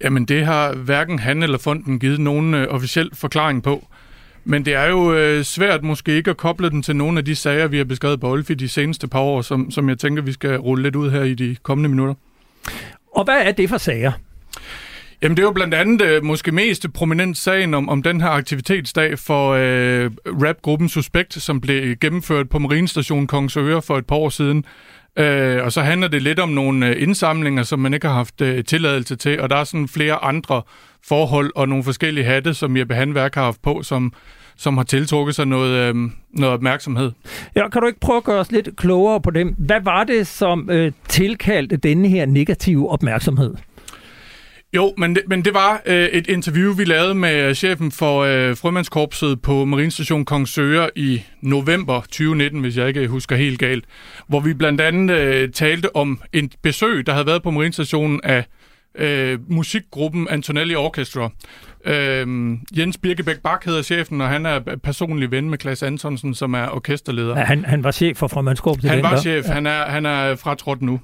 Jamen 0.04 0.24
det 0.24 0.46
har 0.46 0.74
hverken 0.74 1.18
han 1.18 1.42
eller 1.42 1.58
fonden 1.58 1.98
givet 1.98 2.20
nogen 2.20 2.54
øh, 2.54 2.68
officiel 2.68 3.10
forklaring 3.12 3.62
på. 3.62 3.86
Men 4.44 4.64
det 4.64 4.74
er 4.74 4.86
jo 4.86 5.14
øh, 5.14 5.44
svært 5.44 5.84
måske 5.84 6.16
ikke 6.16 6.30
at 6.30 6.36
koble 6.36 6.70
den 6.70 6.82
til 6.82 6.96
nogle 6.96 7.18
af 7.18 7.24
de 7.24 7.34
sager, 7.34 7.66
vi 7.66 7.76
har 7.76 7.84
beskrevet 7.84 8.20
på 8.20 8.30
Olfi 8.30 8.54
de 8.54 8.68
seneste 8.68 9.08
par 9.08 9.20
år, 9.20 9.42
som, 9.42 9.70
som 9.70 9.88
jeg 9.88 9.98
tænker, 9.98 10.22
vi 10.22 10.32
skal 10.32 10.56
rulle 10.56 10.82
lidt 10.82 10.96
ud 10.96 11.10
her 11.10 11.22
i 11.22 11.34
de 11.34 11.56
kommende 11.62 11.88
minutter. 11.88 12.14
Og 13.16 13.24
hvad 13.24 13.40
er 13.42 13.52
det 13.52 13.68
for 13.68 13.78
sager? 13.78 14.12
Jamen 15.22 15.36
det 15.36 15.42
er 15.42 15.46
jo 15.46 15.52
blandt 15.52 15.74
andet 15.74 16.02
øh, 16.02 16.24
måske 16.24 16.52
mest 16.52 16.92
prominent 16.94 17.36
sagen 17.36 17.74
om, 17.74 17.88
om 17.88 18.02
den 18.02 18.20
her 18.20 18.28
aktivitetsdag 18.28 19.18
for 19.18 19.50
øh, 19.50 20.10
rapgruppen 20.26 20.88
Suspekt, 20.88 21.34
som 21.34 21.60
blev 21.60 21.96
gennemført 21.96 22.48
på 22.48 22.58
Marinestation 22.58 23.26
Kongsøre 23.26 23.82
for 23.82 23.98
et 23.98 24.06
par 24.06 24.16
år 24.16 24.28
siden. 24.28 24.64
Øh, 25.18 25.64
og 25.64 25.72
så 25.72 25.82
handler 25.82 26.08
det 26.08 26.22
lidt 26.22 26.38
om 26.38 26.48
nogle 26.48 26.86
øh, 26.86 27.02
indsamlinger, 27.02 27.62
som 27.62 27.78
man 27.78 27.94
ikke 27.94 28.06
har 28.06 28.14
haft 28.14 28.40
øh, 28.40 28.64
tilladelse 28.64 29.16
til, 29.16 29.40
og 29.40 29.50
der 29.50 29.56
er 29.56 29.64
sådan 29.64 29.88
flere 29.88 30.24
andre 30.24 30.62
forhold 31.04 31.52
og 31.54 31.68
nogle 31.68 31.84
forskellige 31.84 32.24
hatte, 32.24 32.54
som 32.54 32.76
Jeppe 32.76 32.94
Handværk 32.94 33.34
har 33.34 33.44
haft 33.44 33.62
på, 33.62 33.82
som, 33.82 34.12
som 34.56 34.76
har 34.76 34.84
tiltrukket 34.84 35.34
sig 35.34 35.46
noget, 35.46 35.70
øh, 35.70 35.94
noget 36.30 36.54
opmærksomhed. 36.54 37.12
Ja, 37.54 37.68
kan 37.68 37.80
du 37.80 37.86
ikke 37.86 38.00
prøve 38.00 38.16
at 38.16 38.24
gøre 38.24 38.40
os 38.40 38.52
lidt 38.52 38.76
klogere 38.76 39.20
på 39.20 39.30
dem? 39.30 39.54
Hvad 39.58 39.80
var 39.80 40.04
det, 40.04 40.26
som 40.26 40.70
øh, 40.70 40.92
tilkaldte 41.08 41.76
denne 41.76 42.08
her 42.08 42.26
negative 42.26 42.90
opmærksomhed? 42.90 43.54
Jo, 44.76 44.94
men 44.98 45.14
det, 45.14 45.22
men 45.26 45.44
det 45.44 45.54
var 45.54 45.82
øh, 45.86 46.04
et 46.04 46.26
interview, 46.26 46.74
vi 46.74 46.84
lavede 46.84 47.14
med 47.14 47.54
chefen 47.54 47.92
for 47.92 48.20
øh, 48.20 48.56
Frømandskorpset 48.56 49.42
på 49.42 49.64
Marinestation 49.64 50.24
Kongsøre 50.24 50.90
i 50.96 51.22
november 51.40 52.00
2019, 52.00 52.60
hvis 52.60 52.76
jeg 52.76 52.88
ikke 52.88 53.08
husker 53.08 53.36
helt 53.36 53.58
galt, 53.58 53.84
hvor 54.28 54.40
vi 54.40 54.54
blandt 54.54 54.80
andet 54.80 55.16
øh, 55.16 55.52
talte 55.52 55.96
om 55.96 56.20
en 56.32 56.50
besøg, 56.62 57.06
der 57.06 57.12
havde 57.12 57.26
været 57.26 57.42
på 57.42 57.50
Marinestationen 57.50 58.20
af 58.24 58.44
øh, 58.94 59.38
musikgruppen 59.48 60.28
Antonelli 60.28 60.74
Orchestra. 60.74 61.30
Øh, 61.84 62.56
Jens 62.78 62.98
Birkebæk 62.98 63.38
Bak 63.38 63.64
hedder 63.64 63.82
chefen, 63.82 64.20
og 64.20 64.28
han 64.28 64.46
er 64.46 64.60
personlig 64.82 65.30
ven 65.30 65.50
med 65.50 65.58
Klaas 65.58 65.82
Antonsen, 65.82 66.34
som 66.34 66.54
er 66.54 66.68
orkesterleder. 66.68 67.38
Ja, 67.38 67.44
han, 67.44 67.64
han 67.64 67.84
var 67.84 67.90
chef 67.90 68.16
for 68.16 68.28
Frømandskorpset. 68.28 68.90
Han 68.90 69.02
var 69.02 69.20
chef, 69.20 69.48
ja. 69.48 69.52
han, 69.52 69.66
er, 69.66 69.84
han 69.84 70.06
er 70.06 70.36
fratrådt 70.36 70.82
nu. 70.82 71.00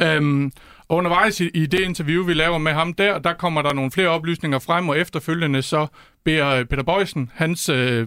Øhm, 0.00 0.52
og 0.94 0.98
undervejs 0.98 1.40
i, 1.40 1.48
i 1.54 1.66
det 1.66 1.80
interview, 1.80 2.24
vi 2.24 2.34
laver 2.34 2.58
med 2.58 2.72
ham 2.72 2.94
der, 2.94 3.18
der 3.18 3.32
kommer 3.32 3.62
der 3.62 3.72
nogle 3.72 3.90
flere 3.90 4.08
oplysninger 4.08 4.58
frem, 4.58 4.88
og 4.88 4.98
efterfølgende 4.98 5.62
så 5.62 5.86
beder 6.24 6.64
Peter 6.64 6.82
Bøjsen, 6.82 7.30
hans... 7.34 7.68
Øh, 7.68 8.06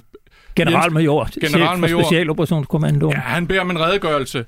Generalmajor, 0.56 1.30
generalmajor 1.42 2.00
for 2.00 2.08
Specialoperationskommandoen. 2.08 3.14
Ja, 3.14 3.20
han 3.20 3.48
beder 3.48 3.62
om 3.62 3.72
en 3.72 3.80
redegørelse 3.80 4.46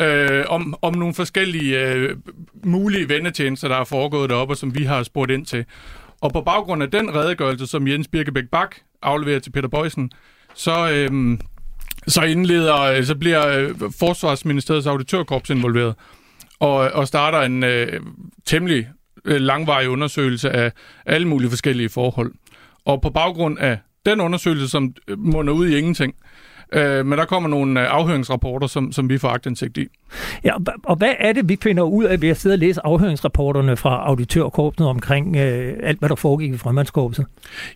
øh, 0.00 0.44
om, 0.48 0.74
om 0.82 0.94
nogle 0.94 1.14
forskellige 1.14 1.80
øh, 1.86 2.16
mulige 2.64 3.08
vendetjenester, 3.08 3.68
der 3.68 3.76
er 3.76 3.84
foregået 3.84 4.30
deroppe, 4.30 4.52
og 4.52 4.56
som 4.56 4.74
vi 4.74 4.84
har 4.84 5.02
spurgt 5.02 5.30
ind 5.30 5.46
til. 5.46 5.64
Og 6.20 6.32
på 6.32 6.40
baggrund 6.40 6.82
af 6.82 6.90
den 6.90 7.14
redegørelse, 7.14 7.66
som 7.66 7.88
Jens 7.88 8.08
Birkebæk 8.08 8.44
Bak 8.52 8.76
afleverer 9.02 9.38
til 9.40 9.50
Peter 9.50 9.68
Bøjsen, 9.68 10.10
så, 10.54 10.90
øh, 10.90 11.38
så 12.06 12.22
indleder, 12.22 13.02
så 13.02 13.14
bliver 13.14 13.48
øh, 13.48 13.70
Forsvarsministeriets 13.98 14.86
auditørkorps 14.86 15.50
involveret 15.50 15.94
og, 16.60 16.74
og 16.76 17.08
starter 17.08 17.40
en 17.40 17.64
øh, 17.64 18.00
temmelig 18.44 18.88
øh, 19.24 19.40
langvarig 19.40 19.88
undersøgelse 19.88 20.50
af 20.50 20.72
alle 21.06 21.28
mulige 21.28 21.50
forskellige 21.50 21.88
forhold. 21.88 22.32
Og 22.84 23.02
på 23.02 23.10
baggrund 23.10 23.58
af 23.58 23.78
den 24.06 24.20
undersøgelse, 24.20 24.68
som 24.68 24.94
øh, 25.08 25.18
munder 25.18 25.52
ud 25.52 25.68
i 25.68 25.78
ingenting, 25.78 26.14
øh, 26.72 27.06
men 27.06 27.18
der 27.18 27.24
kommer 27.24 27.48
nogle 27.48 27.80
øh, 27.80 27.86
afhøringsrapporter, 27.90 28.66
som, 28.66 28.92
som 28.92 29.08
vi 29.08 29.18
får 29.18 29.28
agtindsigt 29.28 29.78
i. 29.78 29.86
Ja, 30.44 30.54
og 30.84 30.96
hvad 30.96 31.14
er 31.18 31.32
det, 31.32 31.48
vi 31.48 31.58
finder 31.62 31.82
ud 31.82 32.04
af 32.04 32.22
ved 32.22 32.28
at 32.28 32.36
sidde 32.36 32.54
og 32.54 32.58
læse 32.58 32.80
afhøringsrapporterne 32.84 33.76
fra 33.76 34.02
auditørkorpset 34.06 34.86
omkring 34.86 35.36
øh, 35.36 35.76
alt, 35.82 35.98
hvad 35.98 36.08
der 36.08 36.14
foregik 36.14 36.54
i 36.54 36.56
frømandskorpset? 36.56 37.26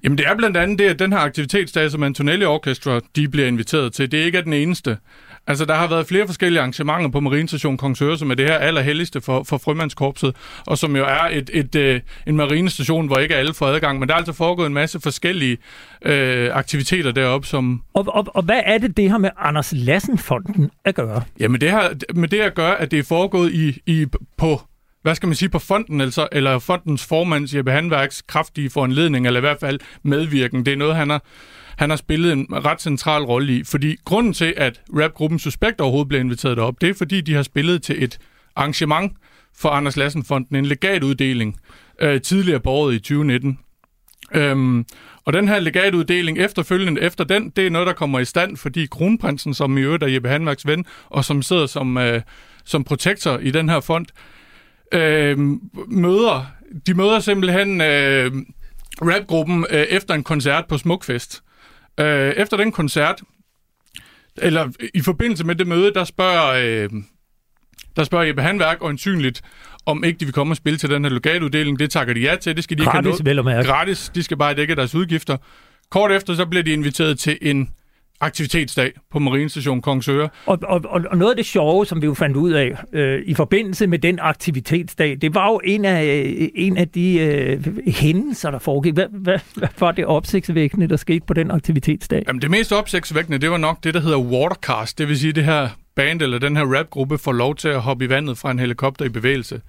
Jamen 0.04 0.18
det 0.18 0.26
er 0.26 0.36
blandt 0.36 0.56
andet 0.56 0.78
det, 0.78 0.84
at 0.84 0.98
den 0.98 1.12
her 1.12 1.18
aktivitetsdag, 1.18 1.90
som 1.90 2.02
Antonelli 2.02 2.44
Orchestra, 2.44 3.00
de 3.16 3.28
bliver 3.28 3.46
inviteret 3.46 3.92
til, 3.92 4.12
det 4.12 4.20
er 4.20 4.24
ikke 4.24 4.38
er 4.38 4.42
den 4.42 4.52
eneste. 4.52 4.96
Altså, 5.46 5.64
der 5.64 5.74
har 5.74 5.88
været 5.88 6.06
flere 6.06 6.26
forskellige 6.26 6.60
arrangementer 6.60 7.10
på 7.10 7.20
Marinestation 7.20 7.76
Kongsøre, 7.76 8.18
som 8.18 8.30
er 8.30 8.34
det 8.34 8.46
her 8.46 8.56
allerhelligste 8.56 9.20
for, 9.20 9.42
for 9.42 9.58
frømandskorpset, 9.58 10.36
og 10.66 10.78
som 10.78 10.96
jo 10.96 11.04
er 11.04 11.28
et, 11.32 11.50
et, 11.52 11.74
et, 11.74 12.02
en 12.26 12.36
marinestation, 12.36 13.06
hvor 13.06 13.16
ikke 13.16 13.36
alle 13.36 13.54
får 13.54 13.66
adgang. 13.66 13.98
Men 13.98 14.08
der 14.08 14.14
er 14.14 14.18
altså 14.18 14.32
foregået 14.32 14.66
en 14.66 14.74
masse 14.74 15.00
forskellige 15.00 15.58
øh, 16.02 16.56
aktiviteter 16.56 17.12
deroppe, 17.12 17.46
som... 17.46 17.82
Og, 17.94 18.04
og, 18.08 18.26
og 18.28 18.42
hvad 18.42 18.60
er 18.64 18.78
det, 18.78 18.96
det 18.96 19.10
har 19.10 19.18
med 19.18 19.30
Anders 19.38 19.72
Lassen-fonden 19.76 20.70
at 20.84 20.94
gøre? 20.94 21.22
Jamen, 21.40 21.60
det 21.60 21.70
har 21.70 21.92
med 22.14 22.28
det 22.28 22.40
at 22.40 22.54
gøre, 22.54 22.80
at 22.80 22.90
det 22.90 22.98
er 22.98 23.02
foregået 23.02 23.52
i, 23.52 23.80
i, 23.86 24.06
på 24.36 24.60
hvad 25.02 25.14
skal 25.14 25.26
man 25.26 25.36
sige, 25.36 25.48
på 25.48 25.58
fonden, 25.58 26.00
altså, 26.00 26.28
eller 26.32 26.58
fondens 26.58 27.06
formands 27.06 27.54
Jeppe 27.54 27.72
Handværks 27.72 28.22
kraftige 28.22 28.70
foranledning, 28.70 29.26
eller 29.26 29.40
i 29.40 29.46
hvert 29.46 29.60
fald 29.60 29.80
medvirken. 30.02 30.66
Det 30.66 30.72
er 30.72 30.76
noget, 30.76 30.96
han 30.96 31.10
har 31.10 31.22
han 31.76 31.90
har 31.90 31.96
spillet 31.96 32.32
en 32.32 32.46
ret 32.50 32.82
central 32.82 33.22
rolle 33.22 33.56
i. 33.56 33.64
Fordi 33.64 33.96
grunden 34.04 34.32
til, 34.32 34.54
at 34.56 34.80
rapgruppen 34.88 35.38
Suspekt 35.38 35.80
overhovedet 35.80 36.08
blev 36.08 36.20
inviteret 36.20 36.56
derop, 36.56 36.80
det 36.80 36.88
er 36.88 36.94
fordi, 36.94 37.20
de 37.20 37.34
har 37.34 37.42
spillet 37.42 37.82
til 37.82 38.04
et 38.04 38.18
arrangement 38.56 39.12
for 39.56 39.68
Anders 39.68 39.96
Lassen-fonden, 39.96 40.56
en 40.56 40.66
legatuddeling 40.66 41.56
øh, 42.00 42.20
tidligere 42.20 42.60
på 42.60 42.70
året 42.70 42.94
i 42.94 42.98
2019. 42.98 43.58
Øhm, 44.34 44.84
og 45.24 45.32
den 45.32 45.48
her 45.48 45.60
legatuddeling 45.60 46.38
efterfølgende 46.38 47.00
efter 47.00 47.24
den, 47.24 47.50
det 47.50 47.66
er 47.66 47.70
noget, 47.70 47.86
der 47.86 47.92
kommer 47.92 48.18
i 48.18 48.24
stand, 48.24 48.56
fordi 48.56 48.86
kronprinsen, 48.86 49.54
som 49.54 49.78
i 49.78 49.80
øvrigt 49.80 50.02
er 50.02 50.08
Jeppe 50.08 50.28
Hanmarks 50.28 50.66
ven, 50.66 50.84
og 51.06 51.24
som 51.24 51.42
sidder 51.42 51.66
som, 51.66 51.98
øh, 51.98 52.22
som 52.64 52.84
protektor 52.84 53.38
i 53.38 53.50
den 53.50 53.68
her 53.68 53.80
fond, 53.80 54.06
øh, 54.92 55.38
møder, 55.88 56.46
de 56.86 56.94
møder 56.94 57.20
simpelthen 57.20 57.80
øh, 57.80 58.32
rapgruppen 59.02 59.66
øh, 59.70 59.82
efter 59.82 60.14
en 60.14 60.24
koncert 60.24 60.66
på 60.66 60.78
Smukfest. 60.78 61.42
Øh, 62.00 62.32
efter 62.36 62.56
den 62.56 62.72
koncert, 62.72 63.22
eller 64.38 64.72
i 64.94 65.00
forbindelse 65.00 65.44
med 65.44 65.54
det 65.54 65.66
møde, 65.66 65.94
der 65.94 66.04
spørger, 66.04 66.52
øh, 66.84 66.90
der 67.96 68.04
spørger 68.04 68.24
Jeppe 68.24 68.42
Hanværk 68.42 68.78
øjensynligt, 68.80 69.42
om 69.86 70.04
ikke 70.04 70.18
de 70.18 70.24
vil 70.24 70.34
komme 70.34 70.52
og 70.52 70.56
spille 70.56 70.78
til 70.78 70.90
den 70.90 71.04
her 71.04 71.10
legatuddeling. 71.10 71.78
Det 71.78 71.90
takker 71.90 72.14
de 72.14 72.20
ja 72.20 72.36
til. 72.36 72.56
Det 72.56 72.64
skal 72.64 72.78
de 72.78 72.84
Gratis, 72.84 73.18
ikke 73.18 73.30
have 73.30 73.42
noget. 73.42 73.66
Gratis. 73.66 74.12
De 74.14 74.22
skal 74.22 74.36
bare 74.36 74.54
dække 74.54 74.74
deres 74.74 74.94
udgifter. 74.94 75.36
Kort 75.90 76.12
efter, 76.12 76.34
så 76.34 76.46
bliver 76.46 76.62
de 76.62 76.72
inviteret 76.72 77.18
til 77.18 77.38
en 77.42 77.70
aktivitetsdag 78.22 78.92
på 79.10 79.18
Marinestation 79.18 79.82
Kongsøre. 79.82 80.28
Og, 80.46 80.58
og, 80.62 80.80
og 80.84 81.02
og 81.10 81.18
noget 81.18 81.32
af 81.32 81.36
det 81.36 81.46
sjove, 81.46 81.86
som 81.86 82.02
vi 82.02 82.06
jo 82.06 82.14
fandt 82.14 82.36
ud 82.36 82.52
af 82.52 82.76
øh, 82.92 83.22
i 83.26 83.34
forbindelse 83.34 83.86
med 83.86 83.98
den 83.98 84.18
aktivitetsdag, 84.22 85.18
det 85.20 85.34
var 85.34 85.48
jo 85.48 85.60
en 85.64 85.84
af, 85.84 86.04
øh, 86.04 86.48
en 86.54 86.76
af 86.76 86.88
de 86.88 87.18
øh, 87.18 87.78
hændelser, 87.86 88.50
der 88.50 88.58
foregik. 88.58 88.94
Hvad, 88.94 89.06
hvad, 89.10 89.38
hvad 89.54 89.68
var 89.80 89.92
det 89.92 90.06
opsigtsvækkende, 90.06 90.88
der 90.88 90.96
skete 90.96 91.24
på 91.26 91.34
den 91.34 91.50
aktivitetsdag? 91.50 92.22
Jamen, 92.28 92.42
det 92.42 92.50
mest 92.50 92.72
opsigtsvækkende, 92.72 93.38
det 93.38 93.50
var 93.50 93.56
nok 93.56 93.84
det, 93.84 93.94
der 93.94 94.00
hedder 94.00 94.18
watercast. 94.18 94.98
Det 94.98 95.08
vil 95.08 95.18
sige, 95.18 95.32
det 95.32 95.44
her 95.44 95.68
band 95.96 96.22
eller 96.22 96.38
den 96.38 96.56
her 96.56 96.78
rapgruppe 96.78 97.18
får 97.18 97.32
lov 97.32 97.56
til 97.56 97.68
at 97.68 97.80
hoppe 97.80 98.04
i 98.04 98.08
vandet 98.08 98.38
fra 98.38 98.50
en 98.50 98.58
helikopter 98.58 99.04
i 99.04 99.08
bevægelse. 99.08 99.60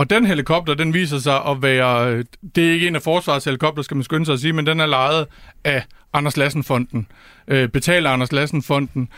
Og 0.00 0.10
den 0.10 0.26
helikopter, 0.26 0.74
den 0.74 0.94
viser 0.94 1.18
sig 1.18 1.46
at 1.46 1.62
være... 1.62 2.24
Det 2.54 2.68
er 2.68 2.72
ikke 2.72 2.88
en 2.88 2.96
af 2.96 3.02
forsvarets 3.02 3.44
helikopter, 3.44 3.82
skal 3.82 3.94
man 3.94 4.04
skynde 4.04 4.26
sig 4.26 4.32
at 4.32 4.40
sige, 4.40 4.52
men 4.52 4.66
den 4.66 4.80
er 4.80 4.86
lejet 4.86 5.26
af 5.64 5.84
Anders 6.12 6.36
Lassen-fonden. 6.36 7.06
Øh, 7.48 7.68
betaler 7.68 8.10
Anders 8.10 8.32
Lassen-fonden. 8.32 9.08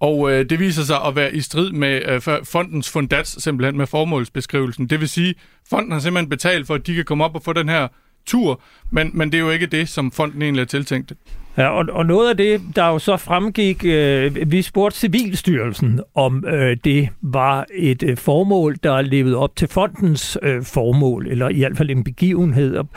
Og 0.00 0.32
øh, 0.32 0.50
det 0.50 0.60
viser 0.60 0.82
sig 0.82 1.04
at 1.06 1.16
være 1.16 1.34
i 1.34 1.40
strid 1.40 1.70
med 1.72 2.02
øh, 2.08 2.44
fondens 2.44 2.90
fundats, 2.90 3.42
simpelthen 3.42 3.76
med 3.76 3.86
formålsbeskrivelsen. 3.86 4.86
Det 4.86 5.00
vil 5.00 5.08
sige, 5.08 5.34
fonden 5.70 5.92
har 5.92 5.98
simpelthen 5.98 6.28
betalt 6.28 6.66
for, 6.66 6.74
at 6.74 6.86
de 6.86 6.94
kan 6.94 7.04
komme 7.04 7.24
op 7.24 7.34
og 7.34 7.42
få 7.42 7.52
den 7.52 7.68
her 7.68 7.88
tur, 8.26 8.62
men, 8.90 9.10
men 9.14 9.32
det 9.32 9.38
er 9.38 9.42
jo 9.42 9.50
ikke 9.50 9.66
det, 9.66 9.88
som 9.88 10.10
fonden 10.10 10.42
egentlig 10.42 10.62
er 10.62 10.66
tiltænkt. 10.66 11.12
Ja, 11.56 11.68
og, 11.68 11.86
og 11.90 12.06
noget 12.06 12.30
af 12.30 12.36
det, 12.36 12.62
der 12.76 12.86
jo 12.86 12.98
så 12.98 13.16
fremgik, 13.16 13.84
øh, 13.84 14.50
vi 14.52 14.62
spurgte 14.62 14.98
Civilstyrelsen, 14.98 16.00
om 16.14 16.44
øh, 16.46 16.76
det 16.84 17.08
var 17.22 17.66
et 17.74 18.02
øh, 18.02 18.16
formål, 18.16 18.76
der 18.82 19.00
levede 19.00 19.36
op 19.36 19.56
til 19.56 19.68
fondens 19.68 20.38
øh, 20.42 20.64
formål, 20.64 21.26
eller 21.26 21.48
i 21.48 21.58
hvert 21.58 21.76
fald 21.76 21.90
en 21.90 22.04
begivenhed. 22.04 22.76
Og 22.76 22.88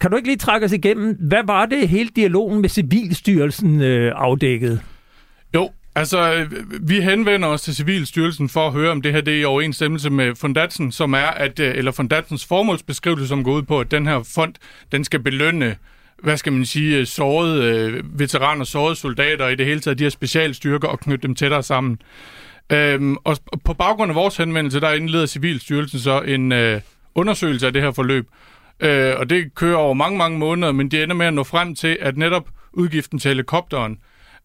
Kan 0.00 0.10
du 0.10 0.16
ikke 0.16 0.28
lige 0.28 0.38
trække 0.38 0.64
os 0.64 0.72
igennem, 0.72 1.16
hvad 1.20 1.42
var 1.46 1.66
det 1.66 1.88
hele 1.88 2.08
dialogen 2.16 2.60
med 2.60 2.68
Civilstyrelsen 2.68 3.80
øh, 3.80 4.12
afdækkede? 4.16 4.80
Jo, 5.54 5.70
altså 5.94 6.34
øh, 6.34 6.50
vi 6.88 7.00
henvender 7.00 7.48
os 7.48 7.62
til 7.62 7.74
Civilstyrelsen 7.74 8.48
for 8.48 8.66
at 8.66 8.72
høre, 8.72 8.90
om 8.90 9.02
det 9.02 9.12
her 9.12 9.20
det 9.20 9.34
er 9.34 9.40
i 9.40 9.44
overensstemmelse 9.44 10.10
med 10.10 10.34
fondatsen, 10.34 10.92
som 10.92 11.12
er, 11.14 11.26
at, 11.26 11.60
øh, 11.60 11.76
eller 11.76 11.92
fondatsens 11.92 12.44
formålsbeskrivelse, 12.46 13.28
som 13.28 13.44
går 13.44 13.52
ud 13.52 13.62
på, 13.62 13.80
at 13.80 13.90
den 13.90 14.06
her 14.06 14.22
fond, 14.34 14.54
den 14.92 15.04
skal 15.04 15.20
belønne 15.20 15.76
hvad 16.22 16.36
skal 16.36 16.52
man 16.52 16.66
sige, 16.66 16.98
øh, 16.98 17.06
sårede 17.06 17.64
øh, 17.64 18.18
veteraner, 18.18 18.64
sårede 18.64 18.96
soldater, 18.96 19.48
i 19.48 19.54
det 19.54 19.66
hele 19.66 19.80
taget 19.80 19.98
de 19.98 20.04
her 20.04 20.10
specialstyrker, 20.10 20.88
og 20.88 21.00
knytte 21.00 21.22
dem 21.22 21.34
tættere 21.34 21.62
sammen. 21.62 21.98
Øhm, 22.72 23.16
og 23.24 23.36
på 23.64 23.74
baggrund 23.74 24.10
af 24.10 24.14
vores 24.14 24.36
henvendelse, 24.36 24.80
der 24.80 24.90
indleder 24.90 25.26
Civilstyrelsen 25.26 25.98
så 25.98 26.20
en 26.20 26.52
øh, 26.52 26.80
undersøgelse 27.14 27.66
af 27.66 27.72
det 27.72 27.82
her 27.82 27.90
forløb. 27.90 28.28
Øh, 28.80 29.14
og 29.18 29.30
det 29.30 29.54
kører 29.54 29.76
over 29.76 29.94
mange, 29.94 30.18
mange 30.18 30.38
måneder, 30.38 30.72
men 30.72 30.90
de 30.90 31.02
ender 31.02 31.14
med 31.14 31.26
at 31.26 31.34
nå 31.34 31.44
frem 31.44 31.74
til, 31.74 31.98
at 32.00 32.16
netop 32.16 32.48
udgiften 32.72 33.18
til 33.18 33.28
helikopteren 33.28 33.98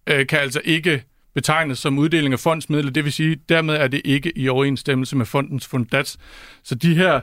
øh, 0.08 0.28
kan 0.28 0.40
altså 0.40 0.62
ikke 0.66 1.04
betegnes 1.36 1.80
som 1.80 1.98
uddeling 1.98 2.34
af 2.34 2.40
fondsmidler. 2.40 2.92
Det 2.92 3.04
vil 3.04 3.14
sige, 3.14 3.38
dermed 3.50 3.76
er 3.76 3.88
det 3.88 4.02
ikke 4.06 4.38
i 4.38 4.50
overensstemmelse 4.50 5.16
med 5.16 5.26
fondens 5.26 5.68
fundats. 5.68 6.18
Så 6.64 6.76
de 6.76 6.96
her, 6.96 7.22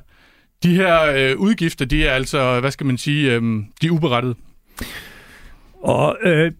de 0.67 0.77
her 0.77 1.12
øh, 1.17 1.37
udgifter, 1.39 1.85
de 1.85 2.07
er 2.07 2.12
altså, 2.12 2.61
hvad 2.61 2.71
skal 2.71 2.87
man 2.87 2.99
sige, 2.99 3.35
øh, 3.35 3.43
de 3.83 3.87
er 3.87 3.91
uberettede. 3.91 4.35
Og 5.83 6.17
øh, 6.23 6.53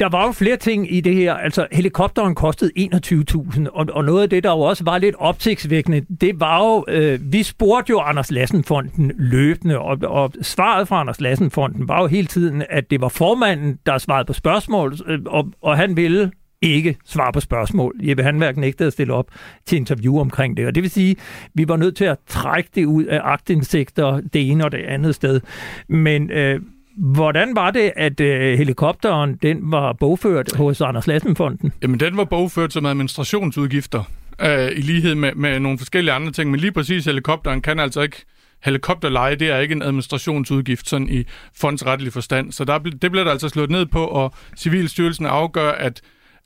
der 0.00 0.08
var 0.08 0.26
jo 0.26 0.32
flere 0.32 0.56
ting 0.56 0.94
i 0.94 1.00
det 1.00 1.14
her. 1.14 1.34
Altså, 1.34 1.66
helikopteren 1.72 2.34
kostede 2.34 2.70
21.000, 2.78 3.66
og, 3.72 3.86
og 3.92 4.04
noget 4.04 4.22
af 4.22 4.30
det, 4.30 4.44
der 4.44 4.50
jo 4.50 4.60
også 4.60 4.84
var 4.84 4.98
lidt 4.98 5.14
opsigtsvækkende, 5.18 6.06
det 6.20 6.40
var 6.40 6.64
jo, 6.64 6.84
øh, 6.88 7.32
vi 7.32 7.42
spurgte 7.42 7.90
jo 7.90 8.00
Anders 8.00 8.30
Lassen-fonden 8.30 9.12
løbende, 9.18 9.78
og, 9.78 9.98
og 10.04 10.32
svaret 10.42 10.88
fra 10.88 11.00
Anders 11.00 11.20
Lassen-fonden 11.20 11.88
var 11.88 12.00
jo 12.00 12.06
hele 12.06 12.26
tiden, 12.26 12.62
at 12.70 12.90
det 12.90 13.00
var 13.00 13.08
formanden, 13.08 13.78
der 13.86 13.98
svarede 13.98 14.24
på 14.24 14.32
spørgsmål, 14.32 14.96
øh, 15.06 15.18
og, 15.26 15.52
og 15.62 15.76
han 15.76 15.96
ville 15.96 16.30
ikke 16.62 16.96
svare 17.04 17.32
på 17.32 17.40
spørgsmål. 17.40 17.94
Jeppe 18.02 18.22
Handværk 18.22 18.56
nægtede 18.56 18.86
at 18.86 18.92
stille 18.92 19.14
op 19.14 19.26
til 19.66 19.76
interview 19.76 20.18
omkring 20.18 20.56
det. 20.56 20.66
Og 20.66 20.74
det 20.74 20.82
vil 20.82 20.90
sige, 20.90 21.10
at 21.10 21.50
vi 21.54 21.68
var 21.68 21.76
nødt 21.76 21.96
til 21.96 22.04
at 22.04 22.18
trække 22.26 22.70
det 22.74 22.84
ud 22.84 23.04
af 23.04 23.20
agtindsigter 23.24 24.20
det 24.20 24.50
ene 24.50 24.64
og 24.64 24.72
det 24.72 24.78
andet 24.78 25.14
sted. 25.14 25.40
Men 25.88 26.30
øh, 26.30 26.60
hvordan 26.96 27.56
var 27.56 27.70
det, 27.70 27.92
at 27.96 28.20
øh, 28.20 28.58
helikopteren 28.58 29.38
den 29.42 29.58
var 29.62 29.92
bogført 29.92 30.56
hos 30.56 30.80
Anders 30.80 31.06
Lassen-fonden? 31.06 31.72
Jamen, 31.82 32.00
den 32.00 32.16
var 32.16 32.24
bogført 32.24 32.72
som 32.72 32.86
administrationsudgifter, 32.86 34.04
øh, 34.40 34.68
i 34.76 34.80
lighed 34.80 35.14
med, 35.14 35.34
med 35.34 35.60
nogle 35.60 35.78
forskellige 35.78 36.12
andre 36.12 36.32
ting. 36.32 36.50
Men 36.50 36.60
lige 36.60 36.72
præcis 36.72 37.04
helikopteren 37.04 37.60
kan 37.60 37.78
altså 37.78 38.00
ikke 38.00 38.24
helikopterleje, 38.64 39.34
det 39.34 39.50
er 39.50 39.58
ikke 39.58 39.72
en 39.72 39.82
administrationsudgift 39.82 40.88
sådan 40.88 41.08
i 41.08 41.24
fondsretlig 41.54 42.12
forstand. 42.12 42.52
Så 42.52 42.64
der, 42.64 42.78
det 42.78 43.10
blev 43.12 43.24
der 43.24 43.30
altså 43.30 43.48
slået 43.48 43.70
ned 43.70 43.86
på, 43.86 44.04
og 44.04 44.34
Civilstyrelsen 44.56 45.26
afgør, 45.26 45.70
at 45.70 46.00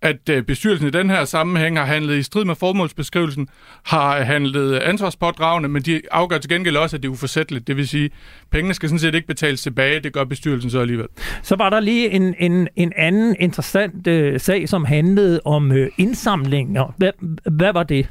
at 0.05 0.29
øh, 0.31 0.43
bestyrelsen 0.43 0.89
i 0.89 0.91
den 0.91 1.11
her 1.11 1.25
sammenhæng 1.25 1.79
har 1.79 1.85
handlet 1.85 2.19
i 2.19 2.23
strid 2.23 2.45
med 2.45 2.55
formålsbeskrivelsen, 2.55 3.49
har 3.85 4.21
handlet 4.21 4.77
ansvarspådragende, 4.77 5.69
men 5.69 5.83
de 5.83 6.01
afgør 6.11 6.39
til 6.39 6.51
gengæld 6.51 6.77
også, 6.77 6.97
at 6.97 7.03
det 7.03 7.09
er 7.09 7.13
uforsætteligt. 7.13 7.67
Det 7.67 7.77
vil 7.77 7.89
sige, 7.89 8.05
at 8.05 8.11
pengene 8.51 8.75
skal 8.75 8.89
sådan 8.89 8.99
set 8.99 9.15
ikke 9.15 9.27
betales 9.27 9.63
tilbage, 9.63 10.01
det 10.01 10.13
gør 10.13 10.25
bestyrelsen 10.25 10.71
så 10.71 10.81
alligevel. 10.81 11.07
Så 11.43 11.57
var 11.57 11.71
der 11.71 11.81
lige 11.81 12.11
en, 12.11 12.35
en, 12.39 12.69
en 12.77 12.93
anden 12.97 13.37
interessant 13.41 14.07
øh, 14.07 14.41
sag, 14.41 14.69
som 14.69 14.85
handlede 14.85 15.41
om 15.45 15.73
øh, 15.73 15.91
indsamlinger. 15.99 16.95
Hvad, 16.97 17.11
hvad 17.51 17.73
var 17.73 17.83
det? 17.83 18.09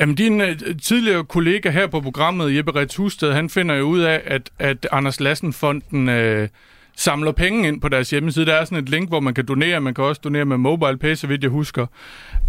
Jamen, 0.00 0.14
din 0.14 0.40
øh, 0.40 0.56
tidligere 0.82 1.24
kollega 1.24 1.70
her 1.70 1.86
på 1.86 2.00
programmet, 2.00 2.56
Jeppe 2.56 2.74
Rets 2.74 2.96
Husted, 2.96 3.32
han 3.32 3.50
finder 3.50 3.74
jo 3.74 3.84
ud 3.84 4.00
af, 4.00 4.22
at, 4.26 4.50
at 4.58 4.88
Anders 4.92 5.20
Lassen-fonden 5.20 6.08
øh, 6.08 6.48
samler 6.96 7.32
penge 7.32 7.68
ind 7.68 7.80
på 7.80 7.88
deres 7.88 8.10
hjemmeside. 8.10 8.46
Der 8.46 8.54
er 8.54 8.64
sådan 8.64 8.78
et 8.84 8.88
link, 8.88 9.08
hvor 9.08 9.20
man 9.20 9.34
kan 9.34 9.46
donere. 9.46 9.80
Man 9.80 9.94
kan 9.94 10.04
også 10.04 10.20
donere 10.24 10.44
med 10.44 10.56
mobile 10.56 10.96
pay, 10.98 11.14
så 11.14 11.26
vidt 11.26 11.42
jeg 11.42 11.50
husker. 11.50 11.86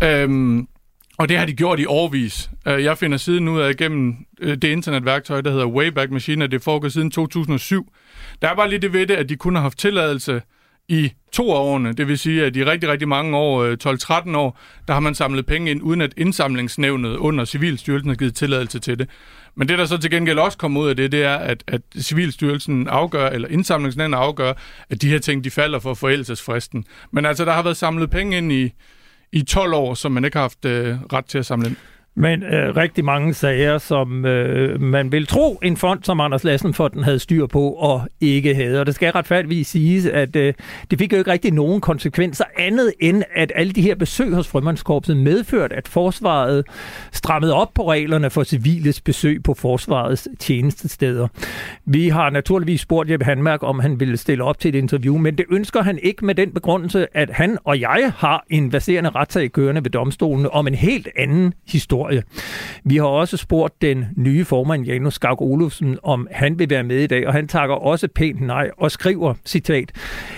Øhm, 0.04 0.68
og 1.18 1.30
det 1.30 1.38
har 1.38 1.46
de 1.46 1.54
gjort 1.54 1.80
i 1.80 1.86
årvis. 1.86 2.50
Øh, 2.68 2.84
Jeg 2.84 2.98
finder 2.98 3.18
siden 3.18 3.48
ud 3.48 3.62
af 3.62 3.70
igennem 3.72 4.16
øh, 4.42 4.58
det 4.58 4.64
internetværktøj, 4.64 5.42
der 5.42 5.52
hedder 5.52 5.66
Wayback 5.66 6.12
Machine, 6.12 6.44
og 6.46 6.52
det 6.52 6.62
foregår 6.64 6.90
siden 6.90 7.12
2007. 7.12 7.94
Der 8.42 8.48
er 8.50 8.56
bare 8.56 8.70
lige 8.70 8.80
det 8.80 8.94
ved 8.94 9.08
det, 9.08 9.14
at 9.16 9.30
de 9.30 9.36
kun 9.36 9.56
har 9.56 9.62
haft 9.62 9.78
tilladelse 9.80 10.42
i 10.90 11.12
to 11.32 11.52
af 11.52 11.60
årene. 11.60 11.94
Det 11.94 12.08
vil 12.08 12.18
sige, 12.20 12.46
at 12.46 12.56
i 12.56 12.66
rigtig, 12.66 12.90
rigtig 12.90 13.08
mange 13.08 13.38
år, 13.38 13.64
øh, 13.64 13.78
12-13 13.84 14.36
år, 14.38 14.60
der 14.88 14.94
har 14.94 15.00
man 15.00 15.16
samlet 15.16 15.46
penge 15.46 15.72
ind, 15.72 15.82
uden 15.84 16.02
at 16.02 16.14
indsamlingsnævnet 16.18 17.16
under 17.16 17.46
Civilstyrelsen 17.46 18.10
har 18.10 18.16
givet 18.16 18.36
tilladelse 18.36 18.80
til 18.80 19.00
det. 19.00 19.10
Men 19.58 19.68
det, 19.68 19.78
der 19.78 19.86
så 19.86 19.98
til 19.98 20.12
gengæld 20.12 20.40
også 20.40 20.58
kommer 20.58 20.82
ud 20.82 20.90
af 20.90 20.96
det, 20.96 21.12
det 21.12 21.24
er, 21.24 21.36
at, 21.36 21.64
at 21.68 21.82
Civilstyrelsen 22.00 22.88
afgør, 22.88 23.30
eller 23.30 23.48
indsamlingsnævnet 23.48 24.18
afgør, 24.18 24.54
at 24.90 25.02
de 25.02 25.10
her 25.10 25.20
ting, 25.20 25.44
de 25.44 25.52
falder 25.52 25.80
for 25.80 25.94
forældelsesfristen. 25.94 26.86
Men 27.12 27.26
altså, 27.26 27.46
der 27.46 27.52
har 27.52 27.62
været 27.62 27.78
samlet 27.78 28.10
penge 28.10 28.38
ind 28.38 28.52
i, 28.52 28.74
i 29.32 29.42
12 29.42 29.74
år, 29.74 29.94
som 29.94 30.12
man 30.12 30.26
ikke 30.26 30.38
har 30.38 30.44
haft 30.44 30.66
øh, 30.66 30.98
ret 31.14 31.26
til 31.26 31.38
at 31.38 31.46
samle 31.46 31.68
ind. 31.68 31.76
Men 32.20 32.44
øh, 32.44 32.76
rigtig 32.76 33.06
mange 33.06 33.34
sager, 33.34 33.78
som 33.78 34.26
øh, 34.26 34.82
man 34.82 35.12
vil 35.12 35.28
tro, 35.28 35.60
en 35.64 35.78
fond 35.78 36.04
som 36.04 36.20
Anders 36.20 36.44
Lassen-fonden 36.44 37.04
havde 37.04 37.20
styr 37.20 37.46
på 37.46 37.70
og 37.70 38.08
ikke 38.22 38.56
havde. 38.56 38.80
Og 38.80 38.86
det 38.86 38.96
skal 38.96 39.12
retfærdigvis 39.12 39.68
siges, 39.68 40.06
at 40.06 40.36
øh, 40.36 40.54
det 40.92 41.00
fik 41.00 41.14
jo 41.14 41.18
ikke 41.18 41.32
rigtig 41.32 41.54
nogen 41.54 41.82
konsekvenser 41.82 42.46
andet 42.58 42.94
end, 43.00 43.24
at 43.36 43.52
alle 43.56 43.74
de 43.74 43.82
her 43.82 43.96
besøg 43.96 44.34
hos 44.34 44.48
Frømandskorpset 44.48 45.18
medførte, 45.18 45.76
at 45.76 45.88
forsvaret 45.88 46.66
strammede 47.12 47.54
op 47.54 47.74
på 47.76 47.92
reglerne 47.92 48.30
for 48.30 48.44
civiles 48.44 49.02
besøg 49.02 49.44
på 49.44 49.54
forsvarets 49.54 50.28
tjenestesteder. 50.40 51.28
Vi 51.86 52.10
har 52.10 52.30
naturligvis 52.30 52.82
spurgt 52.82 53.12
Jeppe 53.12 53.26
Hanmark, 53.26 53.64
om 53.64 53.80
han 53.80 54.00
ville 54.00 54.18
stille 54.18 54.44
op 54.44 54.60
til 54.60 54.70
et 54.70 54.76
interview, 54.76 55.18
men 55.18 55.38
det 55.38 55.46
ønsker 55.52 55.82
han 55.82 56.00
ikke 56.04 56.26
med 56.26 56.36
den 56.36 56.52
begrundelse, 56.52 57.18
at 57.18 57.30
han 57.30 57.58
og 57.64 57.80
jeg 57.80 58.12
har 58.18 58.46
en 58.50 58.70
baserende 58.70 59.10
retssag 59.10 59.52
kørende 59.52 59.84
ved 59.84 59.92
domstolen 59.92 60.48
om 60.52 60.68
en 60.68 60.76
helt 60.76 61.08
anden 61.18 61.54
historie 61.68 62.07
historie. 62.08 62.24
Vi 62.84 62.98
har 62.98 63.06
også 63.06 63.38
spurgt 63.38 63.82
den 63.82 64.06
nye 64.16 64.46
formand, 64.46 64.86
Janus 64.86 65.14
Skak 65.14 65.42
Olufsen, 65.42 65.98
om 66.04 66.28
han 66.32 66.60
vil 66.60 66.70
være 66.70 66.84
med 66.84 67.00
i 67.00 67.08
dag, 67.08 67.28
og 67.28 67.34
han 67.34 67.48
takker 67.48 67.76
også 67.76 68.08
pænt 68.16 68.42
nej 68.42 68.70
og 68.78 68.92
skriver, 68.92 69.34
citat, 69.46 69.92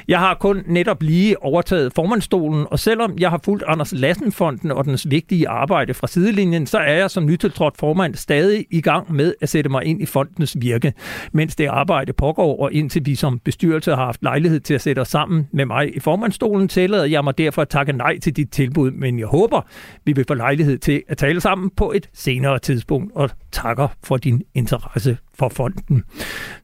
Jeg 0.07 0.19
har 0.19 0.33
kun 0.33 0.63
netop 0.67 1.03
lige 1.03 1.43
overtaget 1.43 1.93
formandstolen, 1.95 2.65
og 2.71 2.79
selvom 2.79 3.17
jeg 3.19 3.29
har 3.29 3.39
fulgt 3.43 3.63
Anders 3.67 3.93
Lassenfonden 3.93 4.71
og 4.71 4.85
dens 4.85 5.09
vigtige 5.09 5.49
arbejde 5.49 5.93
fra 5.93 6.07
sidelinjen, 6.07 6.65
så 6.65 6.77
er 6.77 6.93
jeg 6.93 7.11
som 7.11 7.25
nytiltrådt 7.25 7.77
formand 7.77 8.15
stadig 8.15 8.65
i 8.71 8.81
gang 8.81 9.13
med 9.13 9.33
at 9.41 9.49
sætte 9.49 9.69
mig 9.69 9.85
ind 9.85 10.01
i 10.01 10.05
fondens 10.05 10.57
virke, 10.59 10.93
mens 11.31 11.55
det 11.55 11.65
arbejde 11.65 12.13
pågår, 12.13 12.61
og 12.61 12.73
indtil 12.73 13.05
vi 13.05 13.15
som 13.15 13.39
bestyrelse 13.39 13.95
har 13.95 14.05
haft 14.05 14.23
lejlighed 14.23 14.59
til 14.59 14.73
at 14.73 14.81
sætte 14.81 14.99
os 14.99 15.07
sammen 15.07 15.47
med 15.51 15.65
mig 15.65 15.95
i 15.95 15.99
formandstolen, 15.99 16.67
tillader 16.67 17.05
jeg 17.05 17.23
mig 17.23 17.37
derfor 17.37 17.61
at 17.61 17.69
takke 17.69 17.93
nej 17.93 18.19
til 18.19 18.35
dit 18.35 18.49
tilbud, 18.51 18.91
men 18.91 19.19
jeg 19.19 19.27
håber, 19.27 19.61
vi 20.05 20.13
vil 20.13 20.25
få 20.27 20.33
lejlighed 20.33 20.77
til 20.77 21.03
at 21.07 21.17
tale 21.17 21.41
sammen 21.41 21.58
på 21.77 21.91
et 21.91 22.09
senere 22.13 22.59
tidspunkt, 22.59 23.11
og 23.15 23.29
takker 23.51 23.87
for 24.03 24.17
din 24.17 24.43
interesse 24.53 25.17
for 25.33 25.49
fonden. 25.49 26.03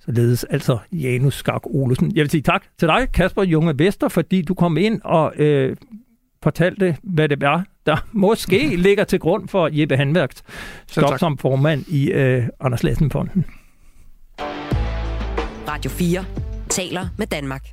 Således 0.05 0.43
altså 0.43 0.77
Janus 0.91 1.35
Skak 1.35 1.61
Olesen. 1.63 2.11
Jeg 2.15 2.21
vil 2.21 2.29
sige 2.29 2.41
tak 2.41 2.63
til 2.79 2.87
dig, 2.87 3.07
Kasper 3.13 3.43
Junge 3.43 3.79
Vester, 3.79 4.07
fordi 4.07 4.41
du 4.41 4.53
kom 4.53 4.77
ind 4.77 5.01
og 5.03 5.33
øh, 5.35 5.75
fortalte, 6.43 6.97
hvad 7.03 7.29
det 7.29 7.41
var, 7.41 7.65
der 7.85 7.97
måske 8.27 8.75
ligger 8.87 9.03
til 9.03 9.19
grund 9.19 9.47
for 9.47 9.69
Jeppe 9.71 9.97
Handværks 9.97 10.43
stop 10.87 11.19
som 11.19 11.37
formand 11.37 11.85
i 11.87 12.11
øh, 12.11 12.47
Anders 12.59 12.83
Lassen 12.83 13.11
Fonden. 13.11 13.45
Radio 15.67 15.91
4 15.91 16.25
taler 16.69 17.07
med 17.17 17.27
Danmark. 17.27 17.65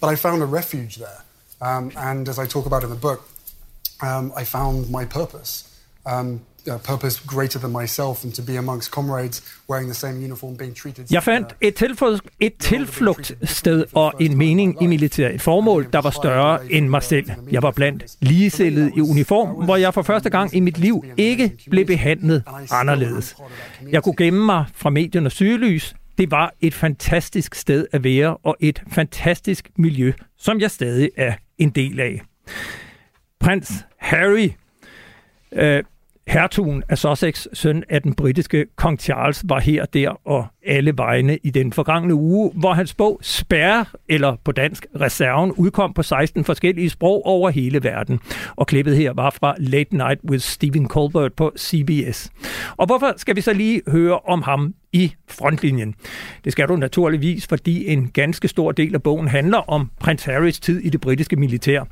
But 0.00 0.12
I 0.12 0.16
found 0.16 0.42
a 0.42 0.46
refuge 0.58 0.92
there. 0.96 1.20
Um, 1.60 1.92
and 1.96 2.28
as 2.28 2.38
I 2.38 2.46
talk 2.46 2.66
about 2.66 2.82
in 2.82 2.88
the 2.88 3.00
book, 3.00 3.20
um, 4.02 4.32
I 4.42 4.44
found 4.44 4.90
my 4.90 5.04
purpose. 5.04 5.69
Um, 6.06 6.40
a 6.68 6.78
purpose 6.78 7.20
greater 7.26 7.58
than 7.58 7.72
myself 7.72 8.24
and 8.24 8.32
to 8.32 8.42
be 8.42 8.56
amongst 8.56 8.90
comrades 8.90 9.42
wearing 9.68 9.88
the 9.88 9.94
same 9.94 10.24
uniform 10.24 10.56
being 10.56 10.76
treated. 10.76 11.06
Jeg 11.10 11.22
fandt 11.22 11.56
et, 11.60 11.74
tilflugt, 11.74 12.22
et 12.40 12.52
tilflugtssted 12.58 13.84
og 13.92 14.12
en 14.20 14.38
mening 14.38 14.82
i 14.82 14.86
militæret. 14.86 15.34
Et 15.34 15.42
formål, 15.42 15.88
der 15.92 16.00
var 16.00 16.10
større 16.10 16.72
end 16.72 16.88
mig 16.88 17.02
selv. 17.02 17.30
Jeg 17.50 17.62
var 17.62 17.70
blandt 17.70 18.04
ligestillet 18.20 18.92
i 18.96 19.00
uniform, 19.00 19.64
hvor 19.64 19.76
jeg 19.76 19.94
for 19.94 20.02
første 20.02 20.30
gang 20.30 20.54
i 20.54 20.60
mit 20.60 20.78
liv 20.78 21.04
ikke 21.16 21.52
blev 21.70 21.86
behandlet 21.86 22.42
anderledes. 22.70 23.36
Jeg 23.90 24.02
kunne 24.02 24.16
gemme 24.16 24.46
mig 24.46 24.64
fra 24.74 24.90
mediernes 24.90 25.32
sygelys. 25.32 25.94
Det 26.18 26.30
var 26.30 26.54
et 26.60 26.74
fantastisk 26.74 27.54
sted 27.54 27.86
at 27.92 28.04
være 28.04 28.36
og 28.36 28.56
et 28.60 28.82
fantastisk 28.92 29.70
miljø, 29.76 30.12
som 30.38 30.60
jeg 30.60 30.70
stadig 30.70 31.10
er 31.16 31.32
en 31.58 31.70
del 31.70 32.00
af. 32.00 32.22
Prins 33.40 33.72
Harry 33.98 34.50
øh, 35.52 35.84
Hertugen 36.26 36.82
af 36.88 36.98
Sussex, 36.98 37.46
søn 37.52 37.84
af 37.88 38.02
den 38.02 38.14
britiske 38.14 38.66
kong 38.76 39.00
Charles, 39.00 39.42
var 39.44 39.58
her, 39.60 39.84
der 39.84 40.10
og 40.24 40.46
alle 40.66 40.92
vegne 40.96 41.38
i 41.42 41.50
den 41.50 41.72
forgangne 41.72 42.14
uge, 42.14 42.52
hvor 42.54 42.72
hans 42.72 42.94
bog 42.94 43.20
Spærre, 43.22 43.84
eller 44.08 44.36
på 44.44 44.52
dansk 44.52 44.86
Reserven, 45.00 45.52
udkom 45.52 45.92
på 45.92 46.02
16 46.02 46.44
forskellige 46.44 46.90
sprog 46.90 47.26
over 47.26 47.50
hele 47.50 47.84
verden. 47.84 48.20
Og 48.56 48.66
klippet 48.66 48.96
her 48.96 49.12
var 49.12 49.30
fra 49.30 49.54
Late 49.58 49.96
Night 49.96 50.20
with 50.30 50.42
Stephen 50.42 50.88
Colbert 50.88 51.32
på 51.32 51.52
CBS. 51.58 52.30
Og 52.76 52.86
hvorfor 52.86 53.12
skal 53.16 53.36
vi 53.36 53.40
så 53.40 53.52
lige 53.52 53.82
høre 53.88 54.18
om 54.18 54.42
ham 54.42 54.74
i 54.92 55.12
frontlinjen. 55.28 55.94
Det 56.44 56.52
skal 56.52 56.68
du 56.68 56.76
naturligvis, 56.76 57.46
fordi 57.46 57.86
en 57.86 58.08
ganske 58.08 58.48
stor 58.48 58.72
del 58.72 58.94
af 58.94 59.02
bogen 59.02 59.28
handler 59.28 59.58
om 59.58 59.90
prins 60.00 60.24
Harrys 60.24 60.60
tid 60.60 60.80
i 60.80 60.88
det 60.88 61.00
britiske 61.00 61.36
militær. 61.36 61.82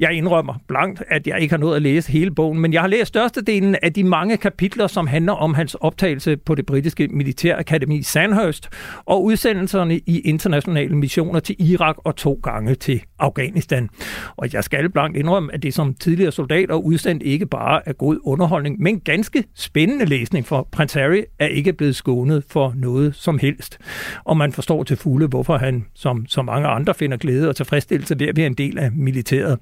Jeg 0.00 0.12
indrømmer 0.12 0.54
blankt, 0.68 1.02
at 1.08 1.26
jeg 1.26 1.40
ikke 1.40 1.52
har 1.52 1.58
nået 1.58 1.76
at 1.76 1.82
læse 1.82 2.12
hele 2.12 2.30
bogen, 2.30 2.60
men 2.60 2.72
jeg 2.72 2.80
har 2.80 2.88
læst 2.88 3.08
størstedelen 3.08 3.76
af 3.82 3.92
de 3.92 4.04
mange 4.04 4.36
kapitler, 4.36 4.86
som 4.86 5.06
handler 5.06 5.32
om 5.32 5.54
hans 5.54 5.74
optagelse 5.74 6.36
på 6.36 6.54
det 6.54 6.66
britiske 6.66 7.08
militærakademi 7.08 8.02
Sandhurst 8.16 8.68
og 9.04 9.24
udsendelserne 9.24 9.98
i 9.98 10.20
internationale 10.20 10.96
missioner 10.96 11.40
til 11.40 11.56
Irak 11.58 11.96
og 12.04 12.16
to 12.16 12.40
gange 12.42 12.74
til 12.74 13.02
Afghanistan. 13.18 13.88
Og 14.36 14.52
jeg 14.52 14.64
skal 14.64 14.90
blankt 14.90 15.16
indrømme, 15.16 15.54
at 15.54 15.62
det 15.62 15.74
som 15.74 15.94
tidligere 15.94 16.32
soldat 16.32 16.70
og 16.70 16.84
udsendt 16.84 17.22
ikke 17.22 17.46
bare 17.46 17.88
er 17.88 17.92
god 17.92 18.18
underholdning, 18.24 18.80
men 18.80 19.00
ganske 19.00 19.44
spændende 19.54 20.04
læsning, 20.04 20.46
for 20.46 20.68
prins 20.72 20.92
Harry 20.92 21.22
er 21.38 21.46
ikke 21.46 21.72
blevet 21.72 21.96
skånet 21.96 22.44
for 22.48 22.72
noget 22.76 23.14
som 23.14 23.38
helst. 23.38 23.78
Og 24.24 24.36
man 24.36 24.52
forstår 24.52 24.82
til 24.82 24.96
fulde, 24.96 25.26
hvorfor 25.26 25.56
han, 25.56 25.86
som 25.94 26.26
så 26.26 26.42
mange 26.42 26.68
andre, 26.68 26.94
finder 26.94 27.16
glæde 27.16 27.48
og 27.48 27.56
tilfredsstillelse 27.56 28.18
ved 28.18 28.26
at 28.26 28.36
være 28.36 28.46
en 28.46 28.54
del 28.54 28.78
af 28.78 28.92
militæret. 28.92 29.58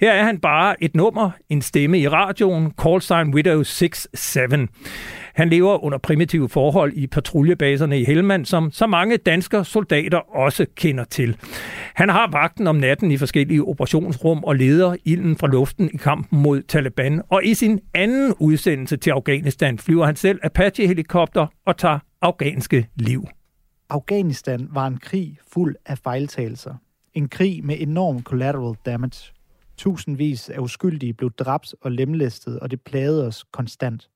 Her 0.00 0.12
er 0.12 0.24
han 0.24 0.38
bare 0.38 0.82
et 0.82 0.94
nummer, 0.94 1.30
en 1.48 1.62
stemme 1.62 1.98
i 1.98 2.08
radioen, 2.08 2.72
Call 2.82 3.02
Sign 3.02 3.34
Widow 3.34 3.62
67. 3.62 4.68
Han 5.36 5.48
lever 5.48 5.84
under 5.84 5.98
primitive 5.98 6.48
forhold 6.48 6.92
i 6.92 7.06
patruljebaserne 7.06 8.00
i 8.00 8.04
Helmand, 8.04 8.44
som 8.44 8.70
så 8.70 8.86
mange 8.86 9.16
danske 9.16 9.64
soldater 9.64 10.36
også 10.36 10.66
kender 10.74 11.04
til. 11.04 11.36
Han 11.94 12.08
har 12.08 12.30
vagten 12.30 12.66
om 12.66 12.76
natten 12.76 13.10
i 13.10 13.16
forskellige 13.16 13.62
operationsrum 13.62 14.44
og 14.44 14.56
leder 14.56 14.96
ilden 15.04 15.36
fra 15.36 15.46
luften 15.46 15.90
i 15.94 15.96
kampen 15.96 16.42
mod 16.42 16.62
Taliban. 16.62 17.22
Og 17.28 17.44
i 17.44 17.54
sin 17.54 17.80
anden 17.94 18.34
udsendelse 18.38 18.96
til 18.96 19.10
Afghanistan 19.10 19.78
flyver 19.78 20.06
han 20.06 20.16
selv 20.16 20.40
Apache-helikopter 20.42 21.46
og 21.66 21.76
tager 21.76 21.98
afghanske 22.22 22.88
liv. 22.94 23.26
Afghanistan 23.90 24.68
var 24.70 24.86
en 24.86 24.98
krig 24.98 25.38
fuld 25.52 25.76
af 25.86 25.98
fejltagelser. 25.98 26.74
En 27.14 27.28
krig 27.28 27.64
med 27.64 27.76
enorm 27.78 28.22
collateral 28.22 28.74
damage. 28.86 29.32
Tusindvis 29.76 30.48
af 30.48 30.58
uskyldige 30.58 31.14
blev 31.14 31.30
dræbt 31.30 31.74
og 31.80 31.92
lemlæstet, 31.92 32.60
og 32.60 32.70
det 32.70 32.80
plagede 32.80 33.26
os 33.26 33.44
konstant. 33.52 34.08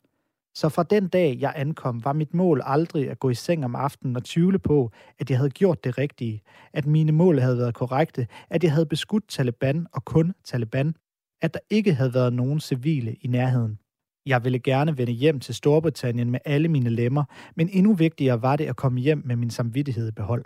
Så 0.54 0.68
fra 0.68 0.82
den 0.82 1.08
dag, 1.08 1.36
jeg 1.40 1.52
ankom, 1.56 2.04
var 2.04 2.12
mit 2.12 2.34
mål 2.34 2.62
aldrig 2.64 3.10
at 3.10 3.18
gå 3.18 3.30
i 3.30 3.34
seng 3.34 3.64
om 3.64 3.76
aftenen 3.76 4.16
og 4.16 4.24
tvivle 4.24 4.58
på, 4.58 4.90
at 5.18 5.30
jeg 5.30 5.38
havde 5.38 5.50
gjort 5.50 5.84
det 5.84 5.98
rigtige, 5.98 6.42
at 6.72 6.86
mine 6.86 7.12
mål 7.12 7.38
havde 7.38 7.58
været 7.58 7.74
korrekte, 7.74 8.26
at 8.50 8.64
jeg 8.64 8.72
havde 8.72 8.86
beskudt 8.86 9.28
Taliban 9.28 9.86
og 9.92 10.04
kun 10.04 10.32
Taliban, 10.44 10.94
at 11.42 11.54
der 11.54 11.60
ikke 11.70 11.94
havde 11.94 12.14
været 12.14 12.32
nogen 12.32 12.60
civile 12.60 13.14
i 13.14 13.26
nærheden. 13.26 13.78
Jeg 14.26 14.44
ville 14.44 14.58
gerne 14.58 14.98
vende 14.98 15.12
hjem 15.12 15.40
til 15.40 15.54
Storbritannien 15.54 16.30
med 16.30 16.40
alle 16.44 16.68
mine 16.68 16.90
lemmer, 16.90 17.24
men 17.56 17.68
endnu 17.72 17.94
vigtigere 17.94 18.42
var 18.42 18.56
det 18.56 18.64
at 18.64 18.76
komme 18.76 19.00
hjem 19.00 19.22
med 19.24 19.36
min 19.36 19.50
samvittighed 19.50 20.08
i 20.08 20.12
behold. 20.12 20.44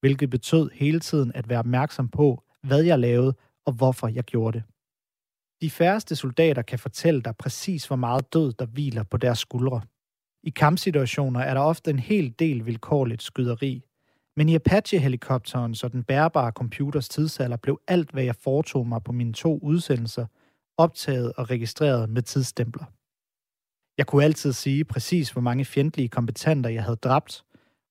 Hvilket 0.00 0.30
betød 0.30 0.70
hele 0.74 1.00
tiden 1.00 1.32
at 1.34 1.48
være 1.48 1.58
opmærksom 1.58 2.08
på, 2.08 2.42
hvad 2.62 2.82
jeg 2.82 2.98
lavede 2.98 3.34
og 3.66 3.72
hvorfor 3.72 4.08
jeg 4.08 4.24
gjorde 4.24 4.58
det. 4.58 4.71
De 5.62 5.70
færreste 5.70 6.16
soldater 6.16 6.62
kan 6.62 6.78
fortælle 6.78 7.22
dig 7.22 7.36
præcis, 7.36 7.86
hvor 7.86 7.96
meget 7.96 8.32
død, 8.32 8.52
der 8.52 8.66
hviler 8.66 9.02
på 9.02 9.16
deres 9.16 9.38
skuldre. 9.38 9.80
I 10.42 10.50
kampsituationer 10.50 11.40
er 11.40 11.54
der 11.54 11.60
ofte 11.60 11.90
en 11.90 11.98
hel 11.98 12.34
del 12.38 12.66
vilkårligt 12.66 13.22
skyderi. 13.22 13.82
Men 14.36 14.48
i 14.48 14.54
Apache-helikopteren 14.54 15.74
så 15.74 15.88
den 15.88 16.04
bærbare 16.04 16.50
computers 16.50 17.08
tidsalder 17.08 17.56
blev 17.56 17.80
alt, 17.88 18.10
hvad 18.10 18.24
jeg 18.24 18.36
foretog 18.36 18.86
mig 18.86 19.02
på 19.02 19.12
mine 19.12 19.32
to 19.32 19.58
udsendelser, 19.58 20.26
optaget 20.76 21.32
og 21.32 21.50
registreret 21.50 22.10
med 22.10 22.22
tidsstempler. 22.22 22.84
Jeg 23.98 24.06
kunne 24.06 24.24
altid 24.24 24.52
sige 24.52 24.84
præcis, 24.84 25.30
hvor 25.30 25.42
mange 25.42 25.64
fjendtlige 25.64 26.08
kompetenter 26.08 26.70
jeg 26.70 26.84
havde 26.84 26.96
dræbt, 26.96 27.44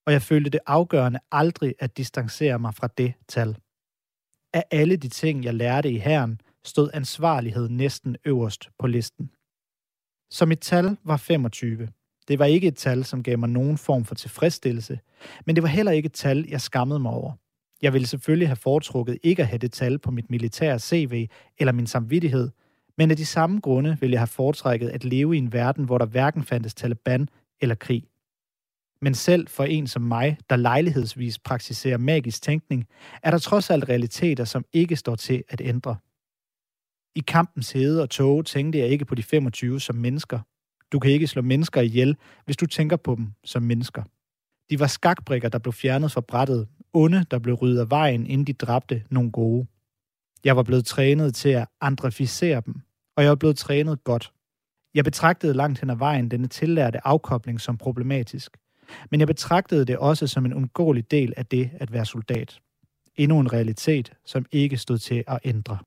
og 0.06 0.14
jeg 0.14 0.22
følte 0.22 0.50
det 0.50 0.60
afgørende 0.66 1.20
aldrig 1.32 1.76
at 1.80 1.98
distancere 1.98 2.60
mig 2.60 2.76
fra 2.76 2.88
det 2.88 3.14
tal. 3.28 3.58
Af 4.54 4.64
alle 4.72 4.96
de 4.96 5.08
ting, 5.08 5.44
jeg 5.44 5.54
lærte 5.54 5.92
i 5.92 5.98
herren, 5.98 6.42
stod 6.64 6.90
ansvarlighed 6.94 7.70
næsten 7.70 8.16
øverst 8.26 8.70
på 8.80 8.88
listen. 8.88 9.30
Som 10.30 10.52
et 10.52 10.60
tal 10.60 10.98
var 11.04 11.18
25. 11.18 11.88
Det 12.28 12.40
var 12.40 12.46
ikke 12.46 12.68
et 12.68 12.76
tal, 12.76 13.04
som 13.04 13.24
gav 13.24 13.38
mig 13.40 13.50
nogen 13.50 13.78
form 13.78 14.06
for 14.06 14.16
tilfredsstillelse, 14.16 15.00
men 15.46 15.56
det 15.56 15.64
var 15.64 15.70
heller 15.70 15.92
ikke 15.92 16.06
et 16.06 16.14
tal, 16.14 16.46
jeg 16.50 16.62
skammede 16.62 17.00
mig 17.00 17.12
over. 17.12 17.34
Jeg 17.82 17.94
ville 17.94 18.08
selvfølgelig 18.08 18.48
have 18.48 18.56
foretrukket 18.56 19.18
ikke 19.24 19.42
at 19.42 19.48
have 19.48 19.58
det 19.58 19.72
tal 19.72 20.00
på 20.00 20.12
mit 20.12 20.30
militære 20.30 20.80
CV 20.80 21.28
eller 21.58 21.72
min 21.72 21.88
samvittighed, 21.88 22.50
men 22.98 23.12
af 23.12 23.18
de 23.18 23.26
samme 23.26 23.60
grunde 23.60 23.98
ville 24.00 24.14
jeg 24.14 24.20
have 24.20 24.28
foretrækket 24.28 24.90
at 24.90 25.04
leve 25.04 25.36
i 25.36 25.38
en 25.38 25.54
verden, 25.54 25.86
hvor 25.86 25.98
der 25.98 26.06
hverken 26.06 26.44
fandtes 26.44 26.74
Taliban 26.74 27.30
eller 27.62 27.76
krig. 27.76 28.04
Men 29.02 29.14
selv 29.14 29.48
for 29.48 29.64
en 29.64 29.88
som 29.88 30.02
mig, 30.02 30.38
der 30.50 30.56
lejlighedsvis 30.56 31.40
praktiserer 31.40 31.98
magisk 31.98 32.42
tænkning, 32.42 32.88
er 33.24 33.32
der 33.32 33.38
trods 33.38 33.70
alt 33.70 33.90
realiteter, 33.90 34.44
som 34.46 34.66
ikke 34.74 34.96
står 34.96 35.16
til 35.16 35.44
at 35.50 35.62
ændre. 35.62 35.98
I 37.16 37.20
kampens 37.20 37.72
hede 37.72 38.02
og 38.02 38.10
tåge 38.10 38.44
tænkte 38.44 38.80
jeg 38.80 38.88
ikke 38.88 39.06
på 39.06 39.16
de 39.16 39.24
25 39.24 39.80
som 39.80 39.96
mennesker. 39.96 40.40
Du 40.92 41.00
kan 41.00 41.12
ikke 41.12 41.28
slå 41.28 41.42
mennesker 41.42 41.82
ihjel, 41.82 42.18
hvis 42.46 42.58
du 42.58 42.66
tænker 42.66 42.96
på 42.96 43.16
dem 43.16 43.34
som 43.44 43.64
mennesker. 43.64 44.04
De 44.70 44.80
var 44.80 44.88
skakbrikker, 44.88 45.50
der 45.50 45.60
blev 45.60 45.74
fjernet 45.74 46.12
fra 46.12 46.22
brættet, 46.22 46.68
onde, 46.94 47.26
der 47.32 47.40
blev 47.40 47.56
ryddet 47.56 47.80
af 47.80 47.90
vejen, 47.90 48.28
inden 48.28 48.48
de 48.48 48.54
dræbte 48.54 49.04
nogle 49.10 49.32
gode. 49.32 49.68
Jeg 50.44 50.56
var 50.56 50.64
blevet 50.64 50.86
trænet 50.86 51.36
til 51.36 51.50
at 51.50 51.68
andreficere 51.82 52.62
dem, 52.66 52.76
og 53.16 53.24
jeg 53.24 53.30
var 53.30 53.36
blevet 53.36 53.58
trænet 53.58 54.04
godt. 54.04 54.32
Jeg 54.94 55.04
betragtede 55.04 55.54
langt 55.54 55.80
hen 55.80 55.90
ad 55.90 55.96
vejen 55.96 56.32
denne 56.32 56.48
tillærte 56.48 57.08
afkobling 57.08 57.62
som 57.62 57.78
problematisk, 57.78 58.58
men 59.12 59.20
jeg 59.20 59.28
betragtede 59.28 59.86
det 59.86 59.98
også 59.98 60.28
som 60.28 60.46
en 60.46 60.54
undgåelig 60.54 61.12
del 61.12 61.34
af 61.38 61.46
det 61.46 61.70
at 61.74 61.94
være 61.94 62.06
soldat. 62.06 62.60
Endnu 63.16 63.40
en 63.40 63.54
realitet, 63.54 64.14
som 64.26 64.46
ikke 64.52 64.78
stod 64.78 64.98
til 64.98 65.24
at 65.28 65.40
ændre. 65.44 65.78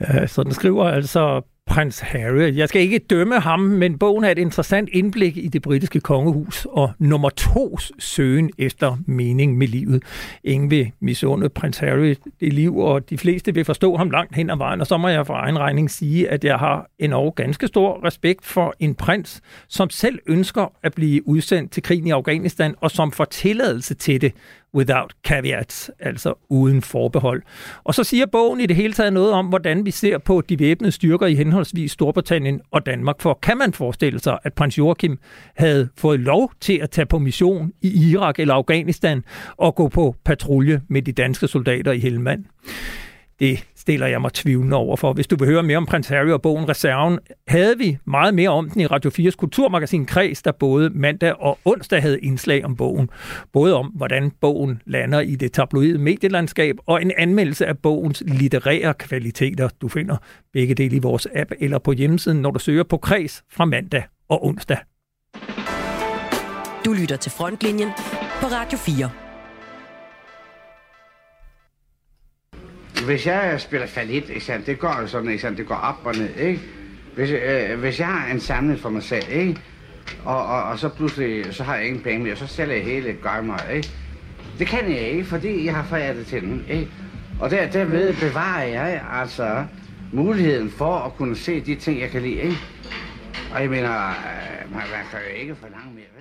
Øh, 0.00 0.28
så 0.28 0.42
den 0.42 0.52
skriver 0.52 0.84
altså 0.84 1.42
prins 1.68 2.00
Harry. 2.00 2.56
Jeg 2.56 2.68
skal 2.68 2.82
ikke 2.82 2.98
dømme 2.98 3.40
ham, 3.40 3.60
men 3.60 3.98
bogen 3.98 4.24
er 4.24 4.30
et 4.30 4.38
interessant 4.38 4.88
indblik 4.92 5.36
i 5.36 5.48
det 5.48 5.62
britiske 5.62 6.00
kongehus 6.00 6.66
og 6.70 6.92
nummer 6.98 7.30
tos 7.30 7.92
søgen 7.98 8.50
efter 8.58 8.96
mening 9.06 9.58
med 9.58 9.68
livet. 9.68 10.02
Ingen 10.44 10.70
vil 10.70 10.92
misunde 11.00 11.48
prins 11.48 11.78
Harry 11.78 12.14
det 12.40 12.52
liv, 12.52 12.78
og 12.78 13.10
de 13.10 13.18
fleste 13.18 13.54
vil 13.54 13.64
forstå 13.64 13.96
ham 13.96 14.10
langt 14.10 14.34
hen 14.34 14.50
ad 14.50 14.56
vejen, 14.56 14.80
og 14.80 14.86
så 14.86 14.96
må 14.96 15.08
jeg 15.08 15.26
for 15.26 15.34
egen 15.34 15.58
regning 15.58 15.90
sige, 15.90 16.28
at 16.28 16.44
jeg 16.44 16.58
har 16.58 16.86
en 16.98 17.12
og 17.12 17.34
ganske 17.34 17.66
stor 17.66 18.04
respekt 18.04 18.44
for 18.44 18.74
en 18.80 18.94
prins, 18.94 19.40
som 19.68 19.90
selv 19.90 20.18
ønsker 20.26 20.72
at 20.82 20.94
blive 20.94 21.28
udsendt 21.28 21.72
til 21.72 21.82
krigen 21.82 22.06
i 22.06 22.10
Afghanistan, 22.10 22.74
og 22.80 22.90
som 22.90 23.12
får 23.12 23.24
tilladelse 23.24 23.94
til 23.94 24.20
det 24.20 24.32
without 24.74 25.14
caveats, 25.26 25.90
altså 26.00 26.34
uden 26.48 26.82
forbehold. 26.82 27.42
Og 27.84 27.94
så 27.94 28.04
siger 28.04 28.26
bogen 28.26 28.60
i 28.60 28.66
det 28.66 28.76
hele 28.76 28.92
taget 28.92 29.12
noget 29.12 29.32
om, 29.32 29.46
hvordan 29.46 29.86
vi 29.86 29.90
ser 29.90 30.18
på 30.18 30.42
de 30.48 30.58
væbnede 30.58 30.92
styrker 30.92 31.26
i 31.26 31.34
henholdsvis 31.34 31.92
Storbritannien 31.92 32.60
og 32.70 32.86
Danmark. 32.86 33.20
For 33.20 33.38
kan 33.42 33.58
man 33.58 33.72
forestille 33.72 34.18
sig, 34.18 34.38
at 34.44 34.52
prins 34.52 34.78
Joachim 34.78 35.18
havde 35.56 35.88
fået 35.96 36.20
lov 36.20 36.52
til 36.60 36.78
at 36.82 36.90
tage 36.90 37.06
på 37.06 37.18
mission 37.18 37.72
i 37.82 38.10
Irak 38.10 38.38
eller 38.38 38.54
Afghanistan 38.54 39.24
og 39.56 39.74
gå 39.74 39.88
på 39.88 40.14
patrulje 40.24 40.80
med 40.88 41.02
de 41.02 41.12
danske 41.12 41.48
soldater 41.48 41.92
i 41.92 41.98
Helmand? 41.98 42.44
Det 43.40 43.66
stiller 43.76 44.06
jeg 44.06 44.20
mig 44.20 44.32
tvivlende 44.32 44.76
over 44.76 44.96
for. 44.96 45.12
Hvis 45.12 45.26
du 45.26 45.36
vil 45.36 45.48
høre 45.48 45.62
mere 45.62 45.76
om 45.76 45.86
prins 45.86 46.08
Harry 46.08 46.28
og 46.28 46.42
bogen 46.42 46.68
Reserven, 46.68 47.18
havde 47.48 47.78
vi 47.78 47.98
meget 48.04 48.34
mere 48.34 48.48
om 48.48 48.70
den 48.70 48.80
i 48.80 48.86
Radio 48.86 49.10
4's 49.10 49.36
kulturmagasin 49.36 50.06
Kreds, 50.06 50.42
der 50.42 50.52
både 50.52 50.90
mandag 50.90 51.42
og 51.42 51.58
onsdag 51.64 52.02
havde 52.02 52.20
indslag 52.20 52.64
om 52.64 52.76
bogen. 52.76 53.10
Både 53.52 53.74
om, 53.74 53.86
hvordan 53.86 54.30
bogen 54.40 54.82
lander 54.86 55.20
i 55.20 55.34
det 55.34 55.52
tabloide 55.52 55.98
medielandskab, 55.98 56.76
og 56.86 57.02
en 57.02 57.12
anmeldelse 57.18 57.66
af 57.66 57.78
bogens 57.78 58.22
litterære 58.26 58.94
kvaliteter. 58.94 59.68
Du 59.80 59.88
finder 59.88 60.16
begge 60.52 60.74
dele 60.74 60.96
i 60.96 60.98
vores 60.98 61.26
app 61.34 61.52
eller 61.60 61.78
på 61.78 61.92
hjemmesiden, 61.92 62.42
når 62.42 62.50
du 62.50 62.58
søger 62.58 62.82
på 62.82 62.96
Kreds 62.96 63.42
fra 63.50 63.64
mandag 63.64 64.02
og 64.28 64.46
onsdag. 64.46 64.78
Du 66.84 66.92
lytter 66.92 67.16
til 67.16 67.32
Frontlinjen 67.32 67.88
på 68.40 68.46
Radio 68.46 68.78
4. 68.78 69.27
hvis 73.08 73.26
jeg 73.26 73.60
spiller 73.60 73.86
falit, 73.86 74.28
ikke 74.28 74.44
sandt, 74.44 74.66
det 74.66 74.78
går 74.78 74.98
jo 75.00 75.06
sådan, 75.06 75.28
ikke 75.28 75.42
sandt, 75.42 75.58
det 75.58 75.66
går 75.66 75.74
op 75.74 76.00
og 76.04 76.14
ned, 76.14 76.36
ikke? 76.36 76.60
Hvis, 77.14 77.30
øh, 77.30 77.78
hvis 77.78 78.00
jeg 78.00 78.06
har 78.06 78.32
en 78.32 78.40
samling 78.40 78.80
for 78.80 78.90
mig 78.90 79.02
selv, 79.02 79.24
ikke? 79.30 79.60
Og, 80.24 80.46
og, 80.46 80.62
og 80.62 80.78
så 80.78 80.88
pludselig, 80.88 81.54
så 81.54 81.64
har 81.64 81.76
jeg 81.76 81.86
ingen 81.86 82.02
penge 82.02 82.24
mere, 82.24 82.36
så 82.36 82.46
sælger 82.46 82.74
jeg 82.74 82.84
hele 82.84 83.12
gøjmer, 83.22 83.70
ikke? 83.72 83.90
Det 84.58 84.66
kan 84.66 84.90
jeg 84.90 85.00
ikke, 85.00 85.24
fordi 85.24 85.66
jeg 85.66 85.74
har 85.74 85.84
foræret 85.84 86.16
det 86.16 86.26
til 86.26 86.42
den, 86.42 86.64
ikke? 86.68 86.88
Og 87.40 87.50
der, 87.50 87.70
derved 87.70 88.14
bevarer 88.14 88.64
jeg 88.64 89.04
altså 89.12 89.64
muligheden 90.12 90.70
for 90.70 90.96
at 90.98 91.14
kunne 91.14 91.36
se 91.36 91.60
de 91.60 91.74
ting, 91.74 92.00
jeg 92.00 92.10
kan 92.10 92.22
lide, 92.22 92.34
ikke? 92.34 92.58
Og 93.54 93.62
jeg 93.62 93.70
mener, 93.70 94.08
øh, 94.08 94.72
man, 94.72 94.80
man 94.80 95.04
kan 95.10 95.18
jo 95.28 95.40
ikke 95.40 95.54
forlange 95.54 95.94
mere. 95.94 96.17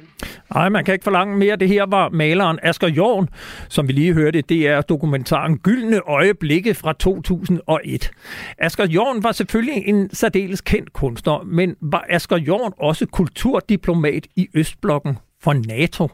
Nej, 0.53 0.69
man 0.69 0.85
kan 0.85 0.93
ikke 0.93 1.03
forlange 1.03 1.37
mere. 1.37 1.55
Det 1.55 1.69
her 1.69 1.85
var 1.85 2.09
maleren 2.09 2.59
Asger 2.63 2.87
Jorn, 2.87 3.29
som 3.69 3.87
vi 3.87 3.93
lige 3.93 4.13
hørte. 4.13 4.41
Det 4.41 4.67
er 4.67 4.81
dokumentaren 4.81 5.57
Gyldne 5.57 5.99
Øjeblikke 5.99 6.73
fra 6.73 6.93
2001. 6.93 8.11
Asger 8.57 8.87
Jorn 8.87 9.23
var 9.23 9.31
selvfølgelig 9.31 9.83
en 9.87 10.09
særdeles 10.13 10.61
kendt 10.61 10.93
kunstner, 10.93 11.43
men 11.45 11.75
var 11.81 12.05
Asger 12.09 12.37
Jorn 12.37 12.73
også 12.77 13.05
kulturdiplomat 13.05 14.27
i 14.35 14.47
Østblokken 14.53 15.17
for 15.41 15.53
NATO? 15.53 16.09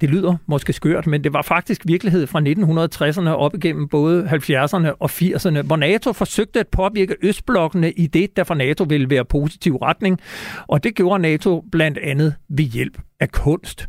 Det 0.00 0.10
lyder 0.10 0.36
måske 0.46 0.72
skørt, 0.72 1.06
men 1.06 1.24
det 1.24 1.32
var 1.32 1.42
faktisk 1.42 1.82
virkelighed 1.86 2.26
fra 2.26 2.40
1960'erne 2.40 3.28
op 3.28 3.54
igennem 3.54 3.88
både 3.88 4.24
70'erne 4.24 4.88
og 5.00 5.10
80'erne, 5.10 5.62
hvor 5.62 5.76
NATO 5.76 6.12
forsøgte 6.12 6.60
at 6.60 6.68
påvirke 6.68 7.16
Østblokkene 7.22 7.92
i 7.92 8.06
det, 8.06 8.36
der 8.36 8.44
for 8.44 8.54
NATO 8.54 8.84
ville 8.84 9.10
være 9.10 9.24
positiv 9.24 9.76
retning, 9.76 10.20
og 10.66 10.84
det 10.84 10.94
gjorde 10.94 11.22
NATO 11.22 11.64
blandt 11.72 11.98
andet 11.98 12.34
ved 12.48 12.64
hjælp 12.64 12.98
af 13.20 13.32
kunst. 13.32 13.86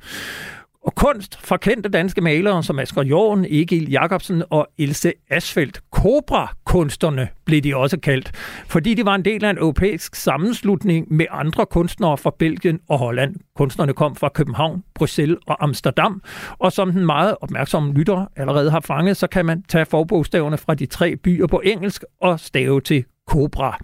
Og 0.87 0.95
kunst 0.95 1.39
fra 1.45 1.57
kendte 1.57 1.89
danske 1.89 2.21
malere 2.21 2.63
som 2.63 2.79
Asger 2.79 3.03
Jorn, 3.03 3.45
Egil 3.49 3.91
Jacobsen 3.91 4.43
og 4.49 4.67
Ilse 4.77 5.13
Asfeldt. 5.29 5.81
Cobra-kunstnerne 5.91 7.27
blev 7.45 7.61
de 7.61 7.75
også 7.75 7.99
kaldt, 7.99 8.31
fordi 8.67 8.93
de 8.93 9.05
var 9.05 9.15
en 9.15 9.25
del 9.25 9.45
af 9.45 9.49
en 9.49 9.57
europæisk 9.57 10.15
sammenslutning 10.15 11.13
med 11.13 11.25
andre 11.31 11.65
kunstnere 11.65 12.17
fra 12.17 12.31
Belgien 12.39 12.79
og 12.89 12.99
Holland. 12.99 13.35
Kunstnerne 13.55 13.93
kom 13.93 14.15
fra 14.15 14.29
København, 14.29 14.83
Bruxelles 14.95 15.37
og 15.47 15.63
Amsterdam, 15.63 16.21
og 16.59 16.71
som 16.71 16.91
den 16.91 17.05
meget 17.05 17.35
opmærksomme 17.41 17.93
lytter 17.93 18.25
allerede 18.35 18.71
har 18.71 18.79
fanget, 18.79 19.17
så 19.17 19.27
kan 19.27 19.45
man 19.45 19.63
tage 19.63 19.85
forbogstaverne 19.85 20.57
fra 20.57 20.75
de 20.75 20.85
tre 20.85 21.15
byer 21.15 21.47
på 21.47 21.61
engelsk 21.65 22.03
og 22.21 22.39
stave 22.39 22.81
til 22.81 23.05
Cobra. 23.29 23.79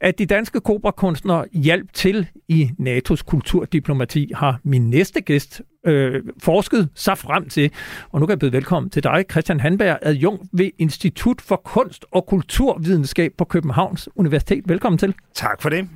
At 0.00 0.18
de 0.18 0.26
danske 0.26 0.60
Cobra-kunstnere 0.60 1.44
hjalp 1.52 1.92
til 1.92 2.26
i 2.48 2.70
NATO's 2.80 3.22
kulturdiplomati, 3.26 4.32
har 4.34 4.60
min 4.64 4.90
næste 4.90 5.20
gæst 5.20 5.62
øh, 5.88 6.22
forsket 6.42 6.88
sig 6.94 7.18
frem 7.18 7.48
til. 7.48 7.70
Og 8.10 8.20
nu 8.20 8.26
kan 8.26 8.30
jeg 8.30 8.38
byde 8.38 8.52
velkommen 8.52 8.90
til 8.90 9.02
dig, 9.02 9.24
Christian 9.30 9.60
Hanberg, 9.60 9.98
adjunkt 10.02 10.44
ved 10.52 10.70
Institut 10.78 11.40
for 11.40 11.56
Kunst 11.56 12.04
og 12.12 12.26
Kulturvidenskab 12.26 13.32
på 13.38 13.44
Københavns 13.44 14.08
Universitet. 14.16 14.64
Velkommen 14.66 14.98
til. 14.98 15.14
Tak 15.34 15.62
for 15.62 15.68
det. 15.68 15.88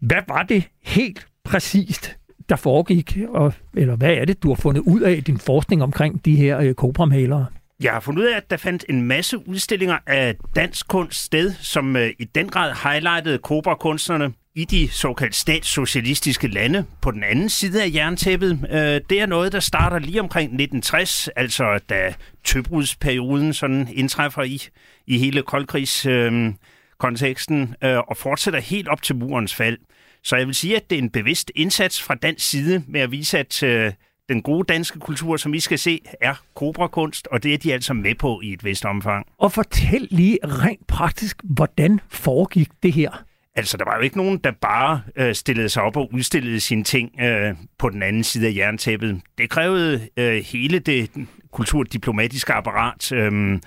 Hvad 0.00 0.22
var 0.28 0.42
det 0.42 0.64
helt 0.82 1.26
præcist, 1.44 2.16
der 2.48 2.56
foregik, 2.56 3.18
og, 3.28 3.52
eller 3.74 3.96
hvad 3.96 4.10
er 4.10 4.24
det, 4.24 4.42
du 4.42 4.48
har 4.48 4.54
fundet 4.54 4.82
ud 4.86 5.00
af 5.00 5.12
i 5.12 5.20
din 5.20 5.38
forskning 5.38 5.82
omkring 5.82 6.24
de 6.24 6.36
her 6.36 6.58
øh, 6.58 6.74
Cobra-malere? 6.74 7.46
Jeg 7.82 7.92
har 7.92 8.00
fundet 8.00 8.22
ud 8.22 8.26
af, 8.26 8.36
at 8.36 8.50
der 8.50 8.56
fandt 8.56 8.84
en 8.88 9.02
masse 9.02 9.48
udstillinger 9.48 9.98
af 10.06 10.36
dansk 10.56 10.88
kunst 10.88 11.24
sted, 11.24 11.52
som 11.52 11.96
øh, 11.96 12.10
i 12.18 12.24
den 12.24 12.48
grad 12.48 12.72
highlightede 12.82 13.38
Cobra-kunstnerne 13.38 14.32
i 14.60 14.64
de 14.64 14.88
såkaldt 14.88 15.34
statssocialistiske 15.34 16.48
lande 16.48 16.84
på 17.02 17.10
den 17.10 17.24
anden 17.24 17.48
side 17.48 17.82
af 17.82 17.90
jerntæppet. 17.94 18.66
Øh, 18.70 19.00
det 19.10 19.20
er 19.20 19.26
noget, 19.26 19.52
der 19.52 19.60
starter 19.60 19.98
lige 19.98 20.20
omkring 20.20 20.44
1960, 20.44 21.28
altså 21.28 21.80
da 21.88 22.14
tøbrudsperioden 22.44 23.52
sådan 23.52 23.88
indtræffer 23.92 24.42
i, 24.42 24.62
i 25.06 25.18
hele 25.18 25.42
koldkrigskonteksten, 25.42 27.74
øh, 27.84 27.92
øh, 27.92 27.98
og 27.98 28.16
fortsætter 28.16 28.60
helt 28.60 28.88
op 28.88 29.02
til 29.02 29.16
murens 29.16 29.54
fald. 29.54 29.78
Så 30.24 30.36
jeg 30.36 30.46
vil 30.46 30.54
sige, 30.54 30.76
at 30.76 30.90
det 30.90 30.98
er 30.98 31.02
en 31.02 31.10
bevidst 31.10 31.52
indsats 31.54 32.02
fra 32.02 32.14
dansk 32.14 32.50
side 32.50 32.84
med 32.88 33.00
at 33.00 33.10
vise, 33.10 33.38
at 33.38 33.62
øh, 33.62 33.92
den 34.28 34.42
gode 34.42 34.72
danske 34.72 34.98
kultur, 34.98 35.36
som 35.36 35.52
vi 35.52 35.60
skal 35.60 35.78
se, 35.78 36.00
er 36.20 36.34
kobrakunst, 36.54 37.26
og 37.26 37.42
det 37.42 37.54
er 37.54 37.58
de 37.58 37.72
altså 37.72 37.94
med 37.94 38.14
på 38.14 38.40
i 38.40 38.52
et 38.52 38.64
vist 38.64 38.84
omfang. 38.84 39.26
Og 39.38 39.52
fortæl 39.52 40.08
lige 40.10 40.38
rent 40.44 40.86
praktisk, 40.86 41.36
hvordan 41.44 42.00
foregik 42.08 42.68
det 42.82 42.92
her? 42.92 43.29
Altså, 43.54 43.76
der 43.76 43.84
var 43.84 43.96
jo 43.96 44.02
ikke 44.02 44.16
nogen, 44.16 44.38
der 44.38 44.50
bare 44.60 45.02
øh, 45.16 45.34
stillede 45.34 45.68
sig 45.68 45.82
op 45.82 45.96
og 45.96 46.10
udstillede 46.12 46.60
sine 46.60 46.84
ting 46.84 47.20
øh, 47.20 47.54
på 47.78 47.88
den 47.88 48.02
anden 48.02 48.24
side 48.24 48.48
af 48.48 48.54
jerntæppet. 48.56 49.20
Det 49.38 49.50
krævede 49.50 50.08
øh, 50.16 50.44
hele 50.44 50.78
det 50.78 51.10
kulturdiplomatiske 51.52 52.52
apparat, 52.52 53.12
øh, 53.12 53.58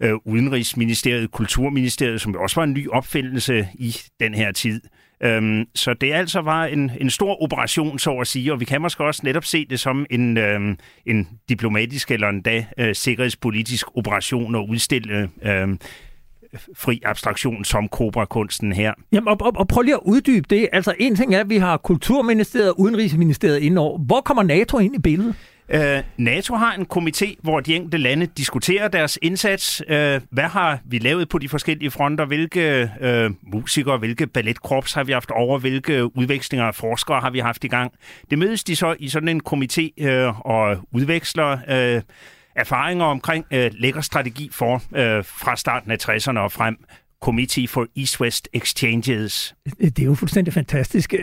øh, 0.00 0.14
Udenrigsministeriet, 0.24 1.30
Kulturministeriet, 1.30 2.20
som 2.20 2.36
også 2.36 2.60
var 2.60 2.64
en 2.64 2.72
ny 2.72 2.88
opfindelse 2.88 3.68
i 3.74 3.96
den 4.20 4.34
her 4.34 4.52
tid. 4.52 4.80
Øhm, 5.24 5.66
så 5.74 5.94
det 5.94 6.12
altså 6.12 6.40
var 6.40 6.64
en, 6.64 6.90
en 7.00 7.10
stor 7.10 7.42
operation, 7.42 7.98
så 7.98 8.12
at 8.12 8.26
sige, 8.26 8.52
og 8.52 8.60
vi 8.60 8.64
kan 8.64 8.80
måske 8.80 9.04
også 9.04 9.20
netop 9.24 9.44
se 9.44 9.66
det 9.70 9.80
som 9.80 10.06
en, 10.10 10.38
øhm, 10.38 10.76
en 11.06 11.28
diplomatisk 11.48 12.10
eller 12.10 12.28
endda 12.28 12.66
øh, 12.78 12.94
sikkerhedspolitisk 12.94 13.86
operation 13.96 14.54
at 14.54 14.64
udstille 14.68 15.30
øhm, 15.42 15.78
fri 16.76 17.02
abstraktion 17.04 17.64
som 17.64 17.88
Cobra-kunsten 17.88 18.72
her. 18.72 18.92
Jamen, 19.12 19.28
og, 19.28 19.36
og, 19.40 19.52
og 19.56 19.68
prøv 19.68 19.82
lige 19.82 19.94
at 19.94 20.00
uddybe 20.04 20.46
det. 20.50 20.68
Altså, 20.72 20.94
en 20.98 21.16
ting 21.16 21.34
er, 21.34 21.40
at 21.40 21.50
vi 21.50 21.56
har 21.56 21.76
Kulturministeriet 21.76 22.70
og 22.70 22.80
Udenrigsministeriet 22.80 23.58
indover. 23.58 23.98
Hvor 23.98 24.20
kommer 24.20 24.42
NATO 24.42 24.78
ind 24.78 24.94
i 24.94 24.98
billedet? 24.98 25.34
Uh, 25.74 25.78
NATO 26.16 26.54
har 26.54 26.74
en 26.74 26.86
komité, 26.94 27.34
hvor 27.42 27.60
de 27.60 27.76
enkelte 27.76 27.98
lande 27.98 28.26
diskuterer 28.26 28.88
deres 28.88 29.18
indsats. 29.22 29.82
Uh, 29.88 29.94
hvad 30.30 30.48
har 30.48 30.78
vi 30.84 30.98
lavet 30.98 31.28
på 31.28 31.38
de 31.38 31.48
forskellige 31.48 31.90
fronter? 31.90 32.24
Hvilke 32.24 32.90
uh, 33.00 33.52
musikere, 33.52 33.98
hvilke 33.98 34.26
balletkorps 34.26 34.92
har 34.92 35.04
vi 35.04 35.12
haft 35.12 35.30
over? 35.30 35.58
Hvilke 35.58 36.16
udvekslinger 36.16 36.66
af 36.66 36.74
forskere 36.74 37.20
har 37.20 37.30
vi 37.30 37.38
haft 37.38 37.64
i 37.64 37.68
gang? 37.68 37.92
Det 38.30 38.38
mødes 38.38 38.64
de 38.64 38.76
så 38.76 38.94
i 38.98 39.08
sådan 39.08 39.28
en 39.28 39.40
komité 39.48 40.04
uh, 40.08 40.40
og 40.40 40.76
udveksler 40.92 41.52
uh, 41.96 42.02
erfaringer 42.56 43.04
omkring 43.04 43.44
uh, 43.52 43.58
lækker 43.72 44.00
strategi 44.00 44.48
for 44.52 44.74
uh, 44.74 45.24
fra 45.24 45.56
starten 45.56 45.90
af 45.90 45.96
60'erne 46.08 46.38
og 46.38 46.52
frem. 46.52 46.76
Committee 47.22 47.68
for 47.68 47.86
East-West 47.98 48.48
Exchanges. 48.52 49.54
Det 49.80 49.98
er 49.98 50.04
jo 50.04 50.14
fuldstændig 50.14 50.54
fantastisk. 50.54 51.14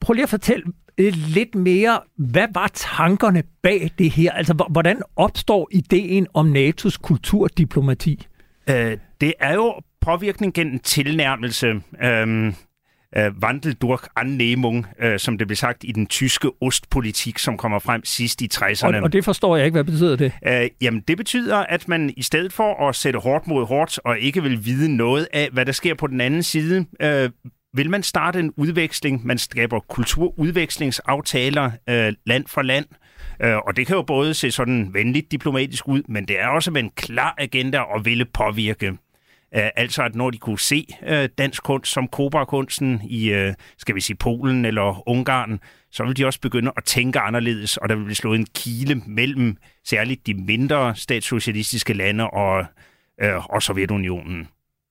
Prøv 0.00 0.12
lige 0.12 0.22
at 0.22 0.28
fortælle 0.28 0.64
lidt 1.08 1.54
mere, 1.54 2.00
hvad 2.16 2.46
var 2.54 2.70
tankerne 2.74 3.42
bag 3.62 3.90
det 3.98 4.10
her? 4.10 4.32
Altså, 4.32 4.66
hvordan 4.70 5.02
opstår 5.16 5.68
ideen 5.72 6.26
om 6.34 6.56
NATO's 6.56 6.96
kulturdiplomati? 7.02 8.26
Øh, 8.70 8.98
det 9.20 9.34
er 9.40 9.54
jo 9.54 9.80
påvirkning 10.00 10.54
gennem 10.54 10.78
tilnærmelse. 10.78 11.80
Øhm, 12.02 12.54
øh, 13.16 13.32
Wandel 13.42 13.74
durch 13.74 14.02
Annehmung, 14.16 14.86
øh, 15.00 15.18
som 15.18 15.38
det 15.38 15.46
blev 15.46 15.56
sagt 15.56 15.84
i 15.84 15.92
den 15.92 16.06
tyske 16.06 16.50
ostpolitik, 16.60 17.38
som 17.38 17.56
kommer 17.56 17.78
frem 17.78 18.04
sidst 18.04 18.42
i 18.42 18.48
60'erne. 18.54 18.96
Og, 18.96 19.02
og 19.02 19.12
det 19.12 19.24
forstår 19.24 19.56
jeg 19.56 19.66
ikke. 19.66 19.76
Hvad 19.76 19.84
betyder 19.84 20.16
det? 20.16 20.32
Øh, 20.46 20.68
jamen, 20.80 21.00
det 21.08 21.16
betyder, 21.16 21.56
at 21.56 21.88
man 21.88 22.14
i 22.16 22.22
stedet 22.22 22.52
for 22.52 22.88
at 22.88 22.96
sætte 22.96 23.18
hårdt 23.18 23.46
mod 23.46 23.66
hårdt, 23.66 23.98
og 24.04 24.18
ikke 24.18 24.42
vil 24.42 24.64
vide 24.64 24.96
noget 24.96 25.28
af, 25.32 25.48
hvad 25.52 25.66
der 25.66 25.72
sker 25.72 25.94
på 25.94 26.06
den 26.06 26.20
anden 26.20 26.42
side, 26.42 26.86
øh, 27.02 27.30
vil 27.74 27.90
man 27.90 28.02
starte 28.02 28.40
en 28.40 28.52
udveksling. 28.56 29.26
Man 29.26 29.38
skaber 29.38 29.80
kulturudvekslingsaftaler 29.80 31.70
øh, 31.88 32.12
land 32.26 32.44
for 32.46 32.62
land, 32.62 32.86
øh, 33.42 33.56
og 33.56 33.76
det 33.76 33.86
kan 33.86 33.96
jo 33.96 34.02
både 34.02 34.34
se 34.34 34.50
sådan 34.50 34.90
venligt 34.92 35.32
diplomatisk 35.32 35.88
ud, 35.88 36.02
men 36.08 36.28
det 36.28 36.40
er 36.40 36.46
også 36.46 36.70
med 36.70 36.82
en 36.82 36.90
klar 36.96 37.34
agenda 37.38 37.82
at 37.96 38.04
ville 38.04 38.24
påvirke. 38.24 38.98
Uh, 39.56 39.62
altså 39.76 40.02
at 40.02 40.14
når 40.14 40.30
de 40.30 40.38
kunne 40.38 40.58
se 40.58 40.86
uh, 41.02 41.24
dansk 41.38 41.62
kunst 41.62 41.92
som 41.92 42.08
Cobra-kunsten 42.08 43.00
i, 43.04 43.34
uh, 43.34 43.54
skal 43.78 43.94
vi 43.94 44.00
sige, 44.00 44.16
Polen 44.16 44.64
eller 44.64 45.08
Ungarn, 45.08 45.60
så 45.92 46.04
vil 46.04 46.16
de 46.16 46.26
også 46.26 46.40
begynde 46.40 46.72
at 46.76 46.84
tænke 46.84 47.18
anderledes, 47.18 47.76
og 47.76 47.88
der 47.88 47.94
vil 47.94 48.04
blive 48.04 48.14
slået 48.14 48.38
en 48.38 48.46
kile 48.54 49.02
mellem 49.06 49.56
særligt 49.84 50.26
de 50.26 50.34
mindre 50.34 50.96
statssocialistiske 50.96 51.92
lande 51.92 52.30
og, 52.30 52.64
og 53.50 53.62
Sovjetunionen. 53.62 54.48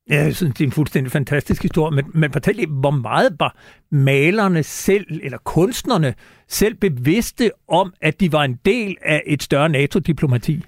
Ja, 0.10 0.24
jeg 0.24 0.36
synes, 0.36 0.54
det 0.54 0.62
er 0.62 0.68
en 0.68 0.72
fuldstændig 0.72 1.12
fantastisk 1.12 1.62
historie, 1.62 1.96
men, 1.96 2.06
men 2.14 2.32
fortæl 2.32 2.56
lige, 2.56 2.68
hvor 2.68 2.92
meget 2.92 3.36
var 3.40 3.58
malerne 3.92 4.64
selv, 4.64 5.20
eller 5.24 5.38
kunstnerne 5.38 6.14
selv 6.48 6.76
bevidste 6.76 7.52
om, 7.68 7.94
at 8.02 8.20
de 8.20 8.32
var 8.32 8.44
en 8.44 8.60
del 8.66 8.96
af 9.02 9.24
et 9.26 9.44
større 9.44 9.70
NATO-diplomati? 9.70 10.64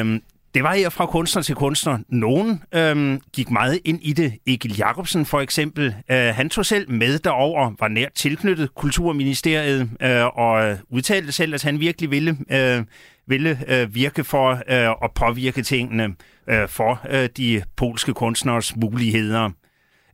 Um, 0.00 0.22
det 0.54 0.62
var 0.62 0.74
her 0.74 0.88
fra 0.88 1.06
kunstner 1.06 1.42
til 1.42 1.54
kunstner. 1.54 1.98
Nogen 2.08 2.62
øhm, 2.74 3.20
gik 3.32 3.50
meget 3.50 3.80
ind 3.84 3.98
i 4.02 4.12
det. 4.12 4.32
Egil 4.46 4.76
Jacobsen 4.78 5.26
for 5.26 5.40
eksempel, 5.40 5.94
øh, 6.10 6.16
han 6.16 6.50
tog 6.50 6.66
selv 6.66 6.90
med 6.90 7.18
derover, 7.18 7.72
var 7.80 7.88
nært 7.88 8.12
tilknyttet 8.14 8.74
Kulturministeriet 8.74 9.90
øh, 10.02 10.26
og 10.26 10.64
øh, 10.64 10.76
udtalte 10.88 11.32
selv, 11.32 11.54
at 11.54 11.62
han 11.62 11.80
virkelig 11.80 12.10
ville, 12.10 12.36
øh, 12.50 12.84
ville 13.26 13.58
øh, 13.68 13.94
virke 13.94 14.24
for 14.24 14.50
øh, 14.50 14.94
at 15.04 15.10
påvirke 15.14 15.62
tingene 15.62 16.14
øh, 16.48 16.68
for 16.68 17.00
øh, 17.10 17.28
de 17.36 17.62
polske 17.76 18.12
kunstners 18.12 18.76
muligheder. 18.76 19.50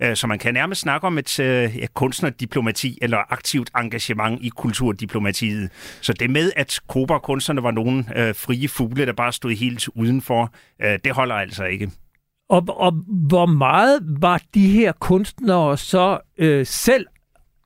Øh, 0.02 0.16
så 0.16 0.26
man 0.26 0.38
kan 0.38 0.54
nærmest 0.54 0.80
snakke 0.80 1.06
om 1.06 1.18
et 1.18 1.40
øh, 1.40 1.76
ja, 1.76 1.86
kunstnerdiplomati 1.94 2.98
eller 3.02 3.32
aktivt 3.32 3.70
engagement 3.76 4.42
i 4.42 4.48
kulturdiplomatiet. 4.48 5.70
Så 6.00 6.12
det 6.12 6.30
med, 6.30 6.52
at 6.56 6.80
Cobra-kunstnerne 6.88 7.62
var 7.62 7.70
nogle 7.70 8.04
øh, 8.16 8.34
frie 8.34 8.68
fugle, 8.68 9.06
der 9.06 9.12
bare 9.12 9.32
stod 9.32 9.50
helt 9.50 9.88
udenfor, 9.94 10.52
det 11.04 11.12
holder 11.12 11.34
altså 11.34 11.64
ikke. 11.64 11.90
Og, 12.50 12.64
og 12.68 12.92
hvor 13.28 13.46
meget 13.46 14.00
var 14.02 14.42
de 14.54 14.68
her 14.70 14.92
kunstnere 14.92 15.78
så 15.78 16.18
øh, 16.38 16.66
selv 16.66 17.06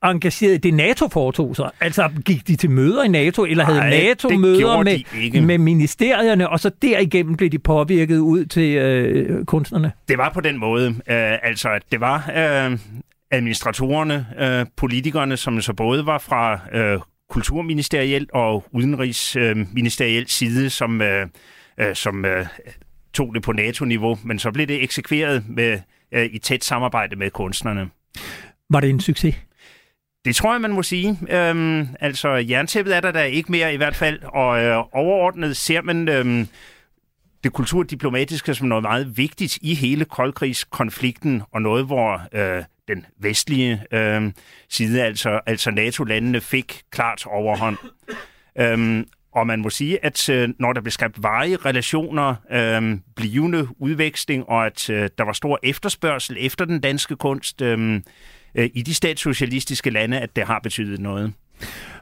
engageret 0.09 0.63
det, 0.63 0.73
NATO 0.73 1.07
foretog 1.07 1.55
sig? 1.55 1.69
Altså, 1.79 2.09
gik 2.25 2.47
de 2.47 2.55
til 2.55 2.69
møder 2.69 3.03
i 3.03 3.07
NATO, 3.07 3.45
eller 3.45 3.63
havde 3.63 3.79
Nej, 3.79 3.89
NATO 3.89 4.29
møder 4.29 4.83
med, 4.83 5.41
med 5.41 5.57
ministerierne, 5.57 6.49
og 6.49 6.59
så 6.59 6.71
derigennem 6.81 7.35
blev 7.35 7.49
de 7.49 7.59
påvirket 7.59 8.17
ud 8.17 8.45
til 8.45 8.75
øh, 8.75 9.45
kunstnerne? 9.45 9.91
Det 10.07 10.17
var 10.17 10.29
på 10.29 10.41
den 10.41 10.57
måde. 10.57 10.89
Uh, 10.89 10.95
altså, 11.07 11.69
at 11.69 11.81
det 11.91 12.01
var 12.01 12.15
uh, 12.27 12.79
administratorerne, 13.31 14.25
uh, 14.61 14.67
politikerne, 14.77 15.37
som 15.37 15.61
så 15.61 15.73
både 15.73 16.05
var 16.05 16.17
fra 16.17 16.53
uh, 16.53 17.01
kulturministerielt 17.29 18.31
og 18.31 18.65
udenrigsministerielt 18.71 20.31
side, 20.31 20.69
som, 20.69 21.01
uh, 21.01 21.07
uh, 21.85 21.93
som 21.93 22.25
uh, 22.25 22.47
tog 23.13 23.35
det 23.35 23.43
på 23.43 23.51
NATO-niveau, 23.51 24.17
men 24.23 24.39
så 24.39 24.51
blev 24.51 24.67
det 24.67 24.83
eksekveret 24.83 25.43
med, 25.47 25.79
uh, 26.15 26.23
i 26.23 26.37
tæt 26.37 26.63
samarbejde 26.63 27.15
med 27.15 27.31
kunstnerne. 27.31 27.89
Var 28.69 28.79
det 28.79 28.89
en 28.89 28.99
succes? 28.99 29.35
Det 30.25 30.35
tror 30.35 30.51
jeg, 30.51 30.61
man 30.61 30.73
må 30.73 30.83
sige. 30.83 31.19
Øhm, 31.29 31.87
altså, 31.99 32.29
jerntæppet 32.29 32.95
er 32.95 33.01
der 33.01 33.11
da 33.11 33.23
ikke 33.23 33.51
mere 33.51 33.73
i 33.73 33.77
hvert 33.77 33.95
fald, 33.95 34.19
og 34.23 34.63
øh, 34.63 34.77
overordnet 34.77 35.57
ser 35.57 35.81
man 35.81 36.09
øhm, 36.09 36.47
det 37.43 37.53
kulturdiplomatiske 37.53 38.55
som 38.55 38.67
noget 38.67 38.81
meget 38.81 39.17
vigtigt 39.17 39.57
i 39.61 39.75
hele 39.75 40.05
koldkrigskonflikten, 40.05 41.41
og 41.51 41.61
noget, 41.61 41.85
hvor 41.85 42.21
øh, 42.33 42.63
den 42.87 43.05
vestlige 43.19 43.83
øh, 43.91 44.31
side, 44.69 45.03
altså, 45.03 45.39
altså 45.45 45.71
NATO-landene, 45.71 46.41
fik 46.41 46.81
klart 46.91 47.25
overhånd. 47.25 47.77
Øhm, 48.59 49.07
og 49.31 49.47
man 49.47 49.61
må 49.61 49.69
sige, 49.69 50.05
at 50.05 50.29
øh, 50.29 50.49
når 50.59 50.73
der 50.73 50.81
blev 50.81 50.91
skabt 50.91 51.23
varige 51.23 51.57
relationer, 51.57 52.35
øh, 52.51 52.97
blivende 53.15 53.67
udveksling, 53.79 54.49
og 54.49 54.65
at 54.65 54.89
øh, 54.89 55.09
der 55.17 55.23
var 55.23 55.33
stor 55.33 55.59
efterspørgsel 55.63 56.37
efter 56.39 56.65
den 56.65 56.79
danske 56.79 57.15
kunst, 57.15 57.61
øh, 57.61 58.01
i 58.73 58.81
de 58.81 58.93
statssocialistiske 58.93 59.89
lande, 59.89 60.19
at 60.19 60.35
det 60.35 60.43
har 60.43 60.59
betydet 60.63 60.99
noget. 60.99 61.33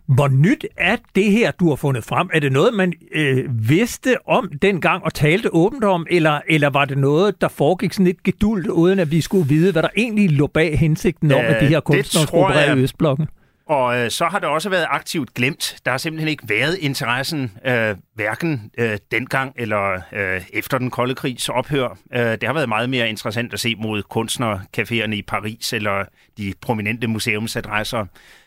Hvor 0.06 0.28
nyt 0.28 0.66
er 0.78 0.98
det 1.16 1.32
her, 1.32 1.52
du 1.52 1.70
har 1.70 1.76
fundet 1.76 2.04
frem? 2.04 2.30
Er 2.34 2.40
det 2.40 2.52
noget, 2.52 2.74
man 2.74 2.94
øh, 3.12 3.70
vidste 3.70 4.28
om 4.28 4.52
dengang 4.62 5.04
og 5.04 5.14
talte 5.14 5.54
åbent 5.54 5.84
om, 5.84 6.08
eller, 6.10 6.40
eller 6.48 6.70
var 6.70 6.86
det 6.86 6.98
noget, 6.98 7.42
der 7.42 7.48
foregik 7.48 7.94
sådan 7.94 8.06
lidt 8.06 8.24
gedult, 8.24 8.68
uden 8.68 9.00
at 9.00 9.12
vi 9.12 9.22
skulle 9.22 9.48
vide, 9.48 9.72
hvad 9.72 9.84
der 9.84 9.90
egentlig 9.98 10.32
lå 10.32 10.48
bag 10.48 10.80
hensigten 10.80 11.32
om, 11.32 11.40
at 11.40 11.62
de 11.62 11.66
her 11.66 11.80
kunstnere 11.80 12.28
skulle 12.28 12.78
i 12.78 12.80
Østblokken? 12.80 13.28
Og 13.66 14.00
øh, 14.00 14.12
så 14.12 14.26
har 14.26 14.40
det 14.40 14.50
også 14.50 14.70
været 14.70 14.86
aktivt 14.90 15.34
glemt. 15.34 15.76
Der 15.86 15.92
har 15.92 15.98
simpelthen 15.98 16.30
ikke 16.30 16.50
været 16.50 16.78
interessen, 16.78 17.52
øh, 17.66 17.96
hverken 18.16 18.72
øh, 18.78 18.98
dengang 19.12 19.54
eller 19.56 20.02
øh, 20.14 20.42
efter 20.54 20.78
den 20.78 20.90
kolde 20.90 21.16
krigs 21.16 21.50
ophør. 21.50 21.98
Øh, 22.14 22.22
det 22.22 22.44
har 22.44 22.54
været 22.54 22.70
meget 22.70 22.90
mere 22.90 23.10
interessant 23.10 23.54
at 23.54 23.60
se 23.60 23.76
mod 23.76 24.04
kunstnercaféerne 24.16 25.14
i 25.14 25.22
Paris 25.22 25.74
eller 25.74 26.06
de 26.38 26.54
prominente 26.62 27.08
museumsadresser. 27.08 28.06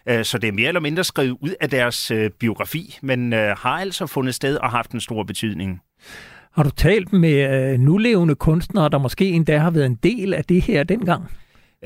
Øh, 0.09 0.25
så 0.25 0.39
det 0.39 0.49
er 0.49 0.53
mere 0.53 0.69
eller 0.69 0.81
mindre 0.81 1.05
skrevet 1.05 1.37
ud 1.41 1.55
af 1.61 1.71
deres 1.71 2.11
øh, 2.11 2.31
biografi, 2.31 2.99
men 3.03 3.33
øh, 3.33 3.57
har 3.59 3.79
altså 3.79 4.07
fundet 4.07 4.35
sted 4.35 4.57
og 4.57 4.71
haft 4.71 4.91
en 4.91 5.01
stor 5.01 5.23
betydning. 5.23 5.81
Har 6.53 6.63
du 6.63 6.71
talt 6.71 7.13
med 7.13 7.73
øh, 7.73 7.81
nulevende 7.81 8.35
kunstnere, 8.35 8.89
der 8.89 8.99
måske 8.99 9.25
endda 9.31 9.59
har 9.59 9.71
været 9.71 9.87
en 9.87 9.99
del 10.03 10.35
af 10.35 10.45
det 10.45 10.63
her 10.63 10.85
dengang? 10.85 11.31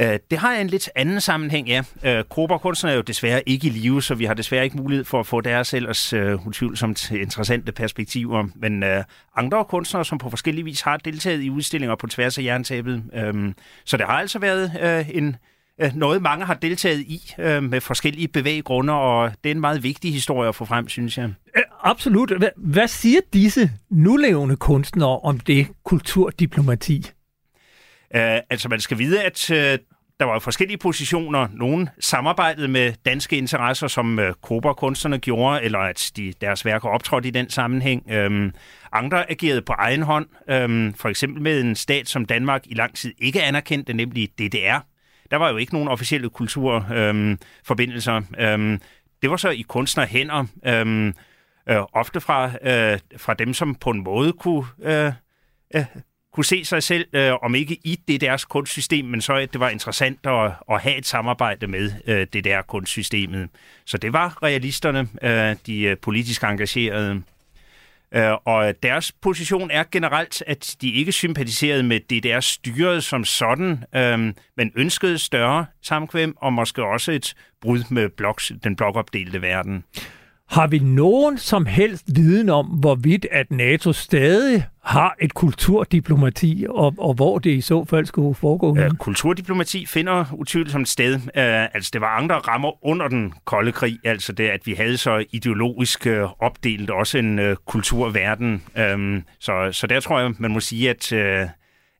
Øh, 0.01 0.19
det 0.31 0.39
har 0.39 0.55
en 0.55 0.67
lidt 0.67 0.91
anden 0.95 1.21
sammenhæng, 1.21 1.69
ja. 1.69 1.83
Øh, 2.05 2.25
Kunstnere 2.25 2.93
er 2.93 2.97
jo 2.97 3.03
desværre 3.03 3.49
ikke 3.49 3.67
i 3.67 3.71
live, 3.71 4.03
så 4.03 4.15
vi 4.15 4.25
har 4.25 4.35
desværre 4.35 4.65
ikke 4.65 4.77
mulighed 4.77 5.05
for 5.05 5.21
at 5.21 5.27
få 5.27 5.41
deres 5.41 5.75
ellers 5.75 6.13
uh, 6.13 6.47
utvivlsomt 6.47 7.11
interessante 7.11 7.73
perspektiver. 7.73 8.45
Men 8.55 8.83
uh, 8.83 8.89
andre 9.37 9.65
kunstnere, 9.65 10.05
som 10.05 10.19
på 10.19 10.31
forskellige 10.31 10.65
vis 10.65 10.81
har 10.81 10.97
deltaget 10.97 11.43
i 11.43 11.51
udstillinger 11.51 11.97
på 11.97 12.07
tværs 12.07 12.39
af 12.39 12.43
jerntabet. 12.43 13.03
Um, 13.29 13.55
så 13.85 13.97
det 13.97 14.07
har 14.07 14.13
altså 14.13 14.39
været 14.39 14.73
uh, 14.83 15.17
en 15.17 15.37
uh, 15.85 15.97
noget, 15.97 16.23
mange 16.23 16.45
har 16.45 16.55
deltaget 16.55 17.01
i 17.01 17.35
uh, 17.39 17.63
med 17.63 17.81
forskellige 17.81 18.29
bevæggrunde, 18.29 18.93
og 18.93 19.33
det 19.45 19.51
er 19.51 19.55
en 19.55 19.61
meget 19.61 19.83
vigtig 19.83 20.13
historie 20.13 20.49
at 20.49 20.55
få 20.55 20.65
frem, 20.65 20.89
synes 20.89 21.19
jeg. 21.19 21.33
Absolut. 21.83 22.39
Hvad, 22.39 22.49
hvad 22.57 22.89
siger 22.89 23.21
disse 23.33 23.71
nulevende 23.91 24.57
kunstnere 24.57 25.19
om 25.19 25.41
det 25.41 25.67
kulturdiplomati? 25.85 27.11
Uh, 28.15 28.21
altså 28.51 28.69
man 28.69 28.81
skal 28.81 28.99
vide, 28.99 29.23
at 29.23 29.51
uh, 29.51 29.57
der 30.21 30.27
var 30.27 30.39
forskellige 30.39 30.79
positioner. 30.79 31.49
Nogle 31.53 31.89
samarbejdede 32.01 32.68
med 32.68 32.93
danske 33.05 33.37
interesser, 33.37 33.87
som 33.87 34.18
øh, 34.18 34.29
uh, 34.29 34.35
Cobra-kunstnerne 34.43 35.18
gjorde, 35.18 35.62
eller 35.62 35.79
at 35.79 36.12
de, 36.16 36.33
deres 36.41 36.64
værker 36.64 36.89
optrådte 36.89 37.29
i 37.29 37.31
den 37.31 37.51
sammenhæng. 37.51 38.11
Øhm, 38.11 38.53
andre 38.93 39.31
agerede 39.31 39.62
på 39.62 39.73
egen 39.73 40.03
hånd, 40.03 40.27
øhm, 40.51 40.95
for 40.95 41.09
eksempel 41.09 41.43
med 41.43 41.61
en 41.61 41.75
stat, 41.75 42.09
som 42.09 42.25
Danmark 42.25 42.66
i 42.66 42.75
lang 42.75 42.95
tid 42.95 43.14
ikke 43.18 43.43
anerkendte, 43.43 43.93
nemlig 43.93 44.29
DDR. 44.39 44.79
Der 45.31 45.37
var 45.37 45.51
jo 45.51 45.57
ikke 45.57 45.73
nogen 45.73 45.89
officielle 45.89 46.31
kulturforbindelser. 46.31 48.14
Øhm, 48.14 48.25
um, 48.39 48.45
øhm, 48.45 48.81
det 49.23 49.31
var 49.31 49.37
så 49.37 49.49
i 49.49 49.64
kunstnerhænder, 49.68 50.45
øhm, 50.66 51.14
øh, 51.68 51.83
ofte 51.93 52.21
fra, 52.21 52.45
øh, 52.47 52.99
fra 53.16 53.35
dem, 53.35 53.55
som 53.55 53.75
på 53.75 53.91
en 53.91 54.05
måde 54.05 54.33
kunne... 54.33 54.64
Øh, 54.83 55.12
øh, 55.75 55.85
kunne 56.33 56.45
se 56.45 56.64
sig 56.64 56.83
selv, 56.83 57.07
øh, 57.12 57.33
om 57.43 57.55
ikke 57.55 57.78
i 57.85 58.01
det 58.09 58.20
deres 58.20 58.45
kunstsystem, 58.45 59.05
men 59.05 59.20
så 59.20 59.35
at 59.35 59.53
det 59.53 59.61
var 59.61 59.68
interessant 59.68 60.26
at, 60.26 60.53
at 60.70 60.81
have 60.81 60.97
et 60.97 61.07
samarbejde 61.07 61.66
med 61.66 61.93
øh, 62.07 62.26
det 62.33 62.45
der 62.45 62.62
kunstsystemet. 62.62 63.49
Så 63.85 63.99
det 63.99 64.12
var 64.12 64.43
realisterne, 64.43 65.09
øh, 65.22 65.57
de 65.66 65.83
øh, 65.83 65.97
politisk 65.97 66.43
engagerede. 66.43 67.22
Øh, 68.14 68.33
og 68.45 68.74
deres 68.83 69.12
position 69.12 69.70
er 69.70 69.85
generelt, 69.93 70.43
at 70.47 70.76
de 70.81 70.93
ikke 70.93 71.12
sympatiserede 71.12 71.83
med 71.83 72.01
det 72.11 72.22
der 72.22 72.41
styret 72.41 73.05
som 73.05 73.24
sådan, 73.24 73.85
øh, 73.95 74.18
men 74.57 74.72
ønskede 74.76 75.18
større 75.18 75.66
samkvem 75.83 76.35
og 76.37 76.53
måske 76.53 76.85
også 76.85 77.12
et 77.12 77.35
brud 77.61 77.85
med 77.91 78.09
bloks, 78.09 78.53
den 78.64 78.76
blokopdelte 78.76 79.43
verden. 79.43 79.85
Har 80.51 80.67
vi 80.67 80.79
nogen 80.79 81.39
som 81.39 81.67
helst 81.67 82.05
viden 82.15 82.49
om, 82.49 82.67
hvorvidt 82.67 83.27
at 83.31 83.51
NATO 83.51 83.93
stadig 83.93 84.65
har 84.85 85.17
et 85.21 85.35
kulturdiplomati, 85.35 86.67
og, 86.69 86.95
og 86.99 87.15
hvor 87.15 87.39
det 87.39 87.51
i 87.51 87.61
så 87.61 87.85
fald 87.85 88.07
skulle 88.07 88.35
foregå? 88.35 88.77
Ja, 88.77 88.89
kulturdiplomati 88.99 89.87
finder 89.87 90.25
utvivlsomt 90.33 90.89
sted. 90.89 91.15
Uh, 91.15 91.23
altså, 91.35 91.91
det 91.93 92.01
var 92.01 92.17
andre 92.17 92.35
rammer 92.35 92.85
under 92.87 93.09
den 93.09 93.33
kolde 93.45 93.73
krig, 93.73 93.99
altså 94.05 94.33
det, 94.33 94.49
at 94.49 94.67
vi 94.67 94.73
havde 94.75 94.97
så 94.97 95.25
ideologisk 95.33 96.07
uh, 96.07 96.43
opdelt 96.43 96.91
også 96.91 97.19
en 97.19 97.39
uh, 97.39 97.55
kulturverden. 97.67 98.63
Um, 98.95 99.23
så, 99.41 99.69
så 99.73 99.87
der 99.87 100.01
tror 100.01 100.21
jeg, 100.21 100.33
man 100.39 100.51
må 100.51 100.61
sige, 100.61 100.91
at, 100.91 101.13
uh, 101.13 101.51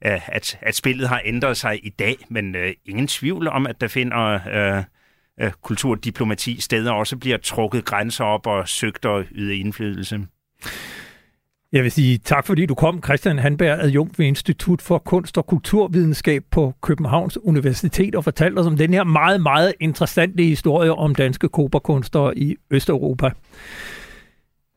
at, 0.03 0.59
at 0.63 0.77
spillet 0.77 1.09
har 1.09 1.23
ændret 1.25 1.57
sig 1.57 1.87
i 1.87 1.89
dag, 1.89 2.17
men 2.29 2.57
øh, 2.57 2.73
ingen 2.87 3.07
tvivl 3.07 3.49
om, 3.49 3.67
at 3.67 3.81
der 3.81 3.89
finder 3.89 4.35
øh, 4.53 4.85
øh, 5.41 5.53
kulturdiplomati 5.63 6.61
steder 6.61 6.93
også 6.93 7.17
bliver 7.17 7.37
trukket 7.37 7.85
grænser 7.85 8.25
op 8.25 8.47
og 8.47 8.69
søgt 8.69 9.05
at 9.05 9.27
yde 9.33 9.57
indflydelse. 9.57 10.21
Jeg 11.73 11.83
vil 11.83 11.93
sige 11.93 12.19
tak, 12.19 12.47
fordi 12.47 12.67
du 12.67 12.75
kom, 12.75 13.03
Christian 13.03 13.39
Hanberg, 13.39 13.81
adjunkt 13.81 14.19
ved 14.19 14.27
Institut 14.27 14.83
for 14.83 14.99
Kunst 14.99 15.39
og 15.39 15.47
Kulturvidenskab 15.47 16.45
på 16.51 16.75
Københavns 16.83 17.39
Universitet, 17.39 18.15
og 18.15 18.25
fortalte 18.25 18.59
os 18.59 18.67
om 18.67 18.77
den 18.77 18.95
her 18.95 19.05
meget, 19.05 19.43
meget 19.43 19.75
interessante 19.81 20.43
historie 20.43 20.95
om 20.95 21.15
danske 21.15 21.49
koperkunstnere 21.49 22.39
i 22.39 22.57
Østeuropa. 22.71 23.31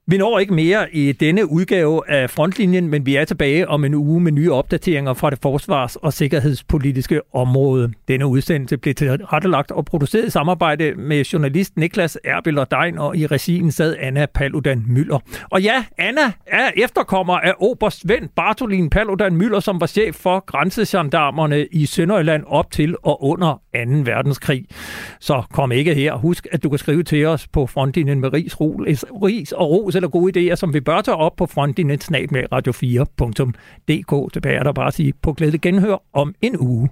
Vi 0.08 0.18
når 0.18 0.40
ikke 0.40 0.54
mere 0.54 0.96
i 0.96 1.12
denne 1.12 1.52
udgave 1.52 2.10
af 2.10 2.30
Frontlinjen, 2.30 2.88
men 2.88 3.06
vi 3.06 3.16
er 3.16 3.26
tilbage 3.26 3.68
om 3.68 3.86
en 3.86 3.94
uge 3.94 4.22
med 4.22 4.32
nye 4.32 4.52
opdateringer 4.52 5.14
fra 5.14 5.30
det 5.30 5.40
forsvars- 5.42 5.96
og 5.96 6.14
sikkerhedspolitiske 6.14 7.22
område. 7.36 7.94
Denne 8.08 8.28
udsendelse 8.28 8.78
blev 8.78 8.94
tilrettelagt 8.94 9.72
og 9.72 9.86
produceret 9.86 10.26
i 10.26 10.30
samarbejde 10.30 10.94
med 10.96 11.24
journalist 11.24 11.78
Niklas 11.78 12.18
Erbil 12.24 12.58
og 12.58 12.72
Dein, 12.72 12.98
og 12.98 13.18
i 13.18 13.28
regien 13.28 13.72
sad 13.72 13.96
Anna 14.00 14.26
Paludan 14.26 14.84
Møller. 14.88 15.20
Og 15.50 15.62
ja, 15.62 15.86
Anna 15.98 16.32
er 16.48 16.72
efterkommer 16.78 17.34
af 17.34 17.54
Oberst 17.60 18.02
Svend 18.02 18.30
Bartolin 18.36 18.90
Paludan 18.90 19.36
Møller, 19.36 19.60
som 19.60 19.82
var 19.82 19.88
chef 19.88 20.16
for 20.16 20.46
grænsegendarmerne 20.46 21.66
i 21.66 21.86
Sønderjylland 21.86 22.44
op 22.48 22.72
til 22.72 22.96
og 23.04 23.24
under 23.24 23.54
2. 23.54 23.80
verdenskrig. 24.04 24.66
Så 25.20 25.44
kom 25.54 25.72
ikke 25.72 25.94
her. 25.94 26.16
Husk, 26.16 26.48
at 26.52 26.64
du 26.64 26.70
kan 26.70 26.80
skrive 26.80 27.04
til 27.04 27.26
os 27.26 27.48
på 27.48 27.68
frontlinjen 27.68 28.20
med 28.20 28.34
ris, 28.34 28.56
ris 28.60 29.52
og 29.52 29.70
ros 29.70 29.93
eller 29.96 30.10
gode 30.10 30.32
idéer, 30.32 30.56
som 30.56 30.74
vi 30.74 30.80
bør 30.80 31.02
tage 31.02 31.16
op 31.16 31.36
på 31.36 31.46
frontlinjen 31.46 32.00
snat 32.00 32.32
med 32.32 32.44
radio4.dk. 32.54 34.34
Tilbage 34.34 34.58
er 34.58 34.64
der 34.64 34.74
bare 34.74 34.88
at 34.88 34.94
sige 34.94 35.14
på 35.22 35.34
glæde 35.34 35.58
genhør 35.58 35.98
om 36.14 36.36
en 36.42 36.60
uge. 36.60 36.90